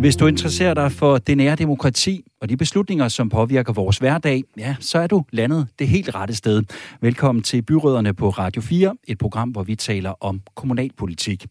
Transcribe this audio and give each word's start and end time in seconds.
Hvis 0.00 0.16
du 0.16 0.26
interesserer 0.26 0.74
dig 0.74 0.92
for 0.92 1.18
det 1.18 1.36
nære 1.36 1.56
demokrati 1.56 2.24
og 2.40 2.48
de 2.48 2.56
beslutninger, 2.56 3.08
som 3.08 3.28
påvirker 3.28 3.72
vores 3.72 3.98
hverdag, 3.98 4.44
ja, 4.58 4.76
så 4.80 4.98
er 4.98 5.06
du 5.06 5.24
landet 5.32 5.68
det 5.78 5.88
helt 5.88 6.14
rette 6.14 6.34
sted. 6.34 6.62
Velkommen 7.00 7.42
til 7.42 7.62
Byråderne 7.62 8.14
på 8.14 8.28
Radio 8.30 8.62
4, 8.62 8.96
et 9.08 9.18
program, 9.18 9.48
hvor 9.48 9.62
vi 9.62 9.74
taler 9.74 10.24
om 10.24 10.40
kommunalpolitik. 10.54 11.46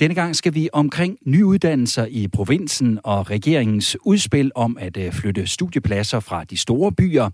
Denne 0.00 0.14
gang 0.14 0.36
skal 0.36 0.54
vi 0.54 0.68
omkring 0.72 1.18
nye 1.26 1.46
uddannelser 1.46 2.06
i 2.10 2.28
provinsen 2.28 2.98
og 3.04 3.30
regeringens 3.30 3.96
udspil 4.04 4.50
om 4.54 4.76
at 4.80 4.96
øh, 4.96 5.12
flytte 5.12 5.46
studiepladser 5.46 6.20
fra 6.20 6.44
de 6.44 6.56
store 6.56 6.92
byer. 6.92 7.30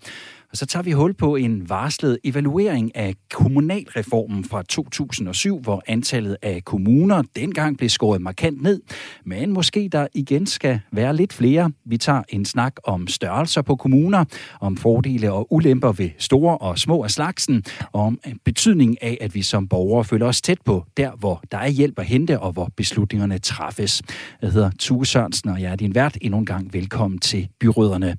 Og 0.52 0.58
så 0.58 0.66
tager 0.66 0.82
vi 0.82 0.90
hul 0.92 1.14
på 1.14 1.36
en 1.36 1.68
varslet 1.68 2.18
evaluering 2.24 2.96
af 2.96 3.14
kommunalreformen 3.30 4.44
fra 4.44 4.62
2007, 4.62 5.60
hvor 5.60 5.82
antallet 5.86 6.36
af 6.42 6.64
kommuner 6.64 7.22
dengang 7.36 7.78
blev 7.78 7.88
skåret 7.88 8.22
markant 8.22 8.62
ned. 8.62 8.80
Men 9.24 9.52
måske 9.52 9.88
der 9.92 10.06
igen 10.14 10.46
skal 10.46 10.80
være 10.90 11.16
lidt 11.16 11.32
flere. 11.32 11.70
Vi 11.84 11.98
tager 11.98 12.22
en 12.28 12.44
snak 12.44 12.74
om 12.84 13.06
størrelser 13.06 13.62
på 13.62 13.76
kommuner, 13.76 14.24
om 14.60 14.76
fordele 14.76 15.32
og 15.32 15.52
ulemper 15.52 15.92
ved 15.92 16.10
store 16.18 16.58
og 16.58 16.78
små 16.78 17.04
af 17.04 17.10
slagsen, 17.10 17.64
og 17.92 18.02
om 18.02 18.18
betydningen 18.44 18.96
af, 19.00 19.18
at 19.20 19.34
vi 19.34 19.42
som 19.42 19.68
borgere 19.68 20.04
føler 20.04 20.26
os 20.26 20.42
tæt 20.42 20.58
på, 20.64 20.84
der 20.96 21.10
hvor 21.18 21.42
der 21.52 21.58
er 21.58 21.68
hjælp 21.68 21.98
at 21.98 22.06
hente, 22.06 22.40
og 22.40 22.52
hvor 22.52 22.70
beslutningerne 22.76 23.38
træffes. 23.38 24.02
Jeg 24.42 24.52
hedder 24.52 24.70
Tue 24.78 25.06
Sørensen, 25.06 25.50
og 25.50 25.60
jeg 25.62 25.72
er 25.72 25.76
din 25.76 25.94
vært. 25.94 26.18
Endnu 26.20 26.38
en 26.38 26.46
gang 26.46 26.72
velkommen 26.72 27.18
til 27.18 27.48
Byråderne. 27.60 28.16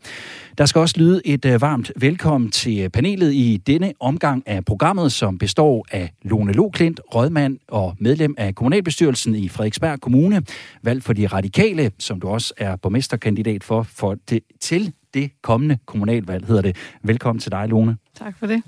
Der 0.58 0.66
skal 0.66 0.80
også 0.80 0.96
lyde 0.98 1.22
et 1.26 1.46
øh, 1.46 1.62
varmt 1.62 1.92
velkommen 1.96 2.23
velkommen 2.24 2.52
til 2.52 2.90
panelet 2.90 3.34
i 3.34 3.58
denne 3.58 3.94
omgang 4.00 4.44
af 4.46 4.66
programmet, 4.66 5.12
som 5.12 5.38
består 5.38 5.86
af 5.92 6.14
Lone 6.22 6.54
Loklint, 6.54 7.02
rådmand 7.16 7.60
og 7.68 7.96
medlem 8.00 8.36
af 8.38 8.56
kommunalbestyrelsen 8.56 9.36
i 9.36 9.50
Frederiksberg 9.50 10.02
Kommune, 10.02 10.42
valgt 10.84 11.04
for 11.04 11.14
de 11.14 11.28
radikale, 11.28 11.92
som 12.00 12.20
du 12.20 12.28
også 12.28 12.54
er 12.58 12.76
borgmesterkandidat 12.76 13.64
for, 13.64 13.84
for 13.84 14.16
det, 14.30 14.40
til 14.60 14.94
det 15.14 15.32
kommende 15.42 15.78
kommunalvalg, 15.86 16.46
hedder 16.46 16.62
det. 16.62 16.76
Velkommen 17.02 17.40
til 17.40 17.52
dig, 17.52 17.68
Lone. 17.68 17.98
Tak 18.16 18.38
for 18.40 18.48
det. 18.48 18.64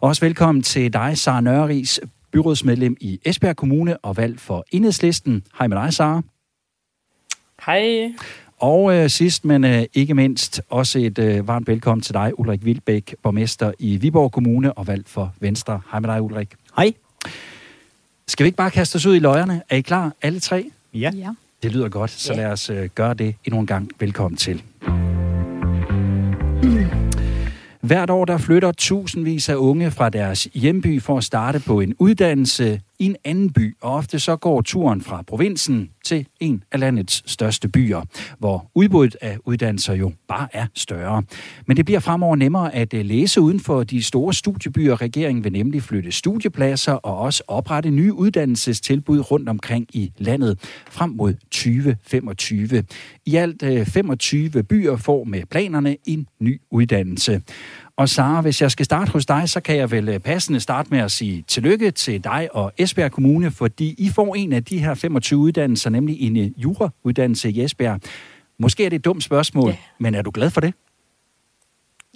Også 0.00 0.24
velkommen 0.24 0.62
til 0.62 0.92
dig, 0.92 1.18
Sara 1.18 1.40
Nørris, 1.40 2.00
byrådsmedlem 2.32 2.96
i 3.00 3.20
Esbjerg 3.24 3.56
Kommune 3.56 3.96
og 3.96 4.16
valgt 4.16 4.40
for 4.40 4.64
Enhedslisten. 4.72 5.44
Hej 5.58 5.66
med 5.66 5.76
dig, 5.76 5.92
Sara. 5.92 6.22
Hej. 7.66 8.12
Og 8.58 8.94
øh, 8.94 9.10
sidst, 9.10 9.44
men 9.44 9.64
øh, 9.64 9.84
ikke 9.94 10.14
mindst, 10.14 10.62
også 10.70 10.98
et 10.98 11.18
øh, 11.18 11.48
varmt 11.48 11.68
velkommen 11.68 12.02
til 12.02 12.14
dig, 12.14 12.40
Ulrik 12.40 12.64
Vildbæk, 12.64 13.14
borgmester 13.22 13.72
i 13.78 13.96
Viborg 13.96 14.32
Kommune 14.32 14.72
og 14.72 14.86
valgt 14.86 15.08
for 15.08 15.34
Venstre. 15.40 15.80
Hej 15.90 16.00
med 16.00 16.08
dig, 16.08 16.22
Ulrik. 16.22 16.48
Hej. 16.76 16.92
Skal 18.28 18.44
vi 18.44 18.48
ikke 18.48 18.56
bare 18.56 18.70
kaste 18.70 18.96
os 18.96 19.06
ud 19.06 19.16
i 19.16 19.18
løjerne? 19.18 19.62
Er 19.68 19.76
I 19.76 19.80
klar, 19.80 20.12
alle 20.22 20.40
tre? 20.40 20.70
Ja. 20.94 21.10
ja. 21.14 21.30
Det 21.62 21.72
lyder 21.72 21.88
godt, 21.88 22.10
så 22.10 22.32
ja. 22.32 22.38
lad 22.38 22.52
os 22.52 22.70
øh, 22.70 22.88
gøre 22.94 23.14
det 23.14 23.34
endnu 23.44 23.60
en 23.60 23.66
gang. 23.66 23.90
Velkommen 23.98 24.36
til. 24.36 24.62
Hvert 27.80 28.10
år 28.10 28.24
der 28.24 28.38
flytter 28.38 28.72
tusindvis 28.72 29.48
af 29.48 29.54
unge 29.54 29.90
fra 29.90 30.08
deres 30.08 30.48
hjemby 30.54 31.02
for 31.02 31.18
at 31.18 31.24
starte 31.24 31.60
på 31.66 31.80
en 31.80 31.94
uddannelse 31.98 32.80
i 32.98 33.06
en 33.06 33.16
anden 33.24 33.52
by, 33.52 33.76
og 33.80 33.92
ofte 33.94 34.18
så 34.18 34.36
går 34.36 34.62
turen 34.62 35.00
fra 35.00 35.22
provinsen 35.26 35.90
til 36.04 36.26
en 36.40 36.64
af 36.72 36.80
landets 36.80 37.22
største 37.26 37.68
byer, 37.68 38.02
hvor 38.38 38.70
udbuddet 38.74 39.16
af 39.20 39.38
uddannelser 39.44 39.94
jo 39.94 40.12
bare 40.28 40.48
er 40.52 40.66
større. 40.74 41.22
Men 41.66 41.76
det 41.76 41.84
bliver 41.84 42.00
fremover 42.00 42.36
nemmere 42.36 42.74
at 42.74 42.94
øh, 42.94 43.04
læse 43.04 43.40
uden 43.40 43.60
for 43.60 43.84
de 43.84 44.02
store 44.02 44.34
studiebyer. 44.34 45.00
Regeringen 45.00 45.44
vil 45.44 45.52
nemlig 45.52 45.82
flytte 45.82 46.12
studiepladser 46.12 46.92
og 46.92 47.18
også 47.18 47.42
oprette 47.48 47.90
nye 47.90 48.12
uddannelsestilbud 48.12 49.30
rundt 49.30 49.48
omkring 49.48 49.86
i 49.92 50.12
landet 50.18 50.58
frem 50.90 51.10
mod 51.10 51.34
2025. 51.34 52.84
I 53.26 53.36
alt 53.36 53.62
øh, 53.62 53.86
25 53.86 54.62
byer 54.62 54.96
får 54.96 55.24
med 55.24 55.42
planerne 55.50 55.96
en 56.04 56.26
ny 56.40 56.60
uddannelse. 56.70 57.42
Og 57.96 58.08
Sara, 58.08 58.40
hvis 58.40 58.62
jeg 58.62 58.70
skal 58.70 58.84
starte 58.84 59.12
hos 59.12 59.26
dig, 59.26 59.48
så 59.48 59.60
kan 59.60 59.76
jeg 59.76 59.90
vel 59.90 60.08
øh, 60.08 60.18
passende 60.18 60.60
starte 60.60 60.90
med 60.90 60.98
at 60.98 61.10
sige 61.10 61.44
tillykke 61.48 61.90
til 61.90 62.24
dig 62.24 62.48
og 62.52 62.72
Esbjerg 62.78 63.12
Kommune, 63.12 63.50
fordi 63.50 63.94
I 63.98 64.08
får 64.08 64.34
en 64.34 64.52
af 64.52 64.64
de 64.64 64.78
her 64.78 64.94
25 64.94 65.40
uddannelser, 65.40 65.90
nemlig 65.90 66.20
en 66.20 66.36
øh, 66.36 66.62
jurauddannelse 66.62 67.50
i 67.50 67.64
Esbjerg. 67.64 68.00
Måske 68.58 68.84
er 68.84 68.88
det 68.88 68.96
et 68.96 69.04
dumt 69.04 69.24
spørgsmål, 69.24 69.70
ja. 69.70 69.76
men 69.98 70.14
er 70.14 70.22
du 70.22 70.30
glad 70.34 70.50
for 70.50 70.60
det? 70.60 70.74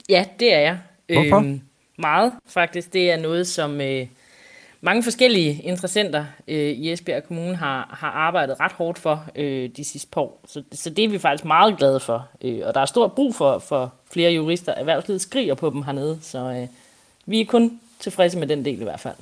Ja, 0.08 0.24
det 0.40 0.54
er 0.54 0.60
jeg. 0.60 0.78
Hvorfor? 1.12 1.36
Øhm, 1.36 1.60
meget, 1.98 2.32
faktisk. 2.46 2.92
Det 2.92 3.10
er 3.10 3.16
noget, 3.16 3.46
som 3.46 3.80
øh, 3.80 4.06
mange 4.80 5.02
forskellige 5.02 5.62
interessenter 5.62 6.24
øh, 6.48 6.56
i 6.58 6.92
Esbjerg 6.92 7.24
Kommune 7.24 7.56
har, 7.56 7.96
har 8.00 8.10
arbejdet 8.10 8.60
ret 8.60 8.72
hårdt 8.72 8.98
for 8.98 9.24
øh, 9.36 9.70
de 9.76 9.84
sidste 9.84 10.08
par 10.12 10.20
år. 10.20 10.44
Så, 10.46 10.62
så 10.72 10.90
det 10.90 11.04
er 11.04 11.08
vi 11.08 11.18
faktisk 11.18 11.44
meget 11.44 11.78
glade 11.78 12.00
for. 12.00 12.28
Øh, 12.44 12.60
og 12.64 12.74
der 12.74 12.80
er 12.80 12.86
stor 12.86 13.08
brug 13.08 13.34
for, 13.34 13.58
for 13.58 13.92
flere 14.12 14.32
jurister. 14.32 14.72
Erhvervslivet 14.72 15.20
skriger 15.20 15.54
på 15.54 15.70
dem 15.70 15.82
hernede, 15.82 16.18
så 16.22 16.38
øh, 16.38 16.66
vi 17.26 17.40
er 17.40 17.44
kun 17.44 17.80
tilfredse 18.00 18.38
med 18.38 18.46
den 18.46 18.64
del 18.64 18.80
i 18.80 18.84
hvert 18.84 19.00
fald. 19.00 19.14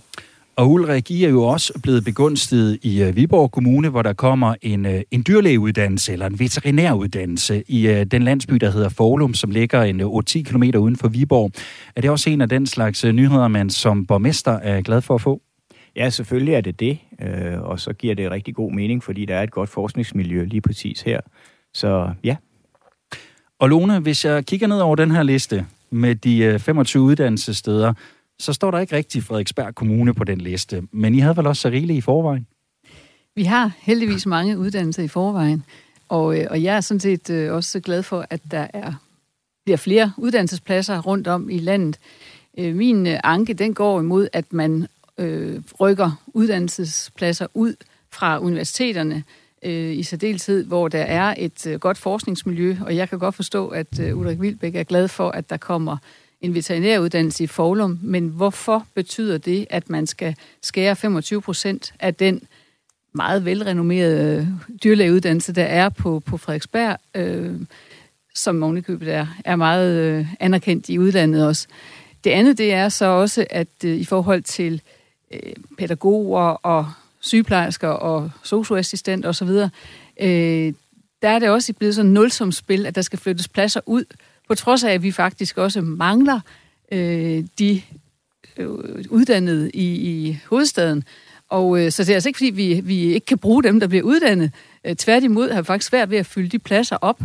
Og 0.56 0.70
Ulrik, 0.70 1.10
I 1.10 1.24
er 1.24 1.28
jo 1.28 1.42
også 1.42 1.80
blevet 1.82 2.04
begunstiget 2.04 2.78
i 2.82 3.02
uh, 3.02 3.16
Viborg 3.16 3.50
Kommune, 3.50 3.88
hvor 3.88 4.02
der 4.02 4.12
kommer 4.12 4.54
en, 4.62 4.86
uh, 4.86 4.92
en 5.10 5.24
dyrlægeuddannelse 5.28 6.12
eller 6.12 6.26
en 6.26 6.38
veterinæruddannelse 6.38 7.62
i 7.68 7.88
uh, 7.88 8.02
den 8.02 8.22
landsby, 8.22 8.54
der 8.54 8.70
hedder 8.70 8.88
Forlum, 8.88 9.34
som 9.34 9.50
ligger 9.50 9.82
en 9.82 10.00
8-10 10.00 10.42
km 10.42 10.62
uden 10.78 10.96
for 10.96 11.08
Viborg. 11.08 11.50
Er 11.96 12.00
det 12.00 12.10
også 12.10 12.30
en 12.30 12.40
af 12.40 12.48
den 12.48 12.66
slags 12.66 13.04
nyheder, 13.04 13.48
man 13.48 13.70
som 13.70 14.06
borgmester 14.06 14.52
er 14.52 14.80
glad 14.80 15.00
for 15.00 15.14
at 15.14 15.20
få? 15.20 15.42
Ja, 15.98 16.10
selvfølgelig 16.10 16.54
er 16.54 16.60
det 16.60 16.80
det, 16.80 16.98
uh, 17.22 17.62
og 17.62 17.80
så 17.80 17.92
giver 17.92 18.14
det 18.14 18.30
rigtig 18.30 18.54
god 18.54 18.72
mening, 18.72 19.04
fordi 19.04 19.24
der 19.24 19.34
er 19.34 19.42
et 19.42 19.50
godt 19.50 19.70
forskningsmiljø 19.70 20.44
lige 20.44 20.60
præcis 20.60 21.02
her. 21.02 21.20
Så 21.74 22.10
ja. 22.24 22.36
Og 23.58 23.68
Lone, 23.68 23.98
hvis 23.98 24.24
jeg 24.24 24.46
kigger 24.46 24.66
ned 24.66 24.80
over 24.80 24.96
den 24.96 25.10
her 25.10 25.22
liste 25.22 25.66
med 25.90 26.14
de 26.14 26.54
uh, 26.54 26.60
25 26.60 27.02
uddannelsessteder, 27.02 27.92
så 28.38 28.52
står 28.52 28.70
der 28.70 28.78
ikke 28.78 28.96
rigtig 28.96 29.22
Frederiksberg 29.22 29.74
Kommune 29.74 30.14
på 30.14 30.24
den 30.24 30.40
liste. 30.40 30.82
Men 30.92 31.14
I 31.14 31.18
havde 31.18 31.36
vel 31.36 31.46
også 31.46 31.62
så 31.62 31.68
rigeligt 31.68 31.96
i 31.96 32.00
forvejen? 32.00 32.46
Vi 33.34 33.42
har 33.42 33.72
heldigvis 33.80 34.26
mange 34.26 34.58
uddannelser 34.58 35.02
i 35.02 35.08
forvejen, 35.08 35.64
og, 36.08 36.40
øh, 36.40 36.46
og 36.50 36.62
jeg 36.62 36.76
er 36.76 36.80
sådan 36.80 37.00
set 37.00 37.30
øh, 37.30 37.54
også 37.54 37.80
glad 37.80 38.02
for, 38.02 38.26
at 38.30 38.40
der 38.50 38.66
er 38.74 38.92
bliver 39.64 39.76
flere 39.76 40.12
uddannelsespladser 40.16 41.00
rundt 41.00 41.26
om 41.26 41.50
i 41.50 41.58
landet. 41.58 41.98
Øh, 42.58 42.74
min 42.74 43.06
anke, 43.24 43.54
den 43.54 43.74
går 43.74 44.00
imod, 44.00 44.28
at 44.32 44.52
man 44.52 44.86
øh, 45.18 45.60
rykker 45.80 46.22
uddannelsespladser 46.26 47.46
ud 47.54 47.74
fra 48.10 48.38
universiteterne, 48.38 49.24
øh, 49.62 49.92
i 49.92 50.02
særdeleshed, 50.02 50.64
hvor 50.64 50.88
der 50.88 51.02
er 51.02 51.34
et 51.38 51.66
øh, 51.66 51.80
godt 51.80 51.98
forskningsmiljø, 51.98 52.76
og 52.80 52.96
jeg 52.96 53.08
kan 53.08 53.18
godt 53.18 53.34
forstå, 53.34 53.68
at 53.68 54.00
øh, 54.00 54.18
Ulrik 54.18 54.40
Vildbæk 54.40 54.74
er 54.74 54.82
glad 54.82 55.08
for, 55.08 55.30
at 55.30 55.50
der 55.50 55.56
kommer 55.56 55.96
en 56.40 56.54
veterinæruddannelse 56.54 57.44
i 57.44 57.46
Forlum, 57.46 57.98
men 58.02 58.28
hvorfor 58.28 58.86
betyder 58.94 59.38
det, 59.38 59.66
at 59.70 59.90
man 59.90 60.06
skal 60.06 60.34
skære 60.62 60.96
25 60.96 61.42
procent 61.42 61.94
af 62.00 62.14
den 62.14 62.42
meget 63.14 63.44
velrenommerede 63.44 64.58
dyrlægeuddannelse, 64.84 65.52
der 65.52 65.64
er 65.64 65.88
på, 65.88 66.22
på 66.26 66.36
Frederiksberg, 66.36 66.96
øh, 67.14 67.54
som 68.34 68.62
ovenikøbet 68.62 69.14
er, 69.14 69.26
er 69.44 69.56
meget 69.56 69.96
øh, 69.96 70.26
anerkendt 70.40 70.88
i 70.88 70.98
udlandet 70.98 71.46
også. 71.46 71.66
Det 72.24 72.30
andet, 72.30 72.58
det 72.58 72.72
er 72.72 72.88
så 72.88 73.04
også, 73.04 73.46
at 73.50 73.68
øh, 73.84 73.96
i 73.96 74.04
forhold 74.04 74.42
til 74.42 74.74
øh, 74.74 74.97
Øh, 75.30 75.52
pædagoger 75.78 76.42
og 76.42 76.90
sygeplejersker 77.20 77.88
og 77.88 78.30
socioassistent 78.42 79.26
osv., 79.26 79.48
øh, 80.20 80.72
der 81.22 81.28
er 81.28 81.38
det 81.38 81.48
også 81.48 81.72
blevet 81.72 81.94
sådan 81.94 82.10
nulsomt 82.10 82.54
spil, 82.54 82.86
at 82.86 82.94
der 82.94 83.02
skal 83.02 83.18
flyttes 83.18 83.48
pladser 83.48 83.80
ud 83.86 84.04
på 84.48 84.54
trods 84.54 84.84
af, 84.84 84.92
at 84.92 85.02
vi 85.02 85.12
faktisk 85.12 85.58
også 85.58 85.80
mangler 85.80 86.40
øh, 86.92 87.44
de 87.58 87.82
øh, 88.56 88.68
uddannede 89.10 89.70
i, 89.70 89.94
i 89.94 90.40
hovedstaden. 90.50 91.04
Og 91.48 91.80
øh, 91.80 91.92
så 91.92 92.04
det 92.04 92.10
er 92.10 92.14
altså 92.14 92.28
ikke, 92.28 92.36
fordi 92.36 92.50
vi, 92.50 92.80
vi 92.84 92.98
ikke 92.98 93.26
kan 93.26 93.38
bruge 93.38 93.62
dem, 93.62 93.80
der 93.80 93.86
bliver 93.86 94.04
uddannet. 94.04 94.52
Øh, 94.84 94.96
tværtimod 94.96 95.50
har 95.50 95.62
vi 95.62 95.66
faktisk 95.66 95.88
svært 95.88 96.10
ved 96.10 96.18
at 96.18 96.26
fylde 96.26 96.48
de 96.48 96.58
pladser 96.58 96.96
op. 96.96 97.20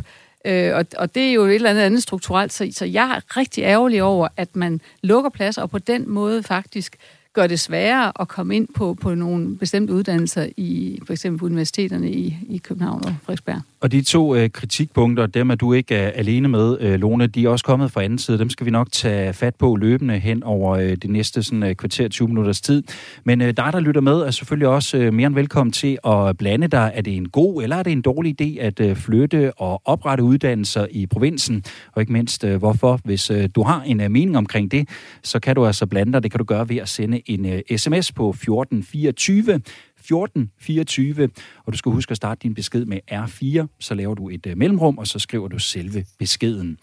Øh, 0.46 0.76
og, 0.76 0.86
og 0.98 1.16
det 1.16 1.30
er 1.30 1.34
jo 1.34 1.46
et 1.46 1.56
eller 1.56 1.70
andet 1.70 1.82
andet 1.82 2.04
strukturelt. 2.04 2.54
Så, 2.54 2.70
så 2.72 2.86
jeg 2.86 3.16
er 3.16 3.38
rigtig 3.38 3.64
ærgerlig 3.64 4.04
over, 4.04 4.28
at 4.38 4.56
man 4.56 4.82
lukker 5.02 5.30
pladser, 5.30 5.62
og 5.62 5.70
på 5.70 5.80
den 5.80 6.10
måde 6.10 6.44
faktisk 6.44 6.98
gør 7.34 7.48
det 7.48 7.60
sværere 7.60 8.12
at 8.20 8.28
komme 8.28 8.56
ind 8.56 8.68
på, 8.76 8.94
på 9.02 9.16
nogle 9.16 9.58
bestemte 9.58 9.94
uddannelser 9.94 10.48
i 10.58 11.00
for 11.06 11.14
eksempel 11.14 11.46
universiteterne 11.46 12.12
i, 12.12 12.38
i 12.50 12.58
København 12.58 13.06
og 13.06 13.16
Frederiksberg. 13.24 13.62
Og 13.82 13.92
de 13.92 14.02
to 14.02 14.36
øh, 14.36 14.50
kritikpunkter, 14.50 15.26
dem 15.26 15.50
er 15.50 15.56
du 15.56 15.74
ikke 15.74 15.96
er 15.96 16.10
alene 16.10 16.48
med, 16.48 16.78
øh, 16.80 17.00
Lone, 17.00 17.28
de 17.28 17.46
er 17.46 17.50
også 17.50 17.66
kommet 17.66 17.92
fra 17.92 18.04
anden 18.04 18.20
side. 18.20 18.38
Dem 18.40 18.50
skal 18.50 18.66
vi 18.66 18.72
nok 18.72 18.92
tage 18.92 19.34
fat 19.34 19.56
på 19.56 19.76
løbende 19.76 20.20
hen 20.20 20.44
over 20.44 20.76
øh, 20.76 20.90
det 20.90 21.10
næste 21.10 21.44
sådan, 21.44 21.64
øh, 21.64 21.76
kvarter 21.76 22.08
20 22.08 22.28
minutters 22.28 22.62
tid. 22.62 22.84
Men 23.24 23.42
øh, 23.42 23.48
dig, 23.48 23.70
der 23.74 23.80
lytter 23.80 24.02
med, 24.02 24.14
er 24.14 24.32
selvfølgelig 24.32 24.68
også 24.68 24.98
øh, 24.98 25.14
mere 25.14 25.28
end 25.28 25.36
velkommen 25.36 25.72
til 25.72 25.98
at 26.06 26.38
blande 26.38 26.68
dig. 26.68 26.92
Er 26.96 27.02
det 27.02 27.18
en 27.18 27.30
god 27.30 27.64
eller 27.64 27.76
er 27.76 27.84
det 27.84 27.92
en 27.92 28.02
dårlig 28.02 28.42
idé 28.42 28.60
at 28.60 28.80
øh, 28.80 28.96
flytte 28.96 29.54
og 29.54 29.82
oprette 29.86 30.24
uddannelser 30.24 30.88
i 30.92 31.06
provinsen? 31.06 31.64
Og 31.92 32.02
ikke 32.02 32.14
mindst, 32.14 32.44
øh, 32.44 32.58
hvorfor? 32.58 33.00
Hvis 33.04 33.32
øh, 33.32 33.50
du 33.56 33.64
har 33.64 33.82
en 33.82 34.02
øh, 34.02 34.12
mening 34.12 34.38
omkring 34.38 34.72
det, 34.72 34.90
så 35.24 35.40
kan 35.40 35.56
du 35.56 35.66
altså 35.66 35.86
blande 35.86 36.14
dig. 36.14 36.24
Det 36.24 36.32
kan 36.32 36.38
du 36.38 36.46
gøre 36.46 36.70
ved 36.70 36.78
at 36.78 36.90
sende 36.90 37.22
en 37.26 37.46
øh, 37.46 37.62
sms 37.78 38.12
på 38.12 38.30
1424 38.30 39.62
1424, 40.04 41.30
og 41.66 41.74
du 41.74 41.78
skal 41.78 41.92
huske 41.92 42.12
at 42.12 42.18
starte 42.18 42.40
din 42.44 42.54
besked 42.54 42.86
med 42.86 43.00
R4, 43.12 43.68
så 43.80 43.94
laver 43.94 44.16
du 44.16 44.30
et 44.30 44.46
uh, 44.46 44.58
mellemrum, 44.58 44.98
og 44.98 45.08
så 45.08 45.20
skriver 45.20 45.48
du 45.48 45.60
selve 45.60 46.06
beskeden. 46.20 46.78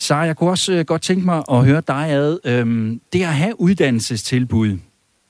Så 0.00 0.14
jeg 0.14 0.36
kunne 0.36 0.50
også 0.50 0.78
uh, 0.78 0.80
godt 0.80 1.02
tænke 1.02 1.24
mig 1.24 1.44
at 1.50 1.64
høre 1.64 1.82
dig 1.88 2.08
ad. 2.10 2.38
Øhm, 2.44 3.00
det 3.12 3.22
at 3.22 3.26
have 3.26 3.60
uddannelsestilbud 3.60 4.78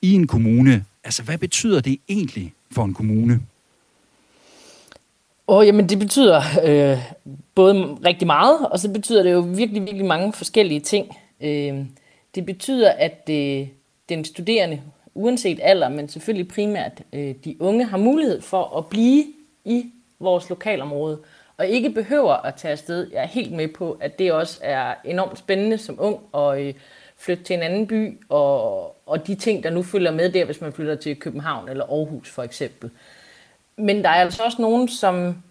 i 0.02 0.12
en 0.12 0.26
kommune, 0.26 0.84
altså 1.04 1.22
hvad 1.22 1.38
betyder 1.38 1.80
det 1.80 1.98
egentlig 2.08 2.52
for 2.70 2.84
en 2.84 2.94
kommune? 2.94 3.40
Åh, 5.48 5.56
oh, 5.56 5.66
jamen 5.66 5.88
det 5.88 5.98
betyder 5.98 6.42
øh, 6.64 6.98
både 7.54 7.98
rigtig 8.04 8.26
meget, 8.26 8.66
og 8.66 8.78
så 8.78 8.92
betyder 8.92 9.22
det 9.22 9.32
jo 9.32 9.40
virkelig, 9.40 9.82
virkelig 9.82 10.06
mange 10.06 10.32
forskellige 10.32 10.80
ting. 10.80 11.16
Øh, 11.40 11.84
det 12.34 12.46
betyder, 12.46 12.92
at 12.92 13.30
øh, 13.30 13.66
den 14.08 14.24
studerende 14.24 14.82
uanset 15.14 15.58
alder, 15.62 15.88
men 15.88 16.08
selvfølgelig 16.08 16.48
primært 16.48 17.02
øh, 17.12 17.34
de 17.44 17.56
unge, 17.60 17.84
har 17.84 17.98
mulighed 17.98 18.40
for 18.40 18.78
at 18.78 18.86
blive 18.86 19.24
i 19.64 19.92
vores 20.20 20.48
lokalområde, 20.48 21.18
og 21.56 21.66
ikke 21.66 21.90
behøver 21.90 22.32
at 22.32 22.54
tage 22.54 22.72
afsted. 22.72 23.10
Jeg 23.12 23.22
er 23.22 23.26
helt 23.26 23.52
med 23.52 23.68
på, 23.68 23.98
at 24.00 24.18
det 24.18 24.32
også 24.32 24.58
er 24.62 24.94
enormt 25.04 25.38
spændende 25.38 25.78
som 25.78 25.96
ung 25.98 26.20
at 26.34 26.60
øh, 26.60 26.74
flytte 27.16 27.44
til 27.44 27.56
en 27.56 27.62
anden 27.62 27.86
by, 27.86 28.18
og, 28.28 28.82
og 29.08 29.26
de 29.26 29.34
ting, 29.34 29.62
der 29.62 29.70
nu 29.70 29.82
følger 29.82 30.10
med 30.10 30.32
der, 30.32 30.44
hvis 30.44 30.60
man 30.60 30.72
flytter 30.72 30.94
til 30.94 31.16
København 31.16 31.68
eller 31.68 31.84
Aarhus 31.84 32.30
for 32.30 32.42
eksempel. 32.42 32.90
Men 33.76 34.02
der 34.02 34.08
er 34.08 34.14
altså 34.14 34.42
også 34.42 34.62
nogen, 34.62 34.88
som 34.88 35.42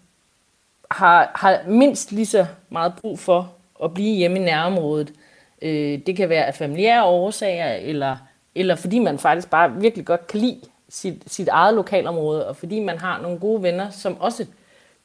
har, 0.91 1.31
har 1.35 1.67
mindst 1.67 2.11
lige 2.11 2.25
så 2.25 2.45
meget 2.69 2.93
brug 3.01 3.19
for 3.19 3.53
at 3.83 3.93
blive 3.93 4.15
hjemme 4.15 4.39
i 4.39 4.43
nærområdet. 4.43 5.13
Øh, 5.61 5.99
det 6.05 6.15
kan 6.15 6.29
være 6.29 6.45
af 6.45 6.55
familiære 6.55 7.05
årsager, 7.05 7.73
eller 7.73 8.17
eller 8.59 8.75
fordi 8.75 8.99
man 8.99 9.19
faktisk 9.19 9.49
bare 9.49 9.81
virkelig 9.81 10.05
godt 10.05 10.27
kan 10.27 10.39
lide 10.39 10.61
sit, 10.89 11.23
sit 11.27 11.47
eget 11.47 11.75
lokalområde, 11.75 12.47
og 12.47 12.55
fordi 12.55 12.79
man 12.79 12.97
har 12.97 13.21
nogle 13.21 13.39
gode 13.39 13.63
venner, 13.63 13.89
som 13.89 14.21
også 14.21 14.45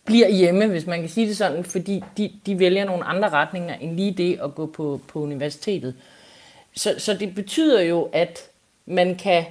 bliver 0.04 0.28
hjemme, 0.28 0.66
hvis 0.66 0.86
man 0.86 1.00
kan 1.00 1.08
sige 1.08 1.26
det 1.26 1.36
sådan, 1.36 1.64
fordi 1.64 2.04
de, 2.16 2.32
de 2.46 2.58
vælger 2.58 2.84
nogle 2.84 3.04
andre 3.04 3.28
retninger 3.28 3.74
end 3.74 3.96
lige 3.96 4.10
det 4.10 4.40
at 4.42 4.54
gå 4.54 4.66
på, 4.66 5.00
på 5.08 5.20
universitetet. 5.20 5.94
Så, 6.76 6.94
så 6.98 7.14
det 7.14 7.34
betyder 7.34 7.82
jo, 7.82 8.08
at 8.12 8.50
man 8.86 9.14
kan 9.14 9.44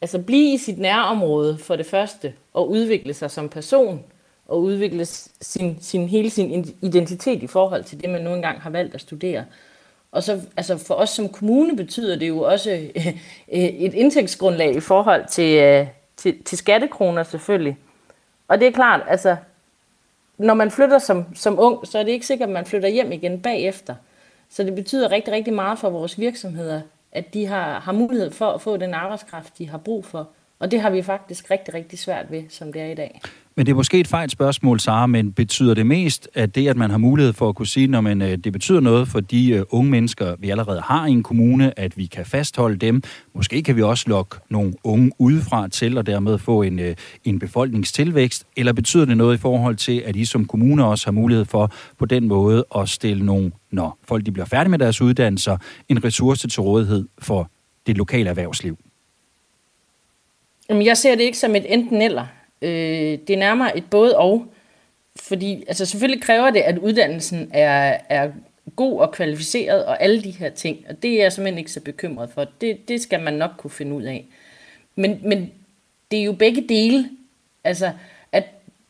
altså 0.00 0.18
blive 0.18 0.54
i 0.54 0.58
sit 0.58 0.78
nærområde 0.78 1.58
for 1.58 1.76
det 1.76 1.86
første, 1.86 2.34
og 2.52 2.70
udvikle 2.70 3.14
sig 3.14 3.30
som 3.30 3.48
person, 3.48 4.04
og 4.48 4.62
udvikle 4.62 5.04
sin, 5.04 5.78
sin, 5.80 6.08
hele 6.08 6.30
sin 6.30 6.76
identitet 6.82 7.42
i 7.42 7.46
forhold 7.46 7.84
til 7.84 8.00
det, 8.00 8.10
man 8.10 8.22
nu 8.22 8.34
engang 8.34 8.60
har 8.60 8.70
valgt 8.70 8.94
at 8.94 9.00
studere. 9.00 9.44
Og 10.12 10.22
så 10.22 10.40
altså 10.56 10.78
for 10.78 10.94
os 10.94 11.10
som 11.10 11.28
kommune 11.28 11.76
betyder 11.76 12.16
det 12.16 12.28
jo 12.28 12.42
også 12.42 12.70
øh, 13.52 13.62
et 13.62 13.94
indtægtsgrundlag 13.94 14.76
i 14.76 14.80
forhold 14.80 15.26
til, 15.28 15.62
øh, 15.62 15.86
til, 16.16 16.42
til 16.42 16.58
skattekroner 16.58 17.22
selvfølgelig. 17.22 17.78
Og 18.48 18.60
det 18.60 18.68
er 18.68 18.72
klart, 18.72 19.00
altså 19.08 19.36
når 20.38 20.54
man 20.54 20.70
flytter 20.70 20.98
som, 20.98 21.34
som 21.34 21.58
ung, 21.58 21.86
så 21.86 21.98
er 21.98 22.02
det 22.02 22.12
ikke 22.12 22.26
sikkert, 22.26 22.48
at 22.48 22.52
man 22.52 22.66
flytter 22.66 22.88
hjem 22.88 23.12
igen 23.12 23.40
bagefter. 23.40 23.94
Så 24.50 24.64
det 24.64 24.74
betyder 24.74 25.10
rigtig, 25.10 25.34
rigtig 25.34 25.54
meget 25.54 25.78
for 25.78 25.90
vores 25.90 26.18
virksomheder, 26.18 26.80
at 27.12 27.34
de 27.34 27.46
har, 27.46 27.80
har 27.80 27.92
mulighed 27.92 28.30
for 28.30 28.46
at 28.50 28.60
få 28.60 28.76
den 28.76 28.94
arbejdskraft, 28.94 29.58
de 29.58 29.68
har 29.68 29.78
brug 29.78 30.04
for. 30.04 30.28
Og 30.58 30.70
det 30.70 30.80
har 30.80 30.90
vi 30.90 31.02
faktisk 31.02 31.50
rigtig, 31.50 31.74
rigtig 31.74 31.98
svært 31.98 32.30
ved, 32.30 32.42
som 32.48 32.72
det 32.72 32.82
er 32.82 32.86
i 32.86 32.94
dag. 32.94 33.20
Men 33.56 33.66
det 33.66 33.72
er 33.72 33.76
måske 33.76 34.00
et 34.00 34.06
fejl 34.06 34.30
spørgsmål, 34.30 34.80
Sara, 34.80 35.06
men 35.06 35.32
betyder 35.32 35.74
det 35.74 35.86
mest, 35.86 36.28
at 36.34 36.54
det, 36.54 36.68
at 36.68 36.76
man 36.76 36.90
har 36.90 36.98
mulighed 36.98 37.32
for 37.32 37.48
at 37.48 37.54
kunne 37.54 37.66
sige, 37.66 37.86
når 37.86 38.00
man, 38.00 38.22
øh, 38.22 38.38
det 38.38 38.52
betyder 38.52 38.80
noget 38.80 39.08
for 39.08 39.20
de 39.20 39.50
øh, 39.50 39.62
unge 39.70 39.90
mennesker, 39.90 40.36
vi 40.38 40.50
allerede 40.50 40.80
har 40.80 41.06
i 41.06 41.10
en 41.10 41.22
kommune, 41.22 41.78
at 41.78 41.98
vi 41.98 42.06
kan 42.06 42.26
fastholde 42.26 42.76
dem. 42.76 43.02
Måske 43.34 43.62
kan 43.62 43.76
vi 43.76 43.82
også 43.82 44.04
lokke 44.08 44.36
nogle 44.50 44.72
unge 44.84 45.10
udefra 45.18 45.68
til, 45.68 45.98
og 45.98 46.06
dermed 46.06 46.38
få 46.38 46.62
en, 46.62 46.78
øh, 46.78 46.96
en 47.24 47.38
befolkningstilvækst. 47.38 48.46
Eller 48.56 48.72
betyder 48.72 49.04
det 49.04 49.16
noget 49.16 49.34
i 49.34 49.40
forhold 49.40 49.76
til, 49.76 50.02
at 50.06 50.16
I 50.16 50.24
som 50.24 50.44
kommune 50.44 50.84
også 50.84 51.06
har 51.06 51.12
mulighed 51.12 51.44
for 51.44 51.72
på 51.98 52.06
den 52.06 52.28
måde 52.28 52.64
at 52.76 52.88
stille 52.88 53.26
nogle, 53.26 53.52
når 53.70 53.98
folk 54.08 54.26
de 54.26 54.32
bliver 54.32 54.46
færdige 54.46 54.70
med 54.70 54.78
deres 54.78 55.00
uddannelser, 55.00 55.56
en 55.88 56.04
ressource 56.04 56.48
til 56.48 56.60
rådighed 56.60 57.08
for 57.18 57.50
det 57.86 57.96
lokale 57.96 58.30
erhvervsliv? 58.30 58.78
Jamen, 60.68 60.86
jeg 60.86 60.96
ser 60.96 61.14
det 61.14 61.22
ikke 61.22 61.38
som 61.38 61.56
et 61.56 61.72
enten 61.72 62.02
eller. 62.02 62.26
Øh, 62.62 63.18
det 63.26 63.30
er 63.30 63.38
nærmere 63.38 63.76
et 63.76 63.84
både 63.90 64.18
og. 64.18 64.46
Fordi 65.16 65.64
altså 65.68 65.86
selvfølgelig 65.86 66.22
kræver 66.22 66.50
det, 66.50 66.60
at 66.60 66.78
uddannelsen 66.78 67.50
er, 67.52 67.98
er 68.08 68.30
god 68.76 69.00
og 69.00 69.12
kvalificeret 69.12 69.84
og 69.84 70.02
alle 70.02 70.22
de 70.22 70.30
her 70.30 70.50
ting. 70.50 70.84
Og 70.88 71.02
det 71.02 71.10
er 71.10 71.22
jeg 71.22 71.32
simpelthen 71.32 71.58
ikke 71.58 71.72
så 71.72 71.80
bekymret 71.80 72.30
for. 72.30 72.46
Det, 72.60 72.88
det 72.88 73.00
skal 73.00 73.22
man 73.22 73.34
nok 73.34 73.50
kunne 73.58 73.70
finde 73.70 73.92
ud 73.96 74.02
af. 74.02 74.26
Men, 74.96 75.20
men 75.22 75.52
det 76.10 76.18
er 76.18 76.24
jo 76.24 76.32
begge 76.32 76.64
dele. 76.68 77.10
Altså, 77.64 77.90
at 78.32 78.44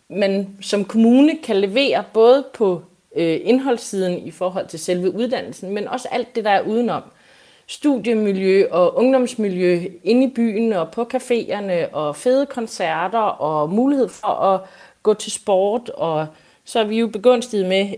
man 0.08 0.56
som 0.60 0.84
kommune 0.84 1.38
kan 1.42 1.56
levere 1.56 2.04
både 2.12 2.44
på 2.54 2.82
øh, 3.16 3.40
indholdssiden 3.44 4.26
i 4.26 4.30
forhold 4.30 4.68
til 4.68 4.78
selve 4.78 5.14
uddannelsen, 5.14 5.74
men 5.74 5.88
også 5.88 6.08
alt 6.10 6.36
det, 6.36 6.44
der 6.44 6.50
er 6.50 6.60
udenom 6.60 7.02
studiemiljø 7.66 8.68
og 8.70 8.96
ungdomsmiljø 8.96 9.82
inde 10.04 10.24
i 10.24 10.30
byen 10.30 10.72
og 10.72 10.90
på 10.90 11.08
caféerne 11.14 11.94
og 11.94 12.16
fede 12.16 12.46
koncerter 12.46 13.18
og 13.18 13.70
mulighed 13.70 14.08
for 14.08 14.28
at 14.28 14.60
gå 15.02 15.14
til 15.14 15.32
sport. 15.32 15.88
Og 15.88 16.26
så 16.64 16.80
er 16.80 16.84
vi 16.84 16.98
jo 16.98 17.06
begunstiget 17.06 17.66
med 17.66 17.88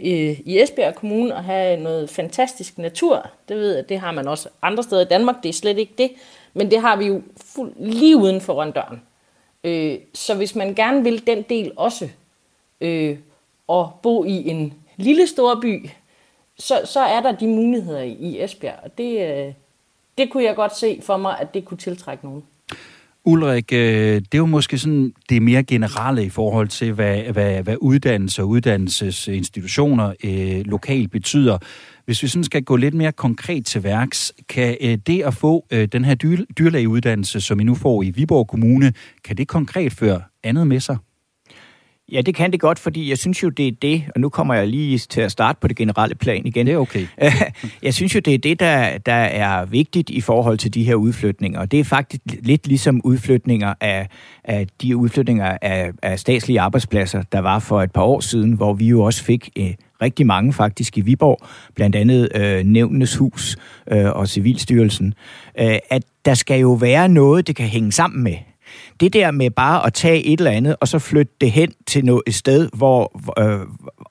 i 0.44 0.58
Esbjerg 0.58 0.94
Kommune 0.94 1.34
at 1.36 1.44
have 1.44 1.80
noget 1.80 2.10
fantastisk 2.10 2.78
natur. 2.78 3.26
Det 3.48 3.56
ved 3.56 3.74
jeg, 3.74 3.88
det 3.88 3.98
har 3.98 4.12
man 4.12 4.28
også 4.28 4.48
andre 4.62 4.82
steder 4.82 5.02
i 5.02 5.08
Danmark. 5.08 5.42
Det 5.42 5.48
er 5.48 5.52
slet 5.52 5.78
ikke 5.78 5.94
det. 5.98 6.10
Men 6.54 6.70
det 6.70 6.80
har 6.80 6.96
vi 6.96 7.06
jo 7.06 7.22
fuld, 7.54 7.72
lige 7.76 8.16
uden 8.16 8.40
for 8.40 8.64
døren. 8.64 9.02
Øh, 9.64 9.98
så 10.14 10.34
hvis 10.34 10.54
man 10.54 10.74
gerne 10.74 11.02
vil 11.02 11.26
den 11.26 11.42
del 11.42 11.72
også, 11.76 12.08
øh, 12.80 13.18
og 13.68 13.92
bo 14.02 14.24
i 14.24 14.48
en 14.48 14.74
lille 14.96 15.26
storby, 15.26 15.88
så, 16.58 16.80
så 16.84 17.00
er 17.00 17.20
der 17.20 17.32
de 17.32 17.46
muligheder 17.46 18.02
i 18.02 18.42
Esbjerg, 18.44 18.78
og 18.84 18.98
det, 18.98 19.20
øh, 19.20 19.52
det 20.18 20.30
kunne 20.30 20.44
jeg 20.44 20.56
godt 20.56 20.76
se 20.76 21.00
for 21.02 21.16
mig, 21.16 21.40
at 21.40 21.54
det 21.54 21.64
kunne 21.64 21.78
tiltrække 21.78 22.24
nogen. 22.24 22.42
Ulrik, 23.26 23.72
øh, 23.72 24.14
det 24.14 24.34
er 24.34 24.38
jo 24.38 24.46
måske 24.46 24.78
sådan 24.78 25.12
det 25.28 25.42
mere 25.42 25.62
generelle 25.62 26.24
i 26.24 26.28
forhold 26.30 26.68
til, 26.68 26.92
hvad, 26.92 27.22
hvad, 27.22 27.62
hvad 27.62 27.76
uddannelse 27.80 28.42
og 28.42 28.48
uddannelsesinstitutioner 28.48 30.14
øh, 30.24 30.66
lokalt 30.66 31.10
betyder. 31.10 31.58
Hvis 32.04 32.22
vi 32.22 32.28
sådan 32.28 32.44
skal 32.44 32.62
gå 32.62 32.76
lidt 32.76 32.94
mere 32.94 33.12
konkret 33.12 33.66
til 33.66 33.82
værks, 33.82 34.32
kan 34.48 34.76
øh, 34.80 34.98
det 35.06 35.22
at 35.22 35.34
få 35.34 35.66
øh, 35.70 35.88
den 35.88 36.04
her 36.04 36.14
dyr, 36.14 36.36
dyrlægeuddannelse, 36.58 37.40
som 37.40 37.60
I 37.60 37.64
nu 37.64 37.74
får 37.74 38.02
i 38.02 38.10
Viborg 38.10 38.48
Kommune, 38.48 38.92
kan 39.24 39.36
det 39.36 39.48
konkret 39.48 39.92
føre 39.92 40.22
andet 40.42 40.66
med 40.66 40.80
sig? 40.80 40.96
Ja, 42.12 42.20
det 42.20 42.34
kan 42.34 42.52
det 42.52 42.60
godt, 42.60 42.78
fordi 42.78 43.10
jeg 43.10 43.18
synes 43.18 43.42
jo, 43.42 43.48
det 43.48 43.68
er 43.68 43.72
det, 43.82 44.04
og 44.14 44.20
nu 44.20 44.28
kommer 44.28 44.54
jeg 44.54 44.68
lige 44.68 44.98
til 44.98 45.20
at 45.20 45.32
starte 45.32 45.58
på 45.60 45.68
det 45.68 45.76
generelle 45.76 46.14
plan 46.14 46.46
igen. 46.46 46.66
Det 46.66 46.74
er 46.74 46.78
okay. 46.78 47.06
jeg 47.82 47.94
synes 47.94 48.14
jo, 48.14 48.20
det 48.20 48.34
er 48.34 48.38
det, 48.38 48.60
der, 48.60 48.98
der 48.98 49.12
er 49.12 49.64
vigtigt 49.64 50.10
i 50.10 50.20
forhold 50.20 50.58
til 50.58 50.74
de 50.74 50.84
her 50.84 50.94
udflytninger, 50.94 51.60
og 51.60 51.70
det 51.70 51.80
er 51.80 51.84
faktisk 51.84 52.22
lidt 52.42 52.66
ligesom 52.66 53.00
udflytninger 53.04 53.74
af, 53.80 54.08
af 54.44 54.66
de 54.82 54.96
udflytninger 54.96 55.58
af, 55.62 55.92
af 56.02 56.18
statslige 56.18 56.60
arbejdspladser, 56.60 57.22
der 57.32 57.38
var 57.38 57.58
for 57.58 57.82
et 57.82 57.92
par 57.92 58.02
år 58.02 58.20
siden, 58.20 58.52
hvor 58.52 58.72
vi 58.72 58.86
jo 58.86 59.02
også 59.02 59.24
fik 59.24 59.50
eh, 59.56 59.74
rigtig 60.02 60.26
mange 60.26 60.52
faktisk 60.52 60.98
i 60.98 61.00
Viborg, 61.00 61.38
blandt 61.74 61.96
andet 61.96 62.28
øh, 62.34 62.64
Nævnenes 62.64 63.16
Hus 63.16 63.56
øh, 63.92 64.10
og 64.10 64.28
Civilstyrelsen, 64.28 65.14
øh, 65.60 65.78
at 65.90 66.02
der 66.24 66.34
skal 66.34 66.60
jo 66.60 66.72
være 66.72 67.08
noget, 67.08 67.46
det 67.46 67.56
kan 67.56 67.66
hænge 67.66 67.92
sammen 67.92 68.22
med. 68.24 68.36
Det 69.00 69.12
der 69.12 69.30
med 69.30 69.50
bare 69.50 69.86
at 69.86 69.92
tage 69.92 70.24
et 70.24 70.40
eller 70.40 70.50
andet, 70.50 70.76
og 70.80 70.88
så 70.88 70.98
flytte 70.98 71.32
det 71.40 71.50
hen 71.50 71.72
til 71.86 72.04
noget, 72.04 72.22
et 72.26 72.34
sted, 72.34 72.68
hvor, 72.72 73.22
øh, 73.38 73.60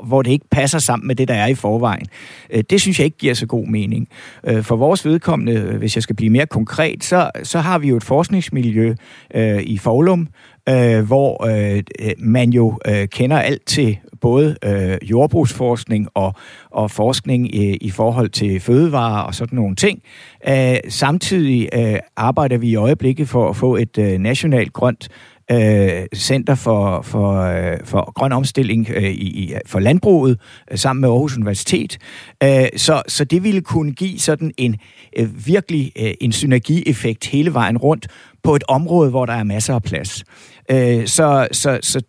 hvor, 0.06 0.22
det 0.22 0.32
ikke 0.32 0.50
passer 0.52 0.80
sammen 0.80 1.08
med 1.08 1.16
det, 1.16 1.28
der 1.28 1.34
er 1.34 1.48
i 1.48 1.56
forvejen. 1.56 2.06
Øh, 2.50 2.64
det 2.70 2.82
synes 2.82 3.00
jeg 3.00 3.06
ikke 3.06 3.18
giver 3.18 3.34
så 3.34 3.46
god 3.46 3.68
mening. 3.68 4.08
Øh, 4.48 4.64
for 4.64 4.76
vores 4.76 5.06
vedkommende, 5.06 5.54
øh, 5.54 5.78
hvis 5.78 5.96
jeg 5.96 6.04
skal 6.04 6.16
blive 6.16 6.30
mere 6.30 6.46
konkret, 6.46 7.04
så, 7.04 7.32
så 7.44 7.60
har 7.60 7.80
vi 7.80 7.88
jo 7.88 7.98
et 7.98 8.04
forskningsmiljø 8.04 8.96
øh, 9.36 9.64
i 9.64 9.78
Forlum, 9.78 10.28
øh, 10.70 11.06
hvor 11.06 11.46
øh, 11.48 11.84
man 12.18 12.50
jo 12.50 12.80
øh, 12.88 13.08
kender 13.08 13.40
alt 13.40 13.66
til 13.66 13.98
både 14.24 14.56
øh, 14.64 14.98
jordbrugsforskning 15.10 16.08
og, 16.14 16.34
og 16.72 16.92
forskning 16.92 17.56
i, 17.56 17.76
i 17.76 17.90
forhold 17.90 18.30
til 18.30 18.60
fødevarer 18.60 19.22
og 19.24 19.36
sådan 19.36 19.56
nogle 19.56 19.76
ting. 19.76 20.02
Øh, 20.48 20.76
samtidig 20.90 21.70
øh, 21.74 22.00
arbejder 22.16 22.58
vi 22.58 22.70
i 22.70 22.76
øjeblikket 22.76 23.30
for 23.30 23.50
at 23.50 23.56
få 23.56 23.76
et 23.76 23.98
øh, 23.98 24.18
nationalt 24.18 24.74
grønt 24.74 25.10
øh, 25.52 26.06
Center 26.16 26.56
for, 26.56 27.02
for, 27.02 27.42
øh, 27.42 27.78
for 27.84 28.12
Grøn 28.12 28.32
Omstilling 28.32 28.90
øh, 28.96 29.04
i, 29.04 29.54
for 29.66 29.80
landbruget 29.80 30.40
øh, 30.72 30.78
sammen 30.78 31.02
med 31.02 31.10
Aarhus 31.10 31.38
Universitet. 31.38 31.98
Øh, 32.44 32.68
så, 32.76 33.02
så 33.08 33.24
det 33.26 33.44
ville 33.44 33.62
kunne 33.62 33.92
give 33.92 34.20
sådan 34.20 34.52
en 34.58 34.80
øh, 35.18 35.48
virkelig 35.48 35.92
øh, 36.00 36.14
en 36.22 36.32
synergieffekt 36.32 37.26
hele 37.26 37.54
vejen 37.54 37.78
rundt 37.78 38.08
på 38.44 38.56
et 38.56 38.64
område, 38.68 39.10
hvor 39.10 39.26
der 39.26 39.34
er 39.34 39.44
masser 39.44 39.76
af 39.76 39.84
plads. 39.84 40.24
Øh, 40.72 41.08
så, 41.08 41.48
så, 41.52 41.80
så 41.82 42.02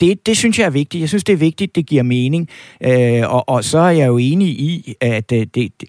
det, 0.00 0.26
det 0.26 0.36
synes 0.36 0.58
jeg 0.58 0.66
er 0.66 0.70
vigtigt. 0.70 1.00
Jeg 1.00 1.08
synes, 1.08 1.24
det 1.24 1.32
er 1.32 1.36
vigtigt, 1.36 1.76
det 1.76 1.86
giver 1.86 2.02
mening. 2.02 2.48
Øh, 2.80 3.34
og, 3.34 3.48
og 3.48 3.64
så 3.64 3.78
er 3.78 3.90
jeg 3.90 4.06
jo 4.06 4.18
enig 4.18 4.48
i, 4.48 4.94
at 5.00 5.32
øh, 5.32 5.46
det, 5.54 5.54
det, 5.54 5.84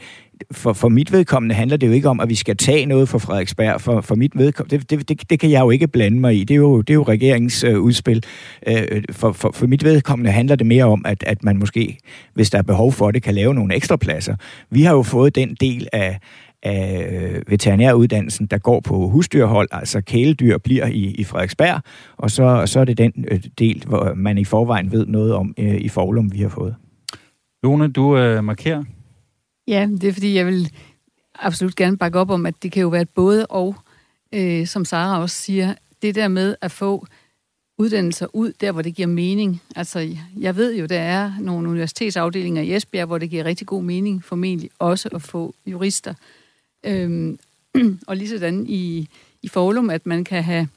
for, 0.51 0.73
for 0.73 0.89
mit 0.89 1.11
vedkommende 1.11 1.55
handler 1.55 1.77
det 1.77 1.87
jo 1.87 1.91
ikke 1.91 2.09
om, 2.09 2.19
at 2.19 2.29
vi 2.29 2.35
skal 2.35 2.57
tage 2.57 2.85
noget 2.85 3.09
fra 3.09 3.17
Frederiksberg. 3.17 3.81
For, 3.81 4.01
for 4.01 4.15
mit 4.15 4.31
vedkommende, 4.35 4.77
det, 4.77 4.89
det, 4.89 5.09
det, 5.09 5.29
det 5.29 5.39
kan 5.39 5.51
jeg 5.51 5.59
jo 5.59 5.69
ikke 5.69 5.87
blande 5.87 6.19
mig 6.19 6.35
i. 6.35 6.43
Det 6.43 6.53
er 6.53 6.57
jo, 6.57 6.81
det 6.81 6.89
er 6.89 6.93
jo 6.93 7.03
regeringens 7.03 7.63
øh, 7.63 7.79
udspil. 7.79 8.23
Øh, 8.67 9.03
for, 9.11 9.31
for, 9.31 9.51
for 9.51 9.67
mit 9.67 9.83
vedkommende 9.83 10.31
handler 10.31 10.55
det 10.55 10.67
mere 10.67 10.85
om, 10.85 11.05
at, 11.05 11.23
at 11.23 11.43
man 11.43 11.57
måske, 11.57 11.97
hvis 12.33 12.49
der 12.49 12.57
er 12.57 12.61
behov 12.61 12.91
for 12.91 13.11
det, 13.11 13.23
kan 13.23 13.35
lave 13.35 13.53
nogle 13.53 13.75
ekstra 13.75 13.95
pladser. 13.95 14.35
Vi 14.69 14.81
har 14.81 14.93
jo 14.93 15.03
fået 15.03 15.35
den 15.35 15.55
del 15.61 15.87
af, 15.93 16.19
af 16.65 17.09
øh, 17.11 17.41
veterinæruddannelsen, 17.47 18.45
der 18.45 18.57
går 18.57 18.79
på 18.79 19.07
husdyrhold, 19.07 19.67
altså 19.71 20.01
kæledyr 20.01 20.57
bliver 20.57 20.87
i, 20.87 21.15
i 21.17 21.23
Frederiksberg, 21.23 21.81
og 22.17 22.31
så, 22.31 22.63
så 22.65 22.79
er 22.79 22.85
det 22.85 22.97
den 22.97 23.25
øh, 23.31 23.43
del, 23.59 23.83
hvor 23.87 24.13
man 24.15 24.37
i 24.37 24.45
forvejen 24.45 24.91
ved 24.91 25.05
noget 25.05 25.33
om 25.33 25.53
øh, 25.57 25.75
i 25.75 25.89
Forlum, 25.89 26.33
vi 26.33 26.41
har 26.41 26.49
fået. 26.49 26.75
Lone, 27.63 27.91
du 27.91 28.17
øh, 28.17 28.43
markerer. 28.43 28.83
Ja, 29.67 29.89
det 30.01 30.03
er 30.03 30.13
fordi, 30.13 30.35
jeg 30.35 30.45
vil 30.45 30.71
absolut 31.39 31.75
gerne 31.75 31.97
bakke 31.97 32.19
op 32.19 32.29
om, 32.29 32.45
at 32.45 32.55
det 32.63 32.71
kan 32.71 32.81
jo 32.81 32.87
være 32.87 33.01
et 33.01 33.09
både 33.09 33.45
og, 33.45 33.75
øh, 34.33 34.67
som 34.67 34.85
Sara 34.85 35.21
også 35.21 35.35
siger, 35.35 35.73
det 36.01 36.15
der 36.15 36.27
med 36.27 36.55
at 36.61 36.71
få 36.71 37.05
uddannelser 37.77 38.27
ud 38.33 38.51
der, 38.61 38.71
hvor 38.71 38.81
det 38.81 38.95
giver 38.95 39.07
mening. 39.07 39.61
Altså, 39.75 40.09
jeg 40.39 40.55
ved 40.55 40.75
jo, 40.75 40.85
der 40.85 40.99
er 40.99 41.31
nogle 41.39 41.69
universitetsafdelinger 41.69 42.61
i 42.61 42.75
Esbjerg, 42.75 43.07
hvor 43.07 43.17
det 43.17 43.29
giver 43.29 43.45
rigtig 43.45 43.67
god 43.67 43.83
mening 43.83 44.23
formentlig 44.23 44.69
også 44.79 45.09
at 45.13 45.21
få 45.21 45.55
jurister. 45.65 46.13
Øhm, 46.85 47.39
og 48.07 48.17
lige 48.17 48.39
sådan 48.39 48.65
i, 48.67 49.09
i 49.41 49.47
Forlum, 49.47 49.89
at 49.89 50.05
man 50.05 50.23
kan 50.23 50.43
have 50.43 50.67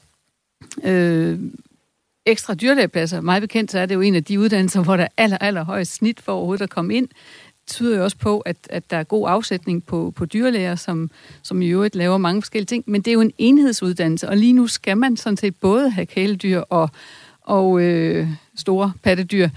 øh, 0.83 1.39
ekstra 2.25 2.53
dyrlægepladser. 2.53 3.21
Meget 3.21 3.41
bekendt, 3.41 3.71
så 3.71 3.79
er 3.79 3.85
det 3.85 3.95
jo 3.95 4.01
en 4.01 4.15
af 4.15 4.23
de 4.23 4.39
uddannelser, 4.39 4.83
hvor 4.83 4.97
der 4.97 5.03
er 5.03 5.07
aller, 5.17 5.37
aller 5.37 5.63
højst 5.63 5.93
snit 5.93 6.19
for 6.19 6.31
overhovedet 6.31 6.63
at 6.63 6.69
komme 6.69 6.95
ind. 6.95 7.07
Det 7.07 7.75
tyder 7.75 7.97
jo 7.97 8.03
også 8.03 8.17
på, 8.17 8.39
at, 8.39 8.57
at 8.69 8.91
der 8.91 8.97
er 8.97 9.03
god 9.03 9.29
afsætning 9.29 9.85
på, 9.85 10.13
på 10.15 10.25
dyrlæger, 10.25 10.75
som, 10.75 11.11
som 11.41 11.61
i 11.61 11.67
øvrigt 11.67 11.95
laver 11.95 12.17
mange 12.17 12.41
forskellige 12.41 12.65
ting. 12.65 12.83
Men 12.87 13.01
det 13.01 13.11
er 13.11 13.13
jo 13.13 13.21
en 13.21 13.33
enhedsuddannelse, 13.37 14.29
og 14.29 14.37
lige 14.37 14.53
nu 14.53 14.67
skal 14.67 14.97
man 14.97 15.17
sådan 15.17 15.37
set 15.37 15.55
både 15.55 15.89
have 15.89 16.05
kæledyr 16.05 16.59
og, 16.59 16.89
og 17.41 17.81
øh, 17.81 18.27
store 18.55 18.91
pattedyr 19.03 19.49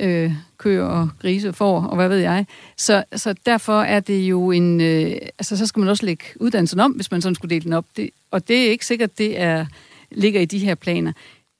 øh, 0.00 0.32
køer 0.58 0.84
og 0.84 1.08
grise, 1.20 1.52
får 1.52 1.80
og 1.82 1.96
hvad 1.96 2.08
ved 2.08 2.18
jeg. 2.18 2.46
Så, 2.76 3.04
så 3.16 3.34
derfor 3.46 3.82
er 3.82 4.00
det 4.00 4.18
jo 4.20 4.50
en... 4.50 4.80
Øh, 4.80 5.16
altså, 5.38 5.56
så 5.56 5.66
skal 5.66 5.80
man 5.80 5.88
også 5.88 6.06
lægge 6.06 6.24
uddannelsen 6.36 6.80
om, 6.80 6.92
hvis 6.92 7.10
man 7.10 7.22
sådan 7.22 7.34
skulle 7.34 7.54
dele 7.54 7.64
den 7.64 7.72
op. 7.72 7.86
Det, 7.96 8.10
og 8.30 8.48
det 8.48 8.66
er 8.66 8.70
ikke 8.70 8.86
sikkert, 8.86 9.18
det 9.18 9.40
er, 9.40 9.66
ligger 10.10 10.40
i 10.40 10.44
de 10.44 10.58
her 10.58 10.74
planer. 10.74 11.12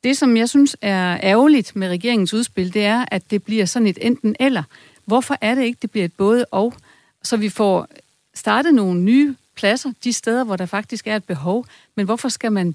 Det, 0.04 0.16
som 0.16 0.36
jeg 0.36 0.48
synes 0.48 0.76
er 0.82 1.20
ærgerligt 1.22 1.76
med 1.76 1.88
regeringens 1.88 2.34
udspil, 2.34 2.74
det 2.74 2.84
er, 2.84 3.04
at 3.10 3.30
det 3.30 3.42
bliver 3.42 3.64
sådan 3.64 3.86
et 3.88 3.98
enten 4.00 4.36
eller. 4.40 4.62
Hvorfor 5.04 5.36
er 5.40 5.54
det 5.54 5.64
ikke, 5.64 5.78
det 5.82 5.90
bliver 5.90 6.04
et 6.04 6.12
både 6.12 6.44
og? 6.50 6.74
Så 7.22 7.36
vi 7.36 7.48
får 7.48 7.88
startet 8.34 8.74
nogle 8.74 9.00
nye 9.00 9.34
pladser, 9.56 9.92
de 10.04 10.12
steder, 10.12 10.44
hvor 10.44 10.56
der 10.56 10.66
faktisk 10.66 11.06
er 11.06 11.16
et 11.16 11.24
behov. 11.24 11.66
Men 11.94 12.06
hvorfor 12.06 12.28
skal 12.28 12.52
man 12.52 12.74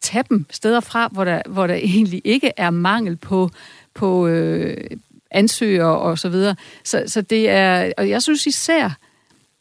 tage 0.00 0.24
dem 0.28 0.46
steder 0.50 0.80
fra, 0.80 1.08
hvor 1.12 1.24
der, 1.24 1.42
hvor 1.46 1.66
der 1.66 1.74
egentlig 1.74 2.22
ikke 2.24 2.52
er 2.56 2.70
mangel 2.70 3.16
på, 3.16 3.50
på 3.94 4.26
øh, 4.26 4.76
ansøgere 5.30 5.98
og 5.98 6.18
så 6.18 6.28
videre. 6.28 6.56
Så, 6.84 7.04
så 7.06 7.22
det 7.22 7.48
er, 7.48 7.92
og 7.96 8.08
jeg 8.08 8.22
synes 8.22 8.46
især, 8.46 8.98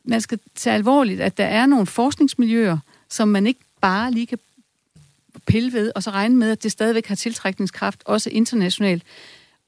man 0.03 0.21
skal 0.21 0.39
tage 0.55 0.73
alvorligt, 0.73 1.21
at 1.21 1.37
der 1.37 1.45
er 1.45 1.65
nogle 1.65 1.85
forskningsmiljøer, 1.85 2.77
som 3.09 3.27
man 3.27 3.47
ikke 3.47 3.59
bare 3.81 4.11
lige 4.11 4.25
kan 4.25 4.39
pille 5.47 5.73
ved, 5.73 5.91
og 5.95 6.03
så 6.03 6.09
regne 6.09 6.35
med, 6.35 6.51
at 6.51 6.63
det 6.63 6.71
stadigvæk 6.71 7.07
har 7.07 7.15
tiltrækningskraft, 7.15 8.01
også 8.05 8.29
internationalt. 8.29 9.03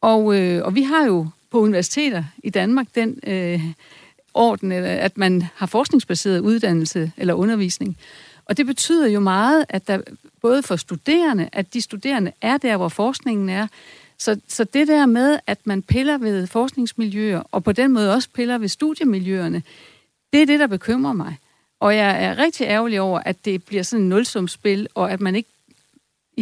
Og, 0.02 0.40
øh, 0.40 0.66
og 0.66 0.76
vi 0.76 0.84
har 0.84 1.06
jo 1.06 1.28
på 1.52 1.60
universiteter 1.60 2.24
i 2.44 2.50
Danmark 2.50 2.88
den 2.96 3.20
øh, 3.28 3.62
orden, 4.34 4.72
at 4.72 5.18
man 5.18 5.44
har 5.56 5.66
forskningsbaseret 5.66 6.40
uddannelse 6.40 7.12
eller 7.18 7.34
undervisning. 7.34 7.98
Og 8.46 8.58
det 8.58 8.66
betyder 8.66 9.08
jo 9.08 9.20
meget, 9.20 9.66
at 9.70 9.88
der 9.88 10.02
både 10.42 10.64
for 10.64 10.76
studerende, 10.76 11.50
at 11.52 11.74
de 11.74 11.82
studerende 11.82 12.32
er 12.42 12.58
der, 12.58 12.78
hvor 12.78 12.90
forskningen 12.90 13.50
er, 13.50 13.68
så, 14.18 14.40
så 14.48 14.64
det 14.64 14.88
der 14.88 15.06
med, 15.06 15.40
at 15.48 15.60
man 15.64 15.82
piller 15.82 16.18
ved 16.18 16.48
forskningsmiljøer, 16.48 17.44
og 17.52 17.64
på 17.64 17.72
den 17.72 17.92
måde 17.92 18.14
også 18.14 18.30
piller 18.34 18.58
ved 18.58 18.68
studiemiljøerne, 18.68 19.64
det 20.34 20.42
er 20.42 20.46
det, 20.46 20.60
der 20.60 20.68
bekymrer 20.68 21.14
mig. 21.14 21.36
Og 21.80 21.96
jeg 21.96 22.24
er 22.24 22.38
rigtig 22.38 22.66
ærgerlig 22.66 23.02
over, 23.02 23.20
at 23.20 23.46
det 23.46 23.64
bliver 23.64 23.84
sådan 23.84 24.04
et 24.06 24.10
nulsumspil, 24.10 24.88
og 24.96 25.12
at 25.12 25.22
man 25.22 25.36
ikke 25.36 25.50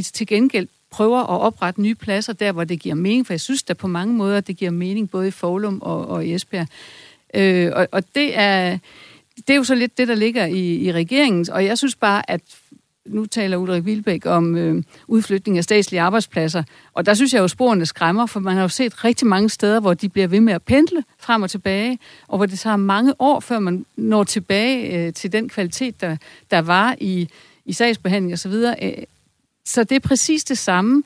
til 0.02 0.28
gengæld 0.28 0.68
prøver 0.90 1.20
at 1.20 1.42
oprette 1.42 1.82
nye 1.82 1.96
pladser 1.96 2.34
der, 2.34 2.52
hvor 2.52 2.64
det 2.64 2.80
giver 2.80 2.96
mening, 2.96 3.28
for 3.28 3.34
jeg 3.34 3.42
synes 3.42 3.64
der 3.64 3.74
på 3.74 3.88
mange 3.88 4.14
måder, 4.14 4.42
det 4.42 4.58
giver 4.58 4.72
mening 4.72 5.10
både 5.10 5.28
i 5.28 5.32
Forlum 5.32 5.82
og, 5.82 6.08
og 6.08 6.26
i 6.26 6.34
Esbjerg. 6.34 6.68
Øh, 7.34 7.72
og, 7.76 7.88
og 7.92 8.04
det 8.16 8.40
er, 8.40 8.78
det 9.38 9.50
er 9.50 9.56
jo 9.56 9.64
så 9.64 9.76
lidt 9.76 9.98
det, 9.98 10.08
der 10.08 10.16
ligger 10.16 10.46
i, 10.46 10.76
i 10.76 10.92
regeringen, 10.92 11.52
og 11.52 11.66
jeg 11.66 11.78
synes 11.78 11.96
bare, 11.96 12.32
at 12.32 12.42
nu 13.06 13.26
taler 13.26 13.58
Ulrik 13.58 13.86
Vilbæk 13.86 14.26
om 14.26 14.56
øh, 14.56 14.84
udflytning 15.08 15.58
af 15.58 15.64
statslige 15.64 16.02
arbejdspladser, 16.02 16.64
og 16.94 17.06
der 17.06 17.14
synes 17.14 17.34
jeg 17.34 17.40
jo, 17.40 17.48
sporene 17.48 17.86
skræmmer, 17.86 18.26
for 18.26 18.40
man 18.40 18.56
har 18.56 18.62
jo 18.62 18.68
set 18.68 19.04
rigtig 19.04 19.28
mange 19.28 19.50
steder, 19.50 19.80
hvor 19.80 19.94
de 19.94 20.10
bliver 20.10 20.28
ved 20.28 20.40
med 20.40 20.54
at 20.54 20.64
pendle 20.64 21.04
frem 21.20 21.44
og 21.44 21.50
tilbage, 21.50 22.00
og 22.28 22.38
hvor 22.38 22.46
det 22.46 22.60
tager 22.60 22.76
mange 22.76 23.14
år, 23.20 23.40
før 23.40 23.60
man 23.60 23.86
når 23.96 24.24
tilbage 24.24 24.98
øh, 24.98 25.14
til 25.14 25.32
den 25.32 25.50
kvalitet, 25.50 26.02
der, 26.02 26.18
der 26.52 26.60
var 26.60 26.96
i, 27.00 27.30
i 27.66 27.74
sagsbehandling 27.74 28.34
osv. 28.34 28.52
Så, 28.52 28.76
øh, 28.82 28.92
så 29.66 29.84
det 29.84 29.96
er 29.96 30.00
præcis 30.00 30.44
det 30.44 30.58
samme. 30.58 31.04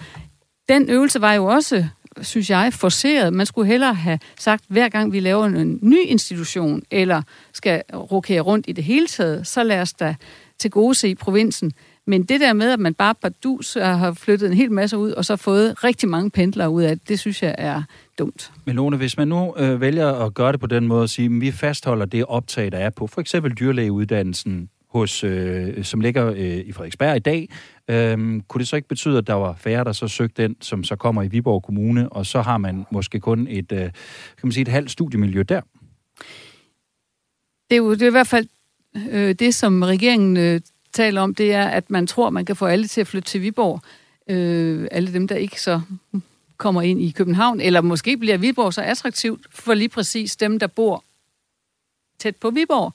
Den 0.70 0.90
øvelse 0.90 1.22
var 1.22 1.34
jo 1.34 1.46
også 1.46 1.86
synes 2.22 2.50
jeg, 2.50 2.74
forceret. 2.74 3.34
Man 3.34 3.46
skulle 3.46 3.68
hellere 3.68 3.94
have 3.94 4.20
sagt, 4.40 4.64
hver 4.68 4.90
gang 4.90 5.12
vi 5.12 5.20
laver 5.20 5.46
en 5.46 5.80
ny 5.82 6.00
institution, 6.06 6.84
eller 6.92 7.22
skal 7.54 7.84
rokere 7.94 8.42
rundt 8.42 8.66
i 8.70 8.72
det 8.72 8.84
hele 8.84 9.08
taget, 9.08 9.48
så 9.48 9.64
lad 9.64 9.82
os 9.82 9.94
da 9.94 10.16
til 10.60 10.72
gode 10.72 10.96
se 10.96 11.16
provinsen. 11.16 11.72
Men 12.06 12.24
det 12.24 12.40
der 12.40 12.54
med, 12.54 12.72
at 12.72 12.80
man 12.80 12.94
bare 12.94 13.16
bardus 13.16 13.74
har 13.74 14.14
flyttet 14.14 14.48
en 14.48 14.54
hel 14.54 14.72
masse 14.72 14.98
ud, 14.98 15.12
og 15.12 15.26
så 15.26 15.36
fået 15.36 15.84
rigtig 15.84 16.10
mange 16.10 16.30
pendlere 16.30 16.70
ud 16.70 16.84
af 16.84 17.00
det, 17.00 17.10
det 17.10 17.20
synes 17.20 17.44
jeg 17.44 17.56
er 17.58 17.84
dumt. 18.20 18.52
Men 18.66 18.76
Lone, 18.76 18.98
hvis 18.98 19.18
man 19.18 19.28
nu 19.28 19.54
øh, 19.58 19.82
vælger 19.82 20.14
at 20.14 20.34
gøre 20.34 20.52
det 20.52 20.60
på 20.60 20.68
den 20.68 20.88
måde 20.88 21.04
at 21.04 21.10
sige, 21.10 21.26
at 21.26 21.42
vi 21.42 21.52
fastholder 21.52 22.06
det 22.06 22.26
optag, 22.26 22.72
der 22.72 22.78
er 22.78 22.90
på 22.90 23.08
for 23.08 23.22
eksempel 23.22 23.52
dyrlægeuddannelsen, 23.60 24.70
hos, 24.90 25.24
øh, 25.24 25.84
som 25.84 26.02
ligger 26.02 26.28
øh, 26.28 26.58
i 26.58 26.72
Frederiksberg 26.72 27.16
i 27.16 27.20
dag, 27.20 27.50
øh, 27.88 28.42
kunne 28.48 28.60
det 28.60 28.68
så 28.68 28.76
ikke 28.76 28.88
betyde, 28.88 29.18
at 29.18 29.28
der 29.28 29.34
var 29.34 29.56
færre, 29.60 29.84
der 29.84 29.92
så 29.92 30.08
søgte 30.08 30.44
den, 30.44 30.56
som 30.62 30.84
så 30.84 30.96
kommer 30.96 31.24
i 31.24 31.28
Viborg 31.28 31.64
Kommune, 31.64 32.10
og 32.10 32.26
så 32.26 32.42
har 32.42 32.58
man 32.58 32.86
måske 32.92 33.20
kun 33.20 33.48
et, 33.50 33.72
øh, 33.72 33.80
kan 33.80 33.92
man 34.44 34.52
sige, 34.52 34.62
et 34.62 34.68
halvt 34.68 34.92
studiemiljø 34.92 35.44
der? 35.50 35.62
Det 37.70 37.76
er 37.76 37.78
jo 37.78 37.92
det 37.92 38.02
er 38.02 38.08
i 38.08 38.12
hvert 38.12 38.28
fald 38.28 38.48
øh, 39.12 39.36
det, 39.36 39.56
som 39.56 39.82
regeringen 39.82 40.38
øh, 40.38 40.62
taler 40.94 41.22
om, 41.22 41.36
det 41.36 41.54
er, 41.54 41.68
at 41.68 41.90
man 41.90 42.08
tror, 42.08 42.30
man 42.30 42.46
kan 42.46 42.56
få 42.56 42.66
alle 42.66 42.88
til 42.88 43.02
at 43.02 43.08
flytte 43.08 43.30
til 43.30 43.42
Viborg. 43.42 43.82
Øh, 44.30 44.88
alle 44.92 45.14
dem, 45.14 45.28
der 45.28 45.36
ikke 45.36 45.62
så 45.62 45.82
kommer 46.58 46.82
ind 46.82 47.02
i 47.02 47.12
København, 47.12 47.62
eller 47.62 47.82
måske 47.82 48.18
bliver 48.18 48.38
Viborg 48.38 48.74
så 48.74 48.82
attraktivt 48.82 49.42
for 49.52 49.74
lige 49.74 49.90
præcis 49.90 50.36
dem, 50.36 50.60
der 50.60 50.68
bor 50.68 51.04
tæt 52.20 52.36
på 52.36 52.50
Viborg. 52.50 52.94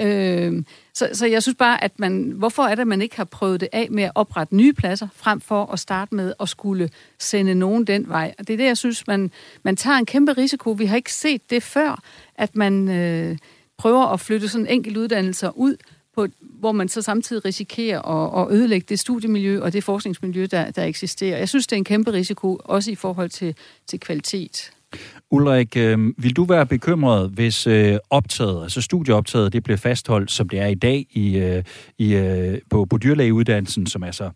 Øh, 0.00 0.64
så, 0.94 1.08
så 1.12 1.26
jeg 1.26 1.42
synes 1.42 1.56
bare, 1.56 1.84
at 1.84 1.98
man, 1.98 2.32
hvorfor 2.36 2.62
er 2.62 2.74
det, 2.74 2.80
at 2.80 2.86
man 2.86 3.02
ikke 3.02 3.16
har 3.16 3.24
prøvet 3.24 3.60
det 3.60 3.68
af 3.72 3.88
med 3.90 4.04
at 4.04 4.12
oprette 4.14 4.56
nye 4.56 4.72
pladser, 4.72 5.08
frem 5.14 5.40
for 5.40 5.72
at 5.72 5.78
starte 5.78 6.14
med 6.14 6.34
at 6.40 6.48
skulle 6.48 6.90
sende 7.18 7.54
nogen 7.54 7.84
den 7.84 8.08
vej. 8.08 8.34
Og 8.38 8.48
det 8.48 8.52
er 8.52 8.56
det, 8.56 8.64
jeg 8.64 8.76
synes, 8.76 9.06
man, 9.06 9.30
man 9.62 9.76
tager 9.76 9.96
en 9.96 10.06
kæmpe 10.06 10.32
risiko. 10.32 10.70
Vi 10.70 10.86
har 10.86 10.96
ikke 10.96 11.12
set 11.12 11.50
det 11.50 11.62
før, 11.62 12.02
at 12.34 12.56
man 12.56 12.88
øh, 12.88 13.38
prøver 13.78 14.06
at 14.06 14.20
flytte 14.20 14.48
sådan 14.48 14.66
enkelt 14.66 14.96
uddannelser 14.96 15.50
ud, 15.50 15.76
på, 16.14 16.26
hvor 16.40 16.72
man 16.72 16.88
så 16.88 17.02
samtidig 17.02 17.44
risikerer 17.44 18.02
at, 18.02 18.42
at 18.42 18.56
ødelægge 18.56 18.86
det 18.88 18.98
studiemiljø 18.98 19.60
og 19.62 19.72
det 19.72 19.84
forskningsmiljø, 19.84 20.46
der, 20.50 20.70
der 20.70 20.84
eksisterer. 20.84 21.38
Jeg 21.38 21.48
synes, 21.48 21.66
det 21.66 21.76
er 21.76 21.78
en 21.78 21.84
kæmpe 21.84 22.12
risiko, 22.12 22.60
også 22.64 22.90
i 22.90 22.94
forhold 22.94 23.30
til, 23.30 23.54
til 23.86 24.00
kvalitet. 24.00 24.70
Ulrik, 25.30 25.76
øh, 25.76 25.98
vil 26.18 26.36
du 26.36 26.44
være 26.44 26.66
bekymret, 26.66 27.30
hvis 27.30 27.66
øh, 27.66 27.96
optaget, 28.10 28.62
altså 28.62 28.80
studieoptaget, 28.80 29.52
det 29.52 29.62
bliver 29.62 29.76
fastholdt, 29.76 30.30
som 30.30 30.48
det 30.48 30.58
er 30.58 30.66
i 30.66 30.74
dag 30.74 31.06
i, 31.10 31.36
øh, 31.36 31.62
i, 31.98 32.14
øh, 32.14 32.58
på, 32.70 32.84
på 32.84 32.98
dyrlægeuddannelsen, 32.98 33.86
som 33.86 34.02
er 34.02 34.10
så 34.10 34.30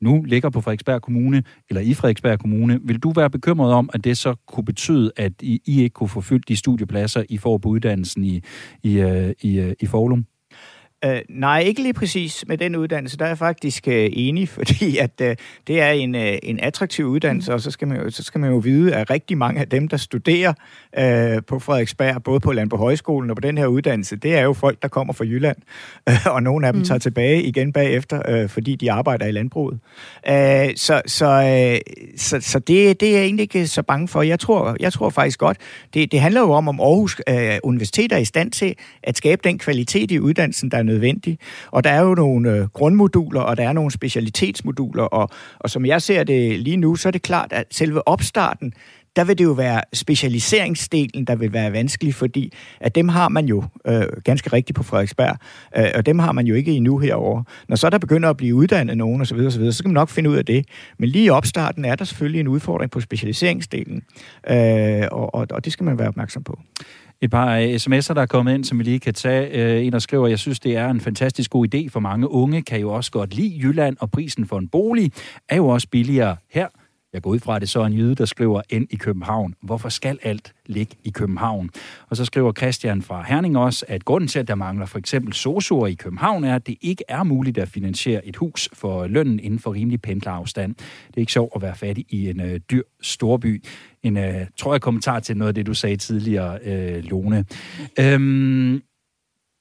nu 0.00 0.22
ligger 0.22 0.50
på 0.50 0.60
Frederiksberg 0.60 1.02
Kommune, 1.02 1.42
eller 1.70 1.80
i 1.80 1.94
Frederiksberg 1.94 2.38
Kommune. 2.38 2.80
Vil 2.84 2.98
du 2.98 3.10
være 3.10 3.30
bekymret 3.30 3.72
om, 3.72 3.90
at 3.92 4.04
det 4.04 4.18
så 4.18 4.34
kunne 4.46 4.64
betyde, 4.64 5.12
at 5.16 5.32
I, 5.42 5.60
I 5.66 5.82
ikke 5.82 5.94
kunne 5.94 6.08
få 6.08 6.20
fyldt 6.20 6.48
de 6.48 6.56
studiepladser, 6.56 7.24
I 7.28 7.38
får 7.38 7.58
på 7.58 7.68
uddannelsen 7.68 8.24
i, 8.24 8.40
i, 8.82 9.00
øh, 9.00 9.32
i, 9.42 9.58
øh, 9.58 9.74
i 9.80 9.86
Forlum? 9.86 10.26
Uh, 11.04 11.10
nej, 11.28 11.60
ikke 11.60 11.82
lige 11.82 11.92
præcis 11.92 12.44
med 12.48 12.58
den 12.58 12.76
uddannelse. 12.76 13.16
Der 13.16 13.24
er 13.24 13.28
jeg 13.28 13.38
faktisk 13.38 13.84
uh, 13.86 13.94
enig, 13.96 14.48
fordi 14.58 14.98
at 14.98 15.10
uh, 15.20 15.28
det 15.66 15.80
er 15.80 15.90
en, 15.90 16.14
uh, 16.14 16.20
en 16.42 16.60
attraktiv 16.60 17.04
uddannelse, 17.04 17.54
og 17.54 17.60
så 17.60 17.70
skal, 17.70 17.88
man 17.88 17.96
jo, 17.96 18.10
så 18.10 18.22
skal 18.22 18.40
man 18.40 18.50
jo 18.50 18.56
vide, 18.56 18.94
at 18.94 19.10
rigtig 19.10 19.38
mange 19.38 19.60
af 19.60 19.68
dem, 19.68 19.88
der 19.88 19.96
studerer 19.96 20.52
uh, 20.98 21.42
på 21.46 21.58
Frederiksberg, 21.58 22.22
både 22.22 22.40
på 22.40 22.52
Land 22.52 22.70
på 22.70 22.76
Højskolen 22.76 23.30
og 23.30 23.36
på 23.36 23.40
den 23.40 23.58
her 23.58 23.66
uddannelse, 23.66 24.16
det 24.16 24.34
er 24.34 24.42
jo 24.42 24.52
folk, 24.52 24.82
der 24.82 24.88
kommer 24.88 25.12
fra 25.12 25.24
Jylland, 25.24 25.56
uh, 26.10 26.26
og 26.34 26.42
nogle 26.42 26.66
af 26.66 26.72
dem 26.72 26.80
mm. 26.80 26.86
tager 26.86 26.98
tilbage 26.98 27.42
igen 27.42 27.72
bagefter, 27.72 28.42
uh, 28.42 28.50
fordi 28.50 28.74
de 28.76 28.92
arbejder 28.92 29.26
i 29.26 29.32
landbruget. 29.32 29.78
Uh, 30.28 30.32
så 30.76 31.02
så, 31.06 31.26
uh, 31.26 31.94
så, 32.16 32.40
så 32.40 32.58
det, 32.58 33.00
det 33.00 33.08
er 33.08 33.12
jeg 33.12 33.22
egentlig 33.24 33.42
ikke 33.42 33.66
så 33.66 33.82
bange 33.82 34.08
for. 34.08 34.22
Jeg 34.22 34.40
tror, 34.40 34.76
jeg 34.80 34.92
tror 34.92 35.10
faktisk 35.10 35.38
godt, 35.38 35.56
det, 35.94 36.12
det 36.12 36.20
handler 36.20 36.40
jo 36.40 36.52
om, 36.52 36.68
om 36.68 36.80
Aarhus 36.80 37.20
uh, 37.30 37.34
Universitet 37.62 38.12
er 38.12 38.18
i 38.18 38.24
stand 38.24 38.52
til 38.52 38.74
at 39.02 39.16
skabe 39.16 39.40
den 39.44 39.58
kvalitet 39.58 40.10
i 40.10 40.20
uddannelsen, 40.20 40.70
der 40.70 40.78
er 40.78 40.93
nødvendig. 40.94 41.38
Og 41.70 41.84
der 41.84 41.90
er 41.90 42.02
jo 42.02 42.14
nogle 42.14 42.56
øh, 42.56 42.68
grundmoduler, 42.68 43.40
og 43.40 43.56
der 43.56 43.68
er 43.68 43.72
nogle 43.72 43.90
specialitetsmoduler, 43.90 45.02
og, 45.02 45.28
og 45.58 45.70
som 45.70 45.86
jeg 45.86 46.02
ser 46.02 46.24
det 46.24 46.60
lige 46.60 46.76
nu, 46.76 46.96
så 46.96 47.08
er 47.08 47.10
det 47.10 47.22
klart, 47.22 47.52
at 47.52 47.64
selve 47.70 48.08
opstarten, 48.08 48.72
der 49.16 49.24
vil 49.24 49.38
det 49.38 49.44
jo 49.44 49.52
være 49.52 49.80
specialiseringsdelen, 49.92 51.24
der 51.24 51.36
vil 51.36 51.52
være 51.52 51.72
vanskelig, 51.72 52.14
fordi 52.14 52.52
at 52.80 52.94
dem 52.94 53.08
har 53.08 53.28
man 53.28 53.46
jo 53.46 53.64
øh, 53.86 54.02
ganske 54.24 54.52
rigtigt 54.52 54.76
på 54.76 54.82
Frederiksberg, 54.82 55.36
øh, 55.76 55.90
og 55.94 56.06
dem 56.06 56.18
har 56.18 56.32
man 56.32 56.46
jo 56.46 56.54
ikke 56.54 56.72
endnu 56.72 56.98
herover. 56.98 57.42
Når 57.68 57.76
så 57.76 57.90
der 57.90 57.98
begynder 57.98 58.30
at 58.30 58.36
blive 58.36 58.54
uddannet 58.54 58.96
nogen 58.96 59.20
osv., 59.20 59.38
osv., 59.38 59.64
så 59.64 59.72
skal 59.72 59.88
man 59.88 59.94
nok 59.94 60.08
finde 60.08 60.30
ud 60.30 60.36
af 60.36 60.44
det. 60.44 60.66
Men 60.98 61.08
lige 61.08 61.24
i 61.24 61.30
opstarten 61.30 61.84
er 61.84 61.94
der 61.94 62.04
selvfølgelig 62.04 62.40
en 62.40 62.48
udfordring 62.48 62.90
på 62.90 63.00
specialiseringsdelen, 63.00 64.02
øh, 64.50 65.08
og, 65.12 65.34
og, 65.34 65.46
og 65.50 65.64
det 65.64 65.72
skal 65.72 65.84
man 65.84 65.98
være 65.98 66.08
opmærksom 66.08 66.42
på. 66.42 66.58
Et 67.20 67.30
par 67.30 67.58
sms'er, 67.58 68.14
der 68.14 68.22
er 68.22 68.26
kommet 68.26 68.54
ind, 68.54 68.64
som 68.64 68.78
vi 68.78 68.84
lige 68.84 69.00
kan 69.00 69.14
tage. 69.14 69.76
Øh, 69.76 69.86
en, 69.86 69.92
der 69.92 69.98
skriver, 69.98 70.26
jeg 70.26 70.38
synes, 70.38 70.60
det 70.60 70.76
er 70.76 70.88
en 70.88 71.00
fantastisk 71.00 71.50
god 71.50 71.74
idé 71.74 71.88
for 71.88 72.00
mange 72.00 72.30
unge, 72.30 72.62
kan 72.62 72.80
jo 72.80 72.92
også 72.92 73.10
godt 73.10 73.34
lide 73.34 73.58
Jylland, 73.58 73.96
og 74.00 74.10
prisen 74.10 74.46
for 74.46 74.58
en 74.58 74.68
bolig 74.68 75.12
er 75.48 75.56
jo 75.56 75.68
også 75.68 75.88
billigere 75.88 76.36
her. 76.50 76.68
Jeg 77.14 77.22
går 77.22 77.30
ud 77.30 77.38
fra, 77.38 77.56
at 77.56 77.60
det 77.60 77.68
så 77.68 77.80
er 77.80 77.86
en 77.86 77.92
jyde, 77.92 78.14
der 78.14 78.24
skriver 78.24 78.62
ind 78.70 78.86
i 78.90 78.96
København. 78.96 79.54
Hvorfor 79.62 79.88
skal 79.88 80.18
alt 80.22 80.52
ligge 80.66 80.96
i 81.04 81.10
København? 81.10 81.70
Og 82.08 82.16
så 82.16 82.24
skriver 82.24 82.52
Christian 82.52 83.02
fra 83.02 83.24
Herning 83.28 83.58
også, 83.58 83.84
at 83.88 84.04
grunden 84.04 84.28
til, 84.28 84.38
at 84.38 84.48
der 84.48 84.54
mangler 84.54 84.86
for 84.86 84.98
eksempel 84.98 85.32
sosuer 85.32 85.86
i 85.86 85.94
København, 85.94 86.44
er, 86.44 86.54
at 86.54 86.66
det 86.66 86.76
ikke 86.80 87.04
er 87.08 87.22
muligt 87.22 87.58
at 87.58 87.68
finansiere 87.68 88.26
et 88.26 88.36
hus 88.36 88.68
for 88.72 89.06
lønnen 89.06 89.40
inden 89.40 89.58
for 89.58 89.74
rimelig 89.74 90.02
pendlerafstand. 90.02 90.74
Det 90.74 91.16
er 91.16 91.20
ikke 91.20 91.32
sjovt 91.32 91.52
at 91.56 91.62
være 91.62 91.74
fattig 91.74 92.06
i 92.08 92.30
en 92.30 92.40
øh, 92.40 92.60
dyr 92.70 92.82
storby. 93.02 93.62
En, 94.04 94.16
øh, 94.16 94.46
tror 94.56 94.74
jeg, 94.74 94.80
kommentar 94.80 95.20
til 95.20 95.36
noget 95.36 95.48
af 95.48 95.54
det, 95.54 95.66
du 95.66 95.74
sagde 95.74 95.96
tidligere, 95.96 96.58
øh, 96.64 97.04
Lone. 97.04 97.44
Øhm, 98.00 98.82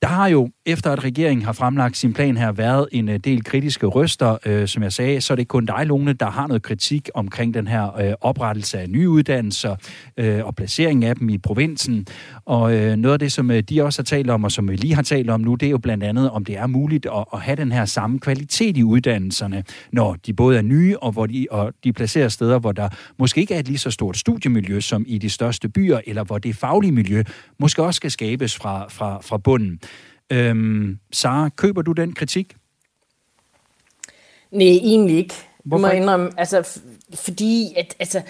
der 0.03 0.09
har 0.09 0.27
jo, 0.27 0.49
efter 0.65 0.91
at 0.91 1.03
regeringen 1.03 1.45
har 1.45 1.53
fremlagt 1.53 1.97
sin 1.97 2.13
plan 2.13 2.37
her, 2.37 2.51
været 2.51 2.87
en 2.91 3.09
øh, 3.09 3.17
del 3.17 3.43
kritiske 3.43 3.85
røster. 3.85 4.37
Øh, 4.45 4.67
som 4.67 4.83
jeg 4.83 4.93
sagde, 4.93 5.21
så 5.21 5.33
er 5.33 5.35
det 5.35 5.47
kun 5.47 5.65
dig, 5.65 5.85
Lone, 5.85 6.13
der 6.13 6.29
har 6.29 6.47
noget 6.47 6.63
kritik 6.63 7.09
omkring 7.13 7.53
den 7.53 7.67
her 7.67 7.97
øh, 7.99 8.13
oprettelse 8.21 8.79
af 8.79 8.89
nye 8.89 9.09
uddannelser 9.09 9.75
øh, 10.17 10.45
og 10.45 10.55
placeringen 10.55 11.03
af 11.03 11.15
dem 11.15 11.29
i 11.29 11.37
provinsen. 11.37 12.07
Og 12.45 12.75
øh, 12.75 12.95
noget 12.95 13.13
af 13.13 13.19
det, 13.19 13.31
som 13.31 13.51
øh, 13.51 13.61
de 13.61 13.83
også 13.83 14.01
har 14.01 14.03
talt 14.03 14.29
om, 14.29 14.43
og 14.43 14.51
som 14.51 14.69
vi 14.69 14.75
lige 14.75 14.95
har 14.95 15.01
talt 15.01 15.29
om 15.29 15.41
nu, 15.41 15.55
det 15.55 15.65
er 15.65 15.71
jo 15.71 15.77
blandt 15.77 16.03
andet, 16.03 16.29
om 16.29 16.45
det 16.45 16.57
er 16.57 16.67
muligt 16.67 17.05
at, 17.05 17.25
at 17.33 17.41
have 17.41 17.55
den 17.55 17.71
her 17.71 17.85
samme 17.85 18.19
kvalitet 18.19 18.77
i 18.77 18.83
uddannelserne, 18.83 19.63
når 19.91 20.17
de 20.25 20.33
både 20.33 20.57
er 20.57 20.61
nye, 20.61 20.97
og 20.97 21.11
hvor 21.11 21.25
de, 21.25 21.47
og 21.51 21.73
de 21.83 21.93
placerer 21.93 22.27
steder, 22.27 22.59
hvor 22.59 22.71
der 22.71 22.89
måske 23.19 23.41
ikke 23.41 23.53
er 23.53 23.59
et 23.59 23.67
lige 23.67 23.77
så 23.77 23.91
stort 23.91 24.17
studiemiljø 24.17 24.79
som 24.79 25.05
i 25.07 25.17
de 25.17 25.29
største 25.29 25.69
byer, 25.69 25.99
eller 26.05 26.23
hvor 26.23 26.37
det 26.37 26.55
faglige 26.55 26.91
miljø 26.91 27.23
måske 27.59 27.83
også 27.83 27.97
skal 27.97 28.11
skabes 28.11 28.55
fra, 28.55 28.87
fra, 28.89 29.19
fra 29.21 29.37
bunden. 29.37 29.79
Øhm, 30.33 30.99
Sara, 31.11 31.49
køber 31.49 31.81
du 31.81 31.91
den 31.91 32.13
kritik? 32.13 32.55
Nej, 34.51 34.67
egentlig 34.67 35.17
ikke. 35.17 35.33
Hvorfor 35.63 35.87
må 35.87 35.93
indrømme, 35.93 36.31
altså, 36.37 36.81
fordi 37.13 37.73
at, 37.77 37.95
altså, 37.99 38.21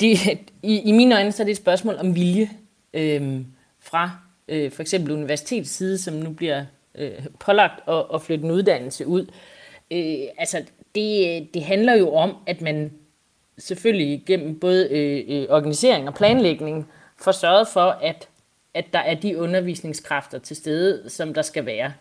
det, 0.00 0.18
i, 0.62 0.80
i 0.80 0.92
mine 0.92 1.16
øjne 1.16 1.32
så 1.32 1.42
er 1.42 1.44
det 1.44 1.50
et 1.50 1.56
spørgsmål 1.56 1.94
om 1.94 2.14
vilje 2.14 2.50
øhm, 2.94 3.46
fra 3.80 4.10
øh, 4.48 4.72
for 4.72 4.82
eksempel 4.82 5.12
universitetets 5.12 5.70
side, 5.70 5.98
som 5.98 6.14
nu 6.14 6.30
bliver 6.30 6.64
øh, 6.94 7.26
pålagt 7.40 7.88
at, 7.88 8.04
at 8.14 8.22
flytte 8.22 8.44
en 8.44 8.50
uddannelse 8.50 9.06
ud. 9.06 9.26
Øh, 9.90 10.28
altså, 10.38 10.64
det, 10.94 11.48
det 11.54 11.64
handler 11.64 11.94
jo 11.94 12.14
om, 12.14 12.36
at 12.46 12.60
man 12.60 12.92
selvfølgelig 13.58 14.22
gennem 14.26 14.60
både 14.60 14.88
øh, 14.90 15.24
øh 15.28 15.46
organisering 15.48 16.08
og 16.08 16.14
planlægning 16.14 16.86
får 17.18 17.32
sørget 17.32 17.68
for, 17.68 17.98
at 18.02 18.28
at 18.76 18.84
der 18.92 18.98
er 18.98 19.14
de 19.14 19.38
undervisningskræfter 19.38 20.38
til 20.38 20.56
stede, 20.56 21.10
som 21.10 21.34
der 21.34 21.42
skal 21.42 21.66
være. 21.66 21.92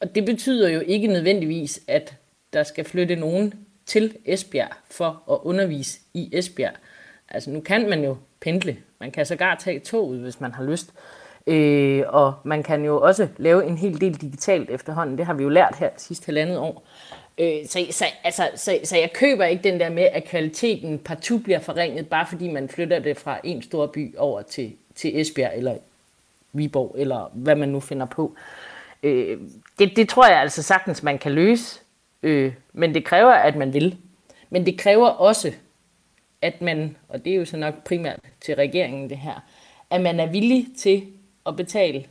Og 0.00 0.14
det 0.14 0.24
betyder 0.24 0.68
jo 0.68 0.80
ikke 0.80 1.06
nødvendigvis, 1.06 1.80
at 1.88 2.14
der 2.52 2.62
skal 2.62 2.84
flytte 2.84 3.16
nogen 3.16 3.54
til 3.86 4.16
Esbjerg 4.24 4.72
for 4.90 5.22
at 5.32 5.38
undervise 5.42 6.00
i 6.14 6.30
Esbjerg. 6.32 6.74
Altså 7.28 7.50
nu 7.50 7.60
kan 7.60 7.88
man 7.88 8.04
jo 8.04 8.16
pendle. 8.40 8.76
Man 9.00 9.10
kan 9.10 9.26
sågar 9.26 9.54
tage 9.54 9.80
toget, 9.80 10.20
hvis 10.20 10.40
man 10.40 10.52
har 10.52 10.64
lyst. 10.64 10.94
Øh, 11.46 12.02
og 12.08 12.34
man 12.44 12.62
kan 12.62 12.84
jo 12.84 13.00
også 13.00 13.28
lave 13.36 13.66
en 13.66 13.78
hel 13.78 14.00
del 14.00 14.14
digitalt 14.14 14.70
efterhånden. 14.70 15.18
Det 15.18 15.26
har 15.26 15.34
vi 15.34 15.42
jo 15.42 15.48
lært 15.48 15.76
her 15.78 15.90
sidste 15.96 16.26
halvandet 16.26 16.58
år. 16.58 16.86
Øh, 17.38 17.66
så, 17.66 17.86
så, 17.90 18.04
altså, 18.24 18.50
så, 18.54 18.78
så 18.84 18.96
jeg 18.96 19.12
køber 19.14 19.44
ikke 19.44 19.62
den 19.62 19.80
der 19.80 19.90
med, 19.90 20.02
at 20.02 20.24
kvaliteten 20.24 20.98
partout 20.98 21.42
bliver 21.42 21.58
forringet, 21.58 22.08
bare 22.08 22.26
fordi 22.26 22.52
man 22.52 22.68
flytter 22.68 22.98
det 22.98 23.16
fra 23.16 23.40
en 23.44 23.62
stor 23.62 23.86
by 23.86 24.16
over 24.16 24.42
til 24.42 24.72
til 24.94 25.20
Esbjerg 25.20 25.52
eller 25.56 25.76
Viborg, 26.52 26.94
eller 26.98 27.30
hvad 27.32 27.56
man 27.56 27.68
nu 27.68 27.80
finder 27.80 28.06
på. 28.06 28.34
Øh, 29.02 29.38
det, 29.78 29.96
det 29.96 30.08
tror 30.08 30.26
jeg 30.26 30.40
altså 30.40 30.62
sagtens, 30.62 31.02
man 31.02 31.18
kan 31.18 31.32
løse, 31.32 31.80
øh, 32.22 32.52
men 32.72 32.94
det 32.94 33.04
kræver, 33.04 33.32
at 33.32 33.56
man 33.56 33.72
vil. 33.72 33.96
Men 34.50 34.66
det 34.66 34.78
kræver 34.78 35.08
også, 35.08 35.52
at 36.42 36.62
man, 36.62 36.96
og 37.08 37.24
det 37.24 37.32
er 37.32 37.36
jo 37.36 37.44
så 37.44 37.56
nok 37.56 37.84
primært 37.84 38.20
til 38.40 38.54
regeringen 38.54 39.10
det 39.10 39.18
her, 39.18 39.44
at 39.90 40.00
man 40.00 40.20
er 40.20 40.26
villig 40.26 40.66
til 40.78 41.06
at 41.46 41.56
betale 41.56 42.04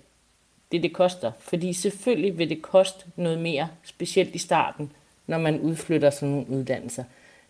det, 0.72 0.84
det 0.84 0.94
koster. 0.94 1.32
Fordi 1.40 1.74
selvfølgelig 1.74 2.38
vil 2.38 2.50
det 2.50 2.62
koste 2.62 3.06
noget 3.16 3.40
mere, 3.40 3.68
specielt 3.84 4.36
i 4.36 4.38
starten, 4.38 4.92
når 5.28 5.38
man 5.38 5.60
udflytter 5.60 6.10
sådan 6.10 6.30
nogle 6.30 6.50
uddannelser. 6.50 7.04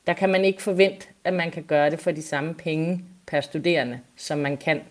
Der 0.08 0.14
kan 0.14 0.30
man 0.30 0.46
ikke 0.46 0.62
forvente, 0.62 1.08
at 1.24 1.34
man 1.34 1.52
kan 1.52 1.64
gøre 1.64 1.90
det 1.90 2.00
for 2.00 2.12
de 2.12 2.22
samme 2.22 2.54
penge 2.54 3.04
per 3.28 3.42
studerende, 3.42 4.00
som 4.16 4.40
man 4.40 4.58
kan 4.58 4.82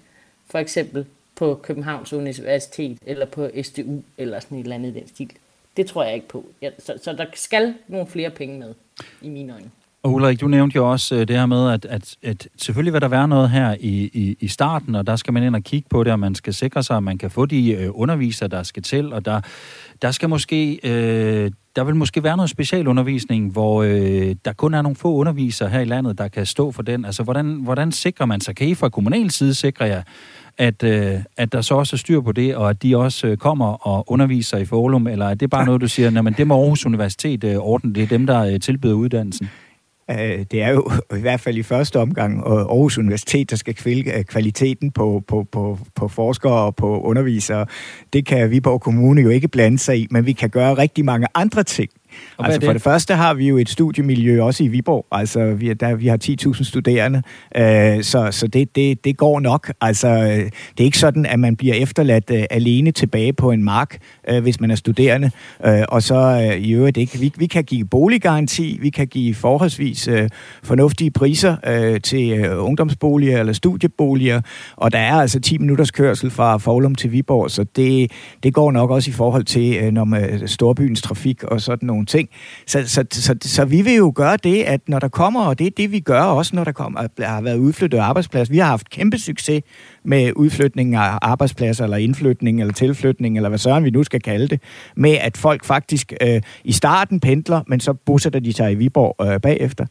for 0.52 0.58
eksempel 0.58 1.06
på 1.36 1.60
Københavns 1.62 2.12
Universitet, 2.12 2.98
eller 3.06 3.26
på 3.26 3.50
SDU, 3.62 4.02
eller 4.18 4.40
sådan 4.40 4.58
et 4.58 4.62
eller 4.62 4.76
andet 4.76 4.96
i 4.96 5.00
den 5.00 5.08
stil. 5.08 5.30
Det 5.76 5.86
tror 5.86 6.04
jeg 6.04 6.14
ikke 6.14 6.28
på. 6.28 6.46
Ja, 6.62 6.70
så, 6.78 6.98
så 7.02 7.12
der 7.12 7.24
skal 7.34 7.74
nogle 7.88 8.06
flere 8.06 8.30
penge 8.30 8.58
med, 8.58 8.74
i 9.22 9.28
mine 9.28 9.52
øjne. 9.52 9.70
Og 10.02 10.12
Ulrik, 10.12 10.40
du 10.40 10.48
nævnte 10.48 10.76
jo 10.76 10.90
også 10.90 11.14
øh, 11.14 11.28
det 11.28 11.36
her 11.36 11.46
med, 11.46 11.70
at, 11.70 11.84
at, 11.84 12.16
at 12.22 12.48
selvfølgelig 12.56 12.92
vil 12.92 13.00
der 13.00 13.08
være 13.08 13.28
noget 13.28 13.50
her 13.50 13.76
i, 13.80 14.10
i, 14.12 14.36
i 14.40 14.48
starten, 14.48 14.94
og 14.94 15.06
der 15.06 15.16
skal 15.16 15.32
man 15.32 15.42
ind 15.42 15.56
og 15.56 15.62
kigge 15.62 15.88
på 15.90 16.04
det, 16.04 16.12
og 16.12 16.20
man 16.20 16.34
skal 16.34 16.54
sikre 16.54 16.82
sig, 16.82 16.96
at 16.96 17.02
man 17.02 17.18
kan 17.18 17.30
få 17.30 17.46
de 17.46 17.72
øh, 17.72 17.90
undervisere, 17.92 18.48
der 18.48 18.62
skal 18.62 18.82
til, 18.82 19.12
og 19.12 19.24
der, 19.24 19.40
der 20.02 20.10
skal 20.10 20.28
måske, 20.28 20.80
øh, 20.84 21.50
der 21.76 21.84
vil 21.84 21.96
måske 21.96 22.22
være 22.22 22.36
noget 22.36 22.50
specialundervisning, 22.50 23.52
hvor 23.52 23.82
øh, 23.82 24.36
der 24.44 24.52
kun 24.52 24.74
er 24.74 24.82
nogle 24.82 24.96
få 24.96 25.14
undervisere 25.14 25.68
her 25.68 25.80
i 25.80 25.84
landet, 25.84 26.18
der 26.18 26.28
kan 26.28 26.46
stå 26.46 26.72
for 26.72 26.82
den. 26.82 27.04
Altså, 27.04 27.22
hvordan, 27.22 27.54
hvordan 27.54 27.92
sikrer 27.92 28.26
man 28.26 28.40
sig? 28.40 28.56
Kan 28.56 28.68
I 28.68 28.74
fra 28.74 28.88
kommunal 28.88 29.30
side 29.30 29.54
sikre 29.54 29.84
jer, 29.84 30.02
at, 30.58 30.82
øh, 30.82 31.18
at 31.36 31.52
der 31.52 31.60
så 31.60 31.74
også 31.74 31.96
er 31.96 31.98
styr 31.98 32.20
på 32.20 32.32
det, 32.32 32.56
og 32.56 32.70
at 32.70 32.82
de 32.82 32.96
også 32.96 33.26
øh, 33.26 33.36
kommer 33.36 33.86
og 33.86 34.04
underviser 34.12 34.58
i 34.58 34.64
Forlum, 34.64 35.06
eller 35.06 35.26
er 35.26 35.34
det 35.34 35.50
bare 35.50 35.66
noget, 35.66 35.80
du 35.80 35.88
siger, 35.88 36.28
at 36.28 36.38
det 36.38 36.46
må 36.46 36.54
Aarhus 36.54 36.86
Universitet 36.86 37.44
øh, 37.44 37.56
ordne, 37.56 37.94
det 37.94 38.02
er 38.02 38.06
dem, 38.06 38.26
der 38.26 38.40
øh, 38.40 38.60
tilbyder 38.60 38.94
uddannelsen? 38.94 39.48
Øh, 40.10 40.44
det 40.50 40.62
er 40.62 40.68
jo 40.68 40.90
i 41.16 41.20
hvert 41.20 41.40
fald 41.40 41.56
i 41.56 41.62
første 41.62 41.98
omgang 41.98 42.46
Aarhus 42.46 42.98
Universitet, 42.98 43.50
der 43.50 43.56
skal 43.56 43.74
kvælge 43.74 44.24
kvaliteten 44.24 44.90
på, 44.90 45.22
på, 45.28 45.46
på, 45.52 45.78
på 45.94 46.08
forskere 46.08 46.52
og 46.52 46.76
på 46.76 47.00
undervisere. 47.00 47.66
Det 48.12 48.26
kan 48.26 48.50
Viborg 48.50 48.80
Kommune 48.80 49.20
jo 49.20 49.28
ikke 49.28 49.48
blande 49.48 49.78
sig 49.78 49.98
i, 49.98 50.06
men 50.10 50.26
vi 50.26 50.32
kan 50.32 50.50
gøre 50.50 50.74
rigtig 50.74 51.04
mange 51.04 51.26
andre 51.34 51.62
ting 51.62 51.90
Altså 52.38 52.58
det? 52.60 52.66
for 52.66 52.72
det 52.72 52.82
første 52.82 53.14
har 53.14 53.34
vi 53.34 53.48
jo 53.48 53.56
et 53.58 53.68
studiemiljø 53.68 54.42
også 54.42 54.64
i 54.64 54.68
Viborg. 54.68 55.06
Altså 55.12 55.54
vi, 55.54 55.72
der, 55.72 55.94
vi 55.94 56.06
har 56.06 56.18
10.000 56.24 56.64
studerende, 56.64 57.22
øh, 57.56 58.02
så, 58.02 58.28
så 58.30 58.46
det, 58.46 58.76
det, 58.76 59.04
det 59.04 59.16
går 59.16 59.40
nok. 59.40 59.72
Altså 59.80 60.08
det 60.78 60.80
er 60.80 60.84
ikke 60.84 60.98
sådan, 60.98 61.26
at 61.26 61.40
man 61.40 61.56
bliver 61.56 61.74
efterladt 61.74 62.30
øh, 62.30 62.44
alene 62.50 62.90
tilbage 62.90 63.32
på 63.32 63.50
en 63.50 63.64
mark, 63.64 63.98
øh, 64.28 64.42
hvis 64.42 64.60
man 64.60 64.70
er 64.70 64.74
studerende. 64.74 65.30
Øh, 65.66 65.82
og 65.88 66.02
så 66.02 66.14
øh, 66.14 66.58
i 66.58 66.72
øvrigt 66.72 66.96
ikke. 66.96 67.18
Vi, 67.18 67.32
vi 67.36 67.46
kan 67.46 67.64
give 67.64 67.84
boliggaranti, 67.84 68.78
vi 68.80 68.90
kan 68.90 69.06
give 69.06 69.34
forholdsvis 69.34 70.08
øh, 70.08 70.28
fornuftige 70.62 71.10
priser 71.10 71.56
øh, 71.66 72.00
til 72.00 72.32
øh, 72.32 72.64
ungdomsboliger 72.64 73.40
eller 73.40 73.52
studieboliger, 73.52 74.40
og 74.76 74.92
der 74.92 74.98
er 74.98 75.14
altså 75.14 75.40
10 75.40 75.58
minutters 75.58 75.90
kørsel 75.90 76.30
fra 76.30 76.56
Forlum 76.56 76.94
til 76.94 77.12
Viborg, 77.12 77.50
så 77.50 77.64
det, 77.76 78.10
det 78.42 78.54
går 78.54 78.72
nok 78.72 78.90
også 78.90 79.10
i 79.10 79.12
forhold 79.12 79.44
til 79.44 79.76
øh, 79.76 79.92
når 79.92 80.04
man, 80.04 80.48
storbyens 80.48 81.02
trafik 81.02 81.44
og 81.44 81.60
sådan 81.60 81.86
nogle 81.86 82.01
ting. 82.06 82.28
Så, 82.66 82.88
så, 82.88 83.04
så, 83.12 83.36
så 83.42 83.64
vi 83.64 83.82
vil 83.82 83.94
jo 83.94 84.12
gøre 84.14 84.36
det, 84.36 84.62
at 84.62 84.80
når 84.88 84.98
der 84.98 85.08
kommer, 85.08 85.44
og 85.44 85.58
det 85.58 85.66
er 85.66 85.70
det, 85.70 85.92
vi 85.92 86.00
gør 86.00 86.22
også, 86.22 86.56
når 86.56 86.64
der 86.64 86.72
kommer, 86.72 87.08
har 87.18 87.40
været 87.40 87.56
udflyttet 87.56 87.98
arbejdsplads. 87.98 88.50
Vi 88.50 88.58
har 88.58 88.66
haft 88.66 88.90
kæmpe 88.90 89.18
succes 89.18 89.62
med 90.04 90.32
udflytning 90.36 90.94
af 90.94 91.18
arbejdspladser, 91.22 91.84
eller 91.84 91.96
indflytning, 91.96 92.60
eller 92.60 92.72
tilflytning, 92.72 93.36
eller 93.36 93.48
hvad 93.48 93.58
søren 93.58 93.84
vi 93.84 93.90
nu 93.90 94.04
skal 94.04 94.20
kalde 94.20 94.48
det, 94.48 94.62
med 94.96 95.16
at 95.20 95.36
folk 95.36 95.64
faktisk 95.64 96.12
øh, 96.20 96.40
i 96.64 96.72
starten 96.72 97.20
pendler, 97.20 97.60
men 97.66 97.80
så 97.80 97.92
bosætter 97.92 98.40
de 98.40 98.52
sig 98.52 98.72
i 98.72 98.74
Viborg 98.74 99.32
øh, 99.32 99.40
bagefter. 99.40 99.86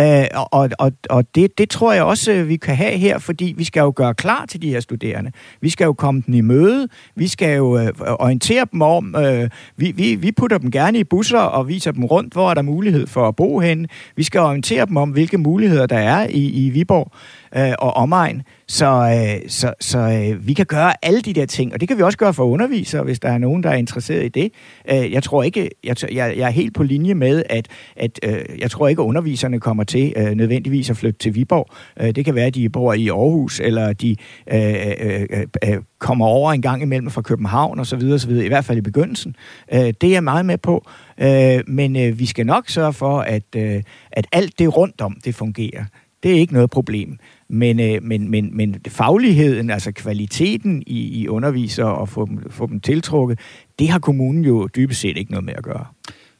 Øh, 0.00 0.24
og 0.52 0.70
og, 0.78 0.92
og 1.10 1.34
det, 1.34 1.58
det 1.58 1.70
tror 1.70 1.92
jeg 1.92 2.02
også, 2.02 2.32
øh, 2.32 2.48
vi 2.48 2.56
kan 2.56 2.76
have 2.76 2.98
her, 2.98 3.18
fordi 3.18 3.54
vi 3.56 3.64
skal 3.64 3.80
jo 3.80 3.92
gøre 3.96 4.14
klar 4.14 4.46
til 4.46 4.62
de 4.62 4.70
her 4.70 4.80
studerende. 4.80 5.32
Vi 5.60 5.70
skal 5.70 5.84
jo 5.84 5.92
komme 5.92 6.22
dem 6.26 6.34
i 6.34 6.40
møde, 6.40 6.88
vi 7.14 7.28
skal 7.28 7.56
jo 7.56 7.78
øh, 7.78 7.88
orientere 7.98 8.66
dem 8.72 8.82
om, 8.82 9.16
øh, 9.18 9.50
vi, 9.76 9.90
vi, 9.90 10.14
vi 10.14 10.32
putter 10.32 10.58
dem 10.58 10.70
gerne 10.70 10.98
i 10.98 11.04
busser 11.04 11.38
og 11.38 11.68
viser 11.68 11.90
dem 11.90 12.04
rundt, 12.04 12.32
hvor 12.32 12.50
er 12.50 12.54
der 12.54 12.62
mulighed 12.62 13.06
for 13.06 13.28
at 13.28 13.36
bo 13.36 13.60
henne. 13.60 13.88
Vi 14.16 14.22
skal 14.22 14.40
orientere 14.40 14.86
dem 14.86 14.96
om, 14.96 15.10
hvilke 15.10 15.38
muligheder 15.38 15.86
der 15.86 15.98
er 15.98 16.26
i, 16.30 16.66
i 16.66 16.70
Viborg 16.70 17.12
øh, 17.56 17.72
og 17.78 17.96
omegn. 17.96 18.42
Så, 18.68 18.86
øh, 18.86 19.50
så, 19.50 19.74
så 19.80 19.98
øh, 19.98 20.46
vi 20.46 20.52
kan 20.52 20.66
gøre 20.66 21.04
alle 21.04 21.20
de 21.20 21.32
der 21.32 21.46
ting, 21.46 21.72
og 21.72 21.80
det 21.80 21.88
kan 21.88 21.96
vi 21.98 22.02
også 22.02 22.18
gøre 22.18 22.34
for 22.34 22.44
undervisere, 22.44 23.02
hvis 23.02 23.20
der 23.20 23.28
er 23.28 23.38
nogen, 23.38 23.62
der 23.62 23.70
er 23.70 23.74
interesseret 23.74 24.24
i 24.24 24.28
det. 24.28 24.52
Øh, 24.90 25.12
jeg 25.12 25.22
tror 25.22 25.42
ikke, 25.42 25.70
jeg, 25.84 25.96
jeg, 26.02 26.34
jeg 26.36 26.46
er 26.46 26.50
helt 26.50 26.74
på 26.74 26.82
linje 26.82 27.14
med, 27.14 27.42
at, 27.50 27.68
at 27.96 28.20
øh, 28.22 28.44
jeg 28.58 28.70
tror 28.70 28.88
ikke, 28.88 29.02
at 29.02 29.06
underviserne 29.06 29.60
kommer 29.60 29.84
til 29.84 30.12
øh, 30.16 30.30
nødvendigvis 30.30 30.90
at 30.90 30.96
flytte 30.96 31.18
til 31.18 31.34
Viborg. 31.34 31.70
Øh, 32.00 32.14
det 32.14 32.24
kan 32.24 32.34
være, 32.34 32.46
at 32.46 32.54
de 32.54 32.68
bor 32.68 32.92
i 32.92 33.08
Aarhus, 33.08 33.60
eller 33.60 33.92
de 33.92 34.16
øh, 34.52 34.74
øh, 35.00 35.26
øh, 35.30 35.46
øh 35.64 35.78
kommer 35.98 36.26
over 36.26 36.52
en 36.52 36.62
gang 36.62 36.82
imellem 36.82 37.10
fra 37.10 37.22
København 37.22 37.80
osv., 37.80 38.02
osv. 38.12 38.30
i 38.30 38.48
hvert 38.48 38.64
fald 38.64 38.78
i 38.78 38.80
begyndelsen. 38.80 39.36
Øh, 39.72 39.80
det 39.80 40.04
er 40.04 40.10
jeg 40.10 40.24
meget 40.24 40.46
med 40.46 40.58
på, 40.58 40.86
øh, 41.20 41.60
men 41.66 41.96
øh, 41.96 42.18
vi 42.18 42.26
skal 42.26 42.46
nok 42.46 42.68
sørge 42.68 42.92
for, 42.92 43.20
at, 43.20 43.42
øh, 43.56 43.82
at 44.12 44.26
alt 44.32 44.58
det 44.58 44.76
rundt 44.76 45.00
om, 45.00 45.16
det 45.24 45.34
fungerer. 45.34 45.84
Det 46.22 46.30
er 46.30 46.38
ikke 46.40 46.52
noget 46.52 46.70
problem. 46.70 47.18
Men, 47.48 47.80
øh, 47.80 48.02
men, 48.02 48.30
men, 48.30 48.56
men 48.56 48.76
fagligheden, 48.88 49.70
altså 49.70 49.92
kvaliteten 49.92 50.82
i, 50.86 51.20
i 51.20 51.28
undervisere 51.28 51.94
og 51.94 52.08
få 52.08 52.26
dem, 52.26 52.50
få 52.50 52.66
dem 52.66 52.80
tiltrukket, 52.80 53.38
det 53.78 53.88
har 53.88 53.98
kommunen 53.98 54.44
jo 54.44 54.68
dybest 54.76 55.00
set 55.00 55.16
ikke 55.16 55.30
noget 55.30 55.44
med 55.44 55.54
at 55.56 55.64
gøre. 55.64 55.86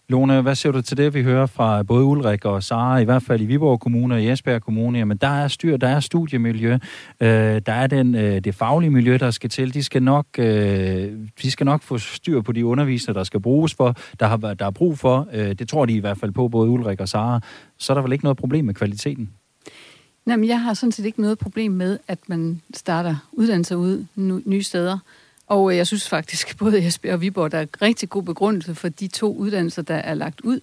Lone, 0.08 0.42
hvad 0.42 0.54
siger 0.54 0.72
du 0.72 0.82
til 0.82 0.96
det, 0.96 1.14
vi 1.14 1.22
hører 1.22 1.46
fra 1.46 1.82
både 1.82 2.04
Ulrik 2.04 2.44
og 2.44 2.62
Sara, 2.62 2.98
i 2.98 3.04
hvert 3.04 3.22
fald 3.22 3.40
i 3.40 3.44
Viborg 3.44 3.80
Kommune 3.80 4.14
og 4.14 4.22
i 4.22 4.30
Esbjerg 4.30 4.62
Kommune? 4.62 4.98
Jamen, 4.98 5.16
der 5.16 5.28
er 5.28 5.48
styr, 5.48 5.76
der 5.76 5.88
er 5.88 6.00
studiemiljø, 6.00 6.78
øh, 7.20 7.28
der 7.66 7.72
er 7.72 7.86
den, 7.86 8.14
øh, 8.14 8.40
det 8.44 8.54
faglige 8.54 8.90
miljø, 8.90 9.16
der 9.20 9.30
skal 9.30 9.50
til. 9.50 9.74
De 9.74 9.82
skal, 9.82 10.02
nok, 10.02 10.26
øh, 10.38 11.12
de 11.42 11.50
skal 11.50 11.64
nok 11.64 11.82
få 11.82 11.98
styr 11.98 12.40
på 12.40 12.52
de 12.52 12.66
undervisere, 12.66 13.14
der 13.14 13.24
skal 13.24 13.40
bruges 13.40 13.74
for, 13.74 13.94
der, 14.20 14.26
har, 14.26 14.36
der 14.36 14.66
er 14.66 14.70
brug 14.70 14.98
for. 14.98 15.28
Øh, 15.32 15.48
det 15.48 15.68
tror 15.68 15.86
de 15.86 15.92
i 15.92 16.00
hvert 16.00 16.18
fald 16.18 16.32
på, 16.32 16.48
både 16.48 16.70
Ulrik 16.70 17.00
og 17.00 17.08
Sara. 17.08 17.40
Så 17.78 17.92
er 17.92 17.94
der 17.94 18.02
vel 18.02 18.12
ikke 18.12 18.24
noget 18.24 18.38
problem 18.38 18.64
med 18.64 18.74
kvaliteten? 18.74 19.30
Jamen, 20.26 20.48
jeg 20.48 20.60
har 20.60 20.74
sådan 20.74 20.92
set 20.92 21.06
ikke 21.06 21.20
noget 21.20 21.38
problem 21.38 21.72
med, 21.72 21.98
at 22.08 22.18
man 22.26 22.62
starter 22.74 23.16
uddannelser 23.32 23.76
ud 23.76 24.04
nye 24.44 24.62
steder. 24.62 24.98
Og 25.46 25.70
øh, 25.70 25.76
jeg 25.76 25.86
synes 25.86 26.08
faktisk, 26.08 26.56
både 26.58 26.86
Esbjerg 26.86 27.14
og 27.14 27.20
Viborg, 27.20 27.52
der 27.52 27.58
er 27.58 27.66
rigtig 27.82 28.08
god 28.08 28.22
begrundelse 28.22 28.74
for 28.74 28.88
de 28.88 29.08
to 29.08 29.34
uddannelser, 29.34 29.82
der 29.82 29.94
er 29.94 30.14
lagt 30.14 30.40
ud. 30.40 30.60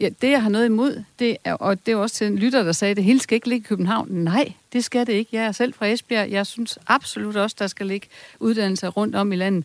Ja, 0.00 0.08
det, 0.22 0.30
jeg 0.30 0.42
har 0.42 0.50
noget 0.50 0.66
imod, 0.66 1.02
det 1.18 1.36
er, 1.44 1.54
og 1.54 1.86
det 1.86 1.92
er 1.92 1.96
også 1.96 2.16
til 2.16 2.26
en 2.26 2.36
lytter, 2.36 2.62
der 2.62 2.72
sagde, 2.72 2.90
at 2.90 2.96
det 2.96 3.04
hele 3.04 3.20
skal 3.20 3.34
ikke 3.34 3.48
ligge 3.48 3.64
i 3.64 3.68
København. 3.68 4.08
Nej, 4.10 4.52
det 4.72 4.84
skal 4.84 5.06
det 5.06 5.12
ikke. 5.12 5.36
Jeg 5.36 5.44
er 5.44 5.52
selv 5.52 5.74
fra 5.74 5.86
Esbjerg. 5.86 6.30
Jeg 6.30 6.46
synes 6.46 6.78
absolut 6.86 7.36
også, 7.36 7.56
der 7.58 7.66
skal 7.66 7.86
ligge 7.86 8.06
uddannelser 8.40 8.88
rundt 8.88 9.16
om 9.16 9.32
i 9.32 9.36
landet. 9.36 9.64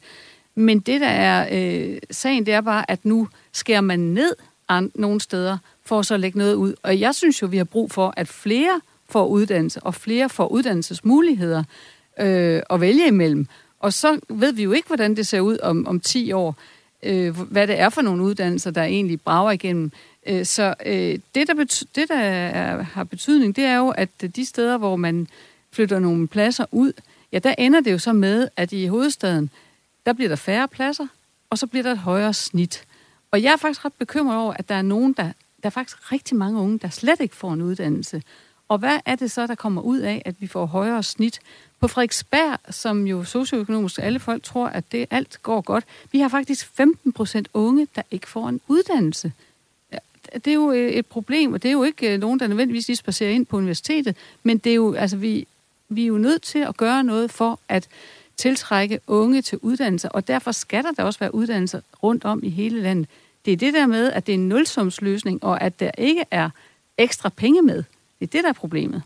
Men 0.55 0.79
det, 0.79 1.01
der 1.01 1.07
er 1.07 1.47
øh, 1.51 1.97
sagen, 2.11 2.45
det 2.45 2.53
er 2.53 2.61
bare, 2.61 2.91
at 2.91 3.05
nu 3.05 3.27
skærer 3.51 3.81
man 3.81 3.99
ned 3.99 4.35
an, 4.69 4.91
nogle 4.95 5.21
steder, 5.21 5.57
for 5.83 6.01
så 6.01 6.13
at 6.13 6.19
lægge 6.19 6.37
noget 6.37 6.53
ud. 6.53 6.73
Og 6.83 6.99
jeg 6.99 7.15
synes 7.15 7.41
jo, 7.41 7.47
vi 7.47 7.57
har 7.57 7.63
brug 7.63 7.91
for, 7.91 8.13
at 8.17 8.27
flere 8.27 8.81
får 9.09 9.27
uddannelse, 9.27 9.79
og 9.79 9.95
flere 9.95 10.29
får 10.29 10.47
uddannelsesmuligheder 10.47 11.63
øh, 12.19 12.61
at 12.69 12.81
vælge 12.81 13.07
imellem. 13.07 13.47
Og 13.79 13.93
så 13.93 14.19
ved 14.29 14.53
vi 14.53 14.63
jo 14.63 14.71
ikke, 14.71 14.87
hvordan 14.87 15.15
det 15.15 15.27
ser 15.27 15.39
ud 15.39 15.57
om, 15.57 15.87
om 15.87 15.99
10 15.99 16.31
år, 16.31 16.55
øh, 17.03 17.39
hvad 17.39 17.67
det 17.67 17.79
er 17.79 17.89
for 17.89 18.01
nogle 18.01 18.23
uddannelser, 18.23 18.71
der 18.71 18.83
egentlig 18.83 19.21
brager 19.21 19.51
igennem. 19.51 19.91
Øh, 20.27 20.45
så 20.45 20.73
øh, 20.85 21.19
det, 21.35 21.47
der, 21.47 21.53
bety- 21.53 21.91
det, 21.95 22.09
der 22.09 22.19
er, 22.19 22.81
har 22.81 23.03
betydning, 23.03 23.55
det 23.55 23.63
er 23.63 23.77
jo, 23.77 23.89
at 23.89 24.09
de 24.35 24.45
steder, 24.45 24.77
hvor 24.77 24.95
man 24.95 25.27
flytter 25.71 25.99
nogle 25.99 26.27
pladser 26.27 26.65
ud, 26.71 26.93
ja, 27.31 27.39
der 27.39 27.55
ender 27.57 27.81
det 27.81 27.91
jo 27.91 27.97
så 27.97 28.13
med, 28.13 28.47
at 28.57 28.71
i 28.71 28.85
hovedstaden, 28.85 29.49
der 30.05 30.13
bliver 30.13 30.29
der 30.29 30.35
færre 30.35 30.67
pladser, 30.67 31.07
og 31.49 31.57
så 31.57 31.67
bliver 31.67 31.83
der 31.83 31.91
et 31.91 31.97
højere 31.97 32.33
snit. 32.33 32.83
Og 33.31 33.43
jeg 33.43 33.53
er 33.53 33.57
faktisk 33.57 33.85
ret 33.85 33.93
bekymret 33.93 34.37
over, 34.37 34.53
at 34.53 34.69
der 34.69 34.75
er 34.75 34.81
nogen, 34.81 35.13
der, 35.13 35.23
der 35.63 35.69
er 35.69 35.69
faktisk 35.69 36.11
rigtig 36.11 36.37
mange 36.37 36.59
unge, 36.59 36.79
der 36.79 36.89
slet 36.89 37.19
ikke 37.19 37.35
får 37.35 37.53
en 37.53 37.61
uddannelse. 37.61 38.23
Og 38.69 38.77
hvad 38.77 38.99
er 39.05 39.15
det 39.15 39.31
så, 39.31 39.47
der 39.47 39.55
kommer 39.55 39.81
ud 39.81 39.99
af, 39.99 40.21
at 40.25 40.35
vi 40.39 40.47
får 40.47 40.65
højere 40.65 41.03
snit? 41.03 41.39
På 41.79 41.87
Frederiksberg, 41.87 42.59
som 42.69 43.07
jo 43.07 43.23
socioøkonomisk 43.23 43.99
alle 43.99 44.19
folk 44.19 44.43
tror, 44.43 44.67
at 44.67 44.91
det 44.91 45.07
alt 45.11 45.39
går 45.43 45.61
godt, 45.61 45.83
vi 46.11 46.19
har 46.19 46.29
faktisk 46.29 46.69
15 46.73 47.13
procent 47.13 47.47
unge, 47.53 47.87
der 47.95 48.01
ikke 48.11 48.27
får 48.27 48.49
en 48.49 48.61
uddannelse. 48.67 49.31
Det 50.33 50.47
er 50.47 50.53
jo 50.53 50.71
øh, 50.71 50.89
et 50.89 51.05
problem, 51.05 51.53
og 51.53 51.63
det 51.63 51.69
er 51.69 51.73
jo 51.73 51.83
ikke 51.83 52.13
øh, 52.13 52.19
nogen, 52.19 52.39
der 52.39 52.47
nødvendigvis 52.47 52.87
lige 52.87 52.97
spacerer 52.97 53.31
ind 53.31 53.45
på 53.45 53.57
universitetet, 53.57 54.15
men 54.43 54.57
det 54.57 54.69
er 54.69 54.75
jo, 54.75 54.93
altså, 54.93 55.17
vi, 55.17 55.47
vi 55.89 56.03
er 56.03 56.07
jo 56.07 56.17
nødt 56.17 56.41
til 56.41 56.59
at 56.59 56.77
gøre 56.77 57.03
noget 57.03 57.31
for 57.31 57.59
at 57.69 57.87
tiltrække 58.37 58.99
unge 59.07 59.41
til 59.41 59.57
uddannelse, 59.61 60.09
og 60.09 60.27
derfor 60.27 60.51
skal 60.51 60.83
der 60.83 60.91
da 60.91 61.03
også 61.03 61.19
være 61.19 61.35
uddannelser 61.35 61.81
rundt 62.03 62.25
om 62.25 62.39
i 62.43 62.49
hele 62.49 62.81
landet. 62.81 63.07
Det 63.45 63.53
er 63.53 63.57
det 63.57 63.73
der 63.73 63.85
med, 63.85 64.11
at 64.11 64.27
det 64.27 64.33
er 64.33 64.37
en 64.37 64.49
nulsumsløsning, 64.49 65.43
og 65.43 65.61
at 65.61 65.79
der 65.79 65.91
ikke 65.97 66.25
er 66.31 66.49
ekstra 66.97 67.29
penge 67.29 67.61
med. 67.61 67.83
Det 68.19 68.27
er 68.27 68.31
det, 68.31 68.43
der 68.43 68.49
er 68.49 68.53
problemet. 68.53 69.01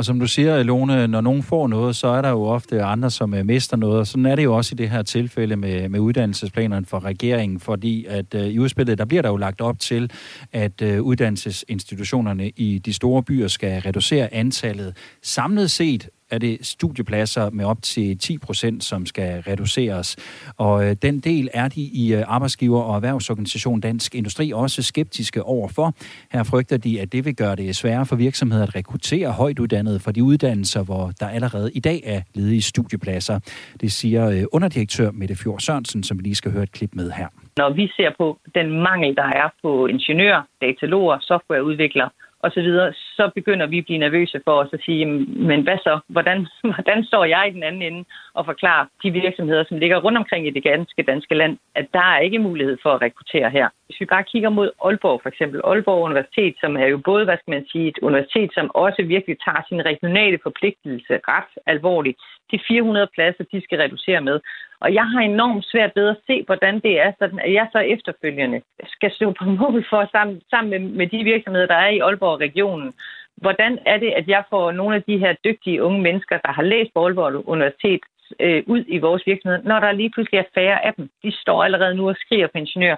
Og 0.00 0.04
som 0.04 0.20
du 0.20 0.26
siger, 0.26 0.62
Lone, 0.62 1.08
når 1.08 1.20
nogen 1.20 1.42
får 1.42 1.68
noget, 1.68 1.96
så 1.96 2.06
er 2.06 2.22
der 2.22 2.28
jo 2.28 2.42
ofte 2.42 2.82
andre, 2.82 3.10
som 3.10 3.34
øh, 3.34 3.46
mister 3.46 3.76
noget. 3.76 3.98
Og 3.98 4.06
sådan 4.06 4.26
er 4.26 4.36
det 4.36 4.44
jo 4.44 4.56
også 4.56 4.74
i 4.74 4.76
det 4.76 4.90
her 4.90 5.02
tilfælde 5.02 5.56
med, 5.56 5.88
med 5.88 6.00
uddannelsesplanerne 6.00 6.86
for 6.86 7.04
regeringen, 7.04 7.60
fordi 7.60 8.04
at 8.04 8.34
uh, 8.34 8.40
i 8.40 8.58
udspillet, 8.58 8.98
der 8.98 9.04
bliver 9.04 9.22
der 9.22 9.28
jo 9.28 9.36
lagt 9.36 9.60
op 9.60 9.78
til, 9.78 10.10
at 10.52 10.82
uh, 10.82 10.98
uddannelsesinstitutionerne 10.98 12.48
i 12.48 12.78
de 12.78 12.92
store 12.92 13.22
byer 13.22 13.48
skal 13.48 13.82
reducere 13.82 14.34
antallet 14.34 14.96
samlet 15.22 15.70
set 15.70 16.08
er 16.30 16.38
det 16.38 16.58
studiepladser 16.66 17.50
med 17.50 17.64
op 17.64 17.82
til 17.82 18.18
10 18.18 18.38
procent, 18.38 18.84
som 18.84 19.06
skal 19.06 19.42
reduceres. 19.42 20.16
Og 20.58 20.84
øh, 20.84 20.96
den 21.02 21.20
del 21.20 21.48
er 21.54 21.68
de 21.68 21.80
i 21.80 22.14
øh, 22.14 22.22
arbejdsgiver- 22.26 22.82
og 22.82 22.94
erhvervsorganisation 22.96 23.80
Dansk 23.80 24.14
Industri 24.14 24.52
også 24.54 24.82
skeptiske 24.82 25.42
overfor. 25.42 25.94
Her 26.32 26.42
frygter 26.42 26.76
de, 26.76 27.00
at 27.00 27.12
det 27.12 27.24
vil 27.24 27.36
gøre 27.36 27.56
det 27.56 27.76
sværere 27.76 28.06
for 28.06 28.16
virksomheder 28.16 28.62
at 28.62 28.74
rekruttere 28.74 29.32
højtuddannede 29.32 30.00
fra 30.00 30.10
for 30.10 30.14
de 30.14 30.24
uddannelser, 30.24 30.82
hvor 30.84 31.04
der 31.20 31.28
allerede 31.36 31.68
i 31.80 31.80
dag 31.80 31.98
er 32.14 32.20
ledige 32.34 32.62
studiepladser. 32.62 33.36
Det 33.82 33.90
siger 33.92 34.22
øh, 34.34 34.42
underdirektør 34.56 35.10
Mette 35.20 35.36
Fjord 35.42 35.60
Sørensen, 35.66 36.02
som 36.02 36.18
vi 36.18 36.22
lige 36.22 36.40
skal 36.42 36.50
høre 36.52 36.62
et 36.62 36.72
klip 36.78 36.92
med 37.00 37.10
her. 37.18 37.28
Når 37.56 37.70
vi 37.78 37.84
ser 37.96 38.10
på 38.20 38.26
den 38.58 38.68
mangel, 38.88 39.10
der 39.20 39.28
er 39.42 39.48
på 39.62 39.86
ingeniører, 39.86 40.42
dataloger, 40.62 41.16
softwareudviklere, 41.20 42.10
og 42.44 42.50
så 42.52 42.60
videre, 42.60 42.92
så 42.92 43.30
begynder 43.34 43.66
vi 43.66 43.78
at 43.78 43.84
blive 43.84 43.98
nervøse 43.98 44.40
for 44.44 44.54
os 44.62 44.72
at 44.72 44.80
sige, 44.84 45.06
men 45.50 45.60
hvad 45.62 45.78
så? 45.78 46.00
Hvordan, 46.06 46.46
hvordan 46.74 47.04
står 47.04 47.24
jeg 47.24 47.48
i 47.48 47.54
den 47.56 47.62
anden 47.62 47.82
ende 47.82 48.04
og 48.34 48.44
forklare 48.44 48.86
de 49.02 49.10
virksomheder, 49.10 49.64
som 49.68 49.78
ligger 49.78 49.98
rundt 50.00 50.18
omkring 50.18 50.46
i 50.46 50.50
det 50.50 50.62
ganske 50.62 51.02
danske 51.02 51.34
land, 51.34 51.58
at 51.74 51.86
der 51.92 52.06
er 52.14 52.18
ikke 52.18 52.38
mulighed 52.38 52.76
for 52.82 52.90
at 52.92 53.02
rekruttere 53.02 53.50
her. 53.50 53.68
Hvis 53.86 54.00
vi 54.00 54.04
bare 54.04 54.24
kigger 54.32 54.48
mod 54.48 54.70
Aalborg 54.84 55.20
for 55.22 55.28
eksempel, 55.28 55.60
Aalborg 55.64 56.04
Universitet, 56.04 56.54
som 56.60 56.76
er 56.76 56.86
jo 56.86 56.98
både, 56.98 57.24
hvad 57.24 57.36
skal 57.36 57.54
man 57.54 57.66
sige, 57.72 57.88
et 57.88 57.98
universitet, 58.02 58.50
som 58.54 58.70
også 58.74 59.02
virkelig 59.02 59.36
tager 59.44 59.62
sin 59.68 59.84
regionale 59.86 60.38
forpligtelse 60.42 61.14
ret 61.28 61.52
alvorligt. 61.66 62.18
De 62.50 62.58
400 62.68 63.08
pladser, 63.14 63.44
de 63.52 63.60
skal 63.64 63.78
reducere 63.78 64.20
med. 64.20 64.40
Og 64.84 64.94
jeg 64.94 65.06
har 65.12 65.20
enormt 65.20 65.64
svært 65.72 65.92
ved 65.96 66.08
at 66.08 66.20
se, 66.26 66.42
hvordan 66.46 66.74
det 66.80 67.00
er, 67.00 67.12
sådan, 67.18 67.38
at 67.38 67.52
jeg 67.52 67.66
så 67.72 67.78
efterfølgende 67.78 68.60
skal 68.94 69.10
stå 69.18 69.26
på 69.38 69.44
mål 69.60 69.84
for 69.90 70.08
sammen, 70.12 70.40
sammen 70.50 70.70
med, 70.70 70.80
med 70.98 71.06
de 71.06 71.24
virksomheder, 71.24 71.66
der 71.66 71.80
er 71.86 71.88
i 71.88 71.98
Aalborg-regionen. 71.98 72.92
Hvordan 73.36 73.78
er 73.86 73.98
det, 73.98 74.10
at 74.20 74.28
jeg 74.28 74.42
får 74.50 74.72
nogle 74.72 74.96
af 74.96 75.02
de 75.02 75.18
her 75.18 75.32
dygtige 75.44 75.82
unge 75.82 76.00
mennesker, 76.02 76.38
der 76.44 76.52
har 76.52 76.62
læst 76.62 76.90
på 76.94 77.04
Aalborg 77.04 77.48
Universitet, 77.48 78.00
øh, 78.40 78.62
ud 78.66 78.84
i 78.88 78.98
vores 78.98 79.22
virksomhed, 79.26 79.62
når 79.62 79.80
der 79.80 79.92
lige 79.92 80.10
pludselig 80.10 80.38
er 80.38 80.52
færre 80.54 80.84
af 80.86 80.94
dem. 80.96 81.08
De 81.22 81.32
står 81.32 81.64
allerede 81.64 81.94
nu 81.94 82.08
og 82.08 82.16
skriger 82.16 82.46
på 82.46 82.58
ingeniør. 82.58 82.96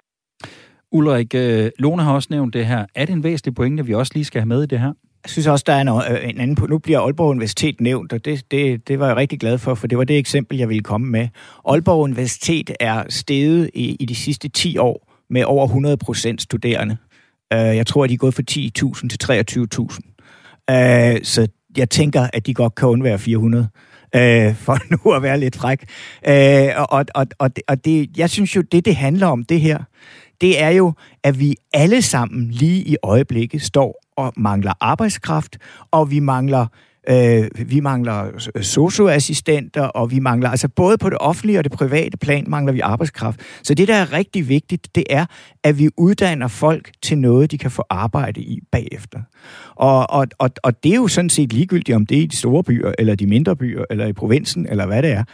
Ulrik, 0.93 1.35
øh, 1.35 1.71
Lone 1.79 2.03
har 2.03 2.15
også 2.15 2.29
nævnt 2.31 2.55
det 2.55 2.67
her. 2.67 2.87
Er 2.95 3.05
det 3.07 3.13
en 3.13 3.25
væsentlig 3.25 3.55
pointe, 3.55 3.87
vi 3.87 3.95
også 3.95 4.13
lige 4.15 4.25
skal 4.25 4.41
have 4.41 4.49
med 4.49 4.63
i 4.63 4.67
det 4.67 4.79
her? 4.81 4.93
Jeg 5.25 5.31
synes 5.31 5.47
også, 5.47 5.65
der 5.67 5.73
er 5.73 5.81
en, 5.81 5.89
øh, 5.89 6.29
en 6.29 6.41
anden... 6.41 6.69
Nu 6.69 6.79
bliver 6.79 7.01
Aalborg 7.01 7.31
Universitet 7.31 7.81
nævnt, 7.81 8.13
og 8.13 8.25
det, 8.25 8.51
det, 8.51 8.89
det 8.89 8.99
var 8.99 9.07
jeg 9.07 9.17
rigtig 9.17 9.41
glad 9.41 9.59
for, 9.59 9.75
for 9.75 9.87
det 9.87 9.99
var 9.99 10.05
det 10.05 10.19
eksempel, 10.19 10.59
jeg 10.59 10.69
ville 10.69 10.83
komme 10.83 11.07
med. 11.07 11.29
Aalborg 11.69 12.01
Universitet 12.01 12.71
er 12.81 13.05
steget 13.09 13.71
i, 13.75 13.97
i 14.01 14.05
de 14.05 14.15
sidste 14.15 14.49
10 14.49 14.79
år 14.79 15.13
med 15.31 15.45
over 15.45 15.65
100 15.65 15.97
procent 15.97 16.43
studerende. 16.43 16.97
Øh, 17.53 17.59
jeg 17.59 17.87
tror, 17.87 18.05
at 18.05 18.11
de 18.11 18.15
er 18.15 18.19
gået 18.19 18.35
fra 18.35 18.43
10.000 18.51 19.09
til 19.09 19.19
23.000. 20.71 20.75
Øh, 20.75 21.25
så 21.25 21.49
jeg 21.77 21.91
tænker, 21.91 22.27
at 22.33 22.47
de 22.47 22.55
godt 22.55 22.75
kan 22.75 22.89
undvære 22.89 23.19
400 23.19 23.69
øh, 24.15 24.55
for 24.55 24.79
nu 25.07 25.13
at 25.13 25.23
være 25.23 25.41
lidt 25.41 25.57
fræk. 25.57 25.85
Øh, 26.29 26.69
og 26.91 27.07
og, 27.15 27.27
og, 27.39 27.51
og 27.69 27.85
det, 27.85 28.19
jeg 28.19 28.31
synes 28.31 28.57
jo, 28.57 28.61
det 28.61 28.85
det 28.85 28.97
handler 28.97 29.27
om, 29.27 29.45
det 29.45 29.61
her, 29.61 29.79
det 30.41 30.63
er 30.63 30.71
jo, 30.71 30.93
at 31.25 31.41
vi 31.41 31.57
alle 31.73 32.03
sammen 32.03 32.51
lige 32.51 32.83
i 32.83 32.97
øjeblikket 33.03 33.63
står 33.63 34.02
og 34.17 34.33
mangler 34.37 34.73
arbejdskraft, 34.81 35.59
og 35.91 36.11
vi 36.11 36.21
mangler 36.21 36.67
Øh, 37.09 37.49
vi 37.67 37.81
mangler 37.81 38.51
socioassistenter, 38.61 39.83
og 39.83 40.11
vi 40.11 40.19
mangler, 40.19 40.51
altså 40.51 40.69
både 40.69 40.99
på 40.99 41.11
det 41.11 41.19
offentlige 41.21 41.59
og 41.59 41.65
det 41.65 41.73
private 41.73 42.17
plan, 42.17 42.45
mangler 42.49 42.73
vi 42.73 42.81
arbejdskraft. 42.81 43.41
Så 43.63 43.75
det, 43.75 43.89
der 43.89 43.95
er 43.95 44.13
rigtig 44.13 44.49
vigtigt, 44.49 44.95
det 44.95 45.05
er, 45.11 45.27
at 45.65 45.79
vi 45.79 45.89
uddanner 45.97 46.49
folk 46.49 46.91
til 47.03 47.19
noget, 47.19 47.51
de 47.51 47.59
kan 47.59 47.71
få 47.71 47.85
arbejde 47.91 48.41
i 48.41 48.61
bagefter. 48.73 49.21
Og, 49.75 50.11
og, 50.11 50.27
og, 50.39 50.51
og 50.63 50.85
det 50.85 50.93
er 50.93 50.97
jo 50.97 51.09
sådan 51.09 51.31
set 51.31 51.53
ligegyldigt, 51.53 51.97
om 51.97 52.07
det 52.07 52.19
er 52.19 52.23
i 52.23 52.27
de 52.27 52.37
store 52.37 52.63
byer, 52.65 52.93
eller 52.99 53.15
de 53.15 53.27
mindre 53.27 53.57
byer, 53.57 53.85
eller 53.91 54.07
i 54.07 54.13
provinsen, 54.13 54.67
eller 54.67 54.87
hvad 54.87 55.03
det 55.03 55.13
er. 55.13 55.25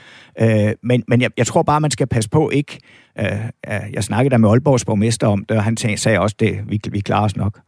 Øh, 0.41 0.75
men 0.83 1.05
men 1.09 1.21
jeg, 1.21 1.31
jeg 1.37 1.47
tror 1.47 1.63
bare, 1.63 1.81
man 1.81 1.91
skal 1.91 2.07
passe 2.07 2.31
på 2.31 2.51
ikke... 2.51 2.79
Øh, 3.19 3.27
øh 3.69 3.81
jeg 3.93 4.05
snakkede 4.05 4.31
der 4.31 4.39
med 4.39 4.49
Aalborgs 4.49 4.85
borgmester 4.85 5.27
om 5.27 5.45
det, 5.45 5.57
og 5.57 5.63
han 5.63 5.77
sagde 5.77 6.21
også, 6.21 6.37
det 6.39 6.59
vi, 6.69 6.81
vi 6.91 7.01
klarer 7.01 7.25
os 7.25 7.37
nok. 7.37 7.61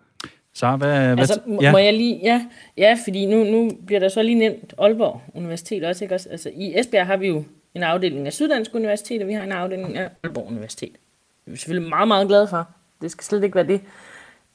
Så 0.54 0.76
hvad, 0.76 1.18
altså, 1.18 1.40
hvad, 1.46 1.58
ja. 1.60 1.72
må 1.72 1.78
jeg 1.78 1.94
lige, 1.94 2.20
ja, 2.22 2.46
ja, 2.76 2.98
fordi 3.04 3.26
nu, 3.26 3.44
nu 3.44 3.70
bliver 3.86 4.00
der 4.00 4.08
så 4.08 4.22
lige 4.22 4.34
nævnt 4.34 4.74
Aalborg 4.78 5.22
Universitet 5.34 5.84
også, 5.84 6.04
ikke 6.04 6.14
også? 6.14 6.28
Altså, 6.28 6.50
i 6.54 6.78
Esbjerg 6.78 7.06
har 7.06 7.16
vi 7.16 7.28
jo 7.28 7.44
en 7.74 7.82
afdeling 7.82 8.26
af 8.26 8.32
Syddansk 8.32 8.74
Universitet, 8.74 9.22
og 9.22 9.28
vi 9.28 9.32
har 9.32 9.42
en 9.42 9.52
afdeling 9.52 9.96
af 9.96 10.08
Aalborg 10.24 10.46
Universitet. 10.46 10.92
Det 10.92 11.46
er 11.46 11.50
vi 11.50 11.56
selvfølgelig 11.56 11.88
meget, 11.88 12.08
meget 12.08 12.28
glade 12.28 12.48
for. 12.48 12.68
Det 13.02 13.10
skal 13.10 13.24
slet 13.24 13.44
ikke 13.44 13.54
være 13.54 13.66
det. 13.66 13.80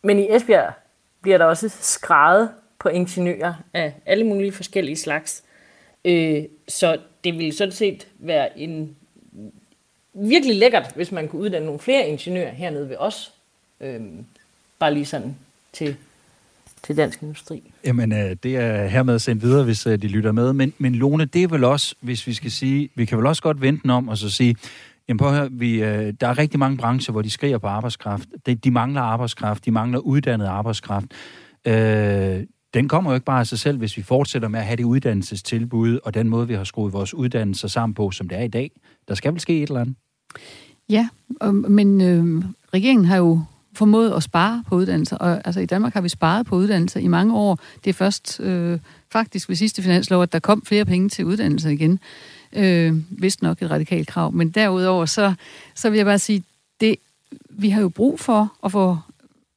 Men 0.01 0.19
i 0.19 0.35
Esbjerg 0.35 0.73
bliver 1.21 1.37
der 1.37 1.45
også 1.45 1.69
skrevet 1.69 2.49
på 2.79 2.89
ingeniører 2.89 3.53
af 3.73 3.93
alle 4.05 4.23
mulige 4.23 4.51
forskellige 4.51 4.95
slags. 4.95 5.43
Øh, 6.05 6.43
så 6.67 6.97
det 7.23 7.37
ville 7.37 7.53
sådan 7.53 7.71
set 7.71 8.07
være 8.19 8.59
en 8.59 8.95
virkelig 10.13 10.55
lækkert, 10.55 10.91
hvis 10.95 11.11
man 11.11 11.27
kunne 11.27 11.41
uddanne 11.41 11.65
nogle 11.65 11.79
flere 11.79 12.07
ingeniører 12.07 12.51
hernede 12.51 12.89
ved 12.89 12.97
os. 12.99 13.33
Øh, 13.81 14.01
bare 14.79 14.93
lige 14.93 15.05
sådan 15.05 15.35
til, 15.75 15.95
til 16.83 16.97
dansk 16.97 17.21
industri. 17.21 17.71
Jamen, 17.85 18.11
øh, 18.11 18.35
det 18.43 18.57
er 18.57 18.87
hermed 18.87 19.19
sendt 19.19 19.43
videre, 19.43 19.63
hvis 19.63 19.87
øh, 19.87 20.01
de 20.01 20.07
lytter 20.07 20.31
med. 20.31 20.53
Men, 20.53 20.73
men 20.77 20.95
Lone, 20.95 21.25
det 21.25 21.43
er 21.43 21.47
vel 21.47 21.63
også, 21.63 21.95
hvis 22.01 22.27
vi 22.27 22.33
skal 22.33 22.51
sige, 22.51 22.89
vi 22.95 23.05
kan 23.05 23.17
vel 23.17 23.25
også 23.25 23.41
godt 23.41 23.61
vente 23.61 23.89
om 23.89 24.09
og 24.09 24.17
så 24.17 24.29
sige, 24.29 24.55
jamen 25.07 25.17
på 25.17 25.31
her, 25.31 25.47
vi, 25.51 25.83
øh, 25.83 26.13
der 26.21 26.27
er 26.27 26.37
rigtig 26.37 26.59
mange 26.59 26.77
brancher, 26.77 27.11
hvor 27.11 27.21
de 27.21 27.29
skriger 27.29 27.57
på 27.57 27.67
arbejdskraft. 27.67 28.27
De, 28.45 28.55
de 28.55 28.71
mangler 28.71 29.01
arbejdskraft, 29.01 29.65
de 29.65 29.71
mangler 29.71 29.99
uddannet 29.99 30.45
arbejdskraft. 30.45 31.05
Øh, 31.67 32.43
den 32.73 32.87
kommer 32.87 33.11
jo 33.11 33.15
ikke 33.15 33.25
bare 33.25 33.39
af 33.39 33.47
sig 33.47 33.59
selv, 33.59 33.77
hvis 33.77 33.97
vi 33.97 34.01
fortsætter 34.01 34.47
med 34.47 34.59
at 34.59 34.65
have 34.65 34.77
det 34.77 34.83
uddannelsestilbud, 34.83 35.99
og 36.03 36.13
den 36.13 36.29
måde, 36.29 36.47
vi 36.47 36.53
har 36.53 36.63
skruet 36.63 36.93
vores 36.93 37.13
uddannelser 37.13 37.67
sammen 37.67 37.93
på, 37.93 38.11
som 38.11 38.29
det 38.29 38.37
er 38.37 38.43
i 38.43 38.47
dag. 38.47 38.71
Der 39.07 39.15
skal 39.15 39.31
vel 39.31 39.39
ske 39.39 39.63
et 39.63 39.69
eller 39.69 39.81
andet? 39.81 39.95
Ja, 40.89 41.09
men 41.51 42.01
øh, 42.01 42.43
regeringen 42.73 43.05
har 43.05 43.17
jo 43.17 43.41
formået 43.75 44.13
at 44.13 44.23
spare 44.23 44.63
på 44.67 44.75
uddannelser. 44.75 45.17
Og 45.17 45.41
altså, 45.45 45.59
i 45.59 45.65
Danmark 45.65 45.93
har 45.93 46.01
vi 46.01 46.09
sparet 46.09 46.45
på 46.45 46.55
uddannelser 46.55 46.99
i 46.99 47.07
mange 47.07 47.35
år. 47.35 47.59
Det 47.83 47.89
er 47.89 47.93
først 47.93 48.39
øh, 48.39 48.79
faktisk 49.11 49.49
ved 49.49 49.55
sidste 49.55 49.81
finanslov, 49.81 50.23
at 50.23 50.33
der 50.33 50.39
kom 50.39 50.65
flere 50.65 50.85
penge 50.85 51.09
til 51.09 51.25
uddannelser 51.25 51.69
igen. 51.69 51.99
Øh, 52.53 52.93
vist 53.09 53.41
nok 53.41 53.61
et 53.61 53.71
radikalt 53.71 54.07
krav. 54.07 54.31
Men 54.31 54.49
derudover, 54.49 55.05
så, 55.05 55.33
så 55.75 55.89
vil 55.89 55.97
jeg 55.97 56.05
bare 56.05 56.19
sige, 56.19 56.43
det, 56.81 56.95
vi 57.49 57.69
har 57.69 57.81
jo 57.81 57.89
brug 57.89 58.19
for 58.19 58.53
at 58.63 58.71
få 58.71 58.97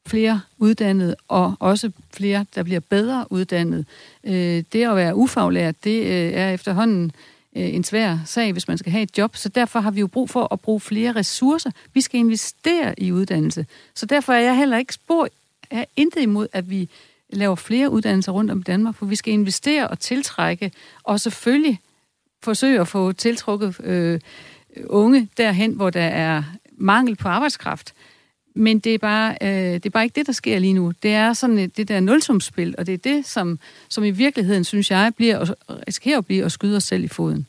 flere 0.07 0.41
uddannede, 0.59 1.17
og 1.29 1.55
også 1.59 1.91
flere, 2.15 2.47
der 2.55 2.63
bliver 2.63 2.81
bedre 2.81 3.27
uddannet. 3.31 3.87
Øh, 4.25 4.65
det 4.73 4.85
at 4.85 4.97
være 4.97 5.17
ufaglært, 5.17 5.85
det 5.85 6.01
øh, 6.01 6.33
er 6.33 6.51
efterhånden 6.51 7.13
øh, 7.59 7.75
en 7.75 7.85
svær 7.85 8.19
sag, 8.27 8.53
hvis 8.53 8.69
man 8.69 8.79
skal 8.79 8.93
have 8.93 9.03
et 9.03 9.19
job. 9.19 9.37
Så 9.37 9.49
derfor 9.49 9.81
har 9.81 9.91
vi 9.91 10.01
jo 10.01 10.07
brug 10.07 10.31
for 10.31 10.53
at 10.53 10.61
bruge 10.61 10.81
flere 10.81 11.13
ressourcer. 11.13 11.71
Vi 11.95 12.01
skal 12.01 12.21
investere 12.21 13.01
i 13.01 13.13
uddannelse. 13.13 13.67
Så 13.95 14.07
derfor 14.07 14.33
er 14.33 14.41
jeg 14.41 14.57
heller 14.57 14.79
ikke 14.79 14.95
spor, 14.95 15.29
er 15.71 15.85
intet 15.97 16.23
imod, 16.23 16.49
at 16.53 16.71
vi 16.71 16.89
laver 17.31 17.55
flere 17.55 17.91
uddannelser 17.91 18.33
rundt 18.33 18.51
om 18.51 18.63
Danmark, 18.63 18.95
for 18.95 19.07
vi 19.07 19.17
skal 19.17 19.33
investere 19.33 19.89
og 19.89 19.99
tiltrække, 19.99 20.73
og 21.03 21.21
selvfølgelig 21.21 21.81
forsøge 22.43 22.81
at 22.81 22.89
få 22.89 23.13
tiltrukket 23.13 23.81
øh, 23.85 24.21
unge 24.87 25.29
derhen, 25.37 25.73
hvor 25.73 25.91
der 25.91 26.03
er 26.03 26.43
mangel 26.77 27.17
på 27.17 27.29
arbejdskraft. 27.29 27.95
Men 28.59 28.79
det 28.79 28.95
er, 28.95 28.99
bare, 28.99 29.37
øh, 29.43 29.75
det 29.75 29.87
er 29.87 29.91
bare 29.91 30.05
ikke 30.05 30.15
det, 30.15 30.27
der 30.27 30.33
sker 30.33 30.59
lige 30.59 30.73
nu. 30.73 30.93
Det 31.03 31.11
er 31.11 31.33
sådan 31.33 31.59
et, 31.59 31.77
det 31.77 31.89
der 31.89 32.01
nulsumspil, 32.01 32.75
og 32.79 32.87
det 32.87 32.95
er 32.95 32.99
det, 32.99 33.27
som, 33.27 33.59
som 33.89 34.05
i 34.05 34.11
virkeligheden, 34.11 34.65
synes 34.65 34.91
jeg, 34.91 35.13
bliver 35.17 35.39
og 35.39 35.49
risikerer 35.89 36.19
at 36.19 36.27
blive 36.27 36.45
at 36.45 36.53
skyde 36.53 36.77
os 36.77 36.85
selv 36.85 37.05
i 37.05 37.09
foden. 37.09 37.47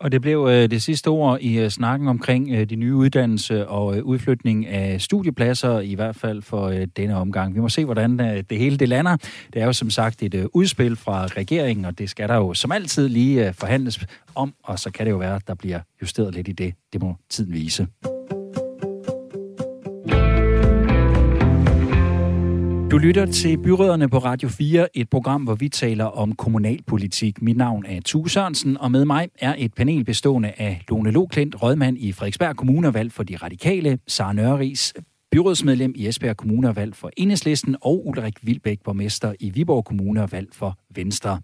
Og 0.00 0.12
det 0.12 0.20
blev 0.20 0.46
øh, 0.50 0.70
det 0.70 0.82
sidste 0.82 1.08
ord 1.08 1.40
i 1.40 1.58
øh, 1.58 1.70
snakken 1.70 2.08
omkring 2.08 2.50
øh, 2.50 2.70
de 2.70 2.76
nye 2.76 2.94
uddannelse 2.94 3.68
og 3.68 3.96
øh, 3.96 4.04
udflytning 4.04 4.66
af 4.66 5.00
studiepladser, 5.00 5.80
i 5.80 5.94
hvert 5.94 6.16
fald 6.16 6.42
for 6.42 6.66
øh, 6.66 6.86
denne 6.96 7.16
omgang. 7.16 7.54
Vi 7.54 7.60
må 7.60 7.68
se, 7.68 7.84
hvordan 7.84 8.20
øh, 8.20 8.44
det 8.50 8.58
hele 8.58 8.76
det 8.76 8.88
lander. 8.88 9.16
Det 9.52 9.62
er 9.62 9.66
jo 9.66 9.72
som 9.72 9.90
sagt 9.90 10.22
et 10.22 10.34
øh, 10.34 10.46
udspil 10.52 10.96
fra 10.96 11.26
regeringen, 11.26 11.84
og 11.84 11.98
det 11.98 12.10
skal 12.10 12.28
der 12.28 12.34
jo 12.34 12.54
som 12.54 12.72
altid 12.72 13.08
lige 13.08 13.48
øh, 13.48 13.54
forhandles 13.54 14.06
om, 14.34 14.54
og 14.64 14.78
så 14.78 14.90
kan 14.90 15.06
det 15.06 15.12
jo 15.12 15.18
være, 15.18 15.36
at 15.36 15.48
der 15.48 15.54
bliver 15.54 15.80
justeret 16.02 16.34
lidt 16.34 16.48
i 16.48 16.52
det. 16.52 16.74
Det 16.92 17.02
må 17.02 17.16
tiden 17.30 17.52
vise. 17.52 17.86
Du 22.90 22.98
lytter 22.98 23.26
til 23.26 23.58
Byråderne 23.62 24.08
på 24.08 24.18
Radio 24.18 24.48
4, 24.48 24.96
et 24.96 25.10
program, 25.10 25.42
hvor 25.42 25.54
vi 25.54 25.68
taler 25.68 26.04
om 26.04 26.32
kommunalpolitik. 26.32 27.42
Mit 27.42 27.56
navn 27.56 27.84
er 27.88 28.00
Tue 28.04 28.30
Sørensen, 28.30 28.76
og 28.76 28.90
med 28.90 29.04
mig 29.04 29.28
er 29.38 29.54
et 29.58 29.74
panel 29.74 30.04
bestående 30.04 30.52
af 30.56 30.84
Lone 30.88 31.10
Loklint, 31.10 31.62
rådmand 31.62 31.98
i 31.98 32.12
Frederiksberg 32.12 32.56
Kommune 32.56 32.94
valgt 32.94 33.12
for 33.12 33.22
De 33.22 33.36
Radikale, 33.36 33.98
Sara 34.06 34.32
Nørris, 34.32 34.94
byrådsmedlem 35.30 35.92
i 35.96 36.08
Esbjerg 36.08 36.36
Kommune 36.36 36.76
valgt 36.76 36.96
for 36.96 37.10
Enhedslisten, 37.16 37.76
og 37.80 38.06
Ulrik 38.06 38.34
Vilbæk, 38.42 38.78
borgmester 38.84 39.34
i 39.40 39.50
Viborg 39.50 39.84
Kommune 39.84 40.28
valgt 40.32 40.54
for 40.54 40.78
Venstre. 40.94 41.40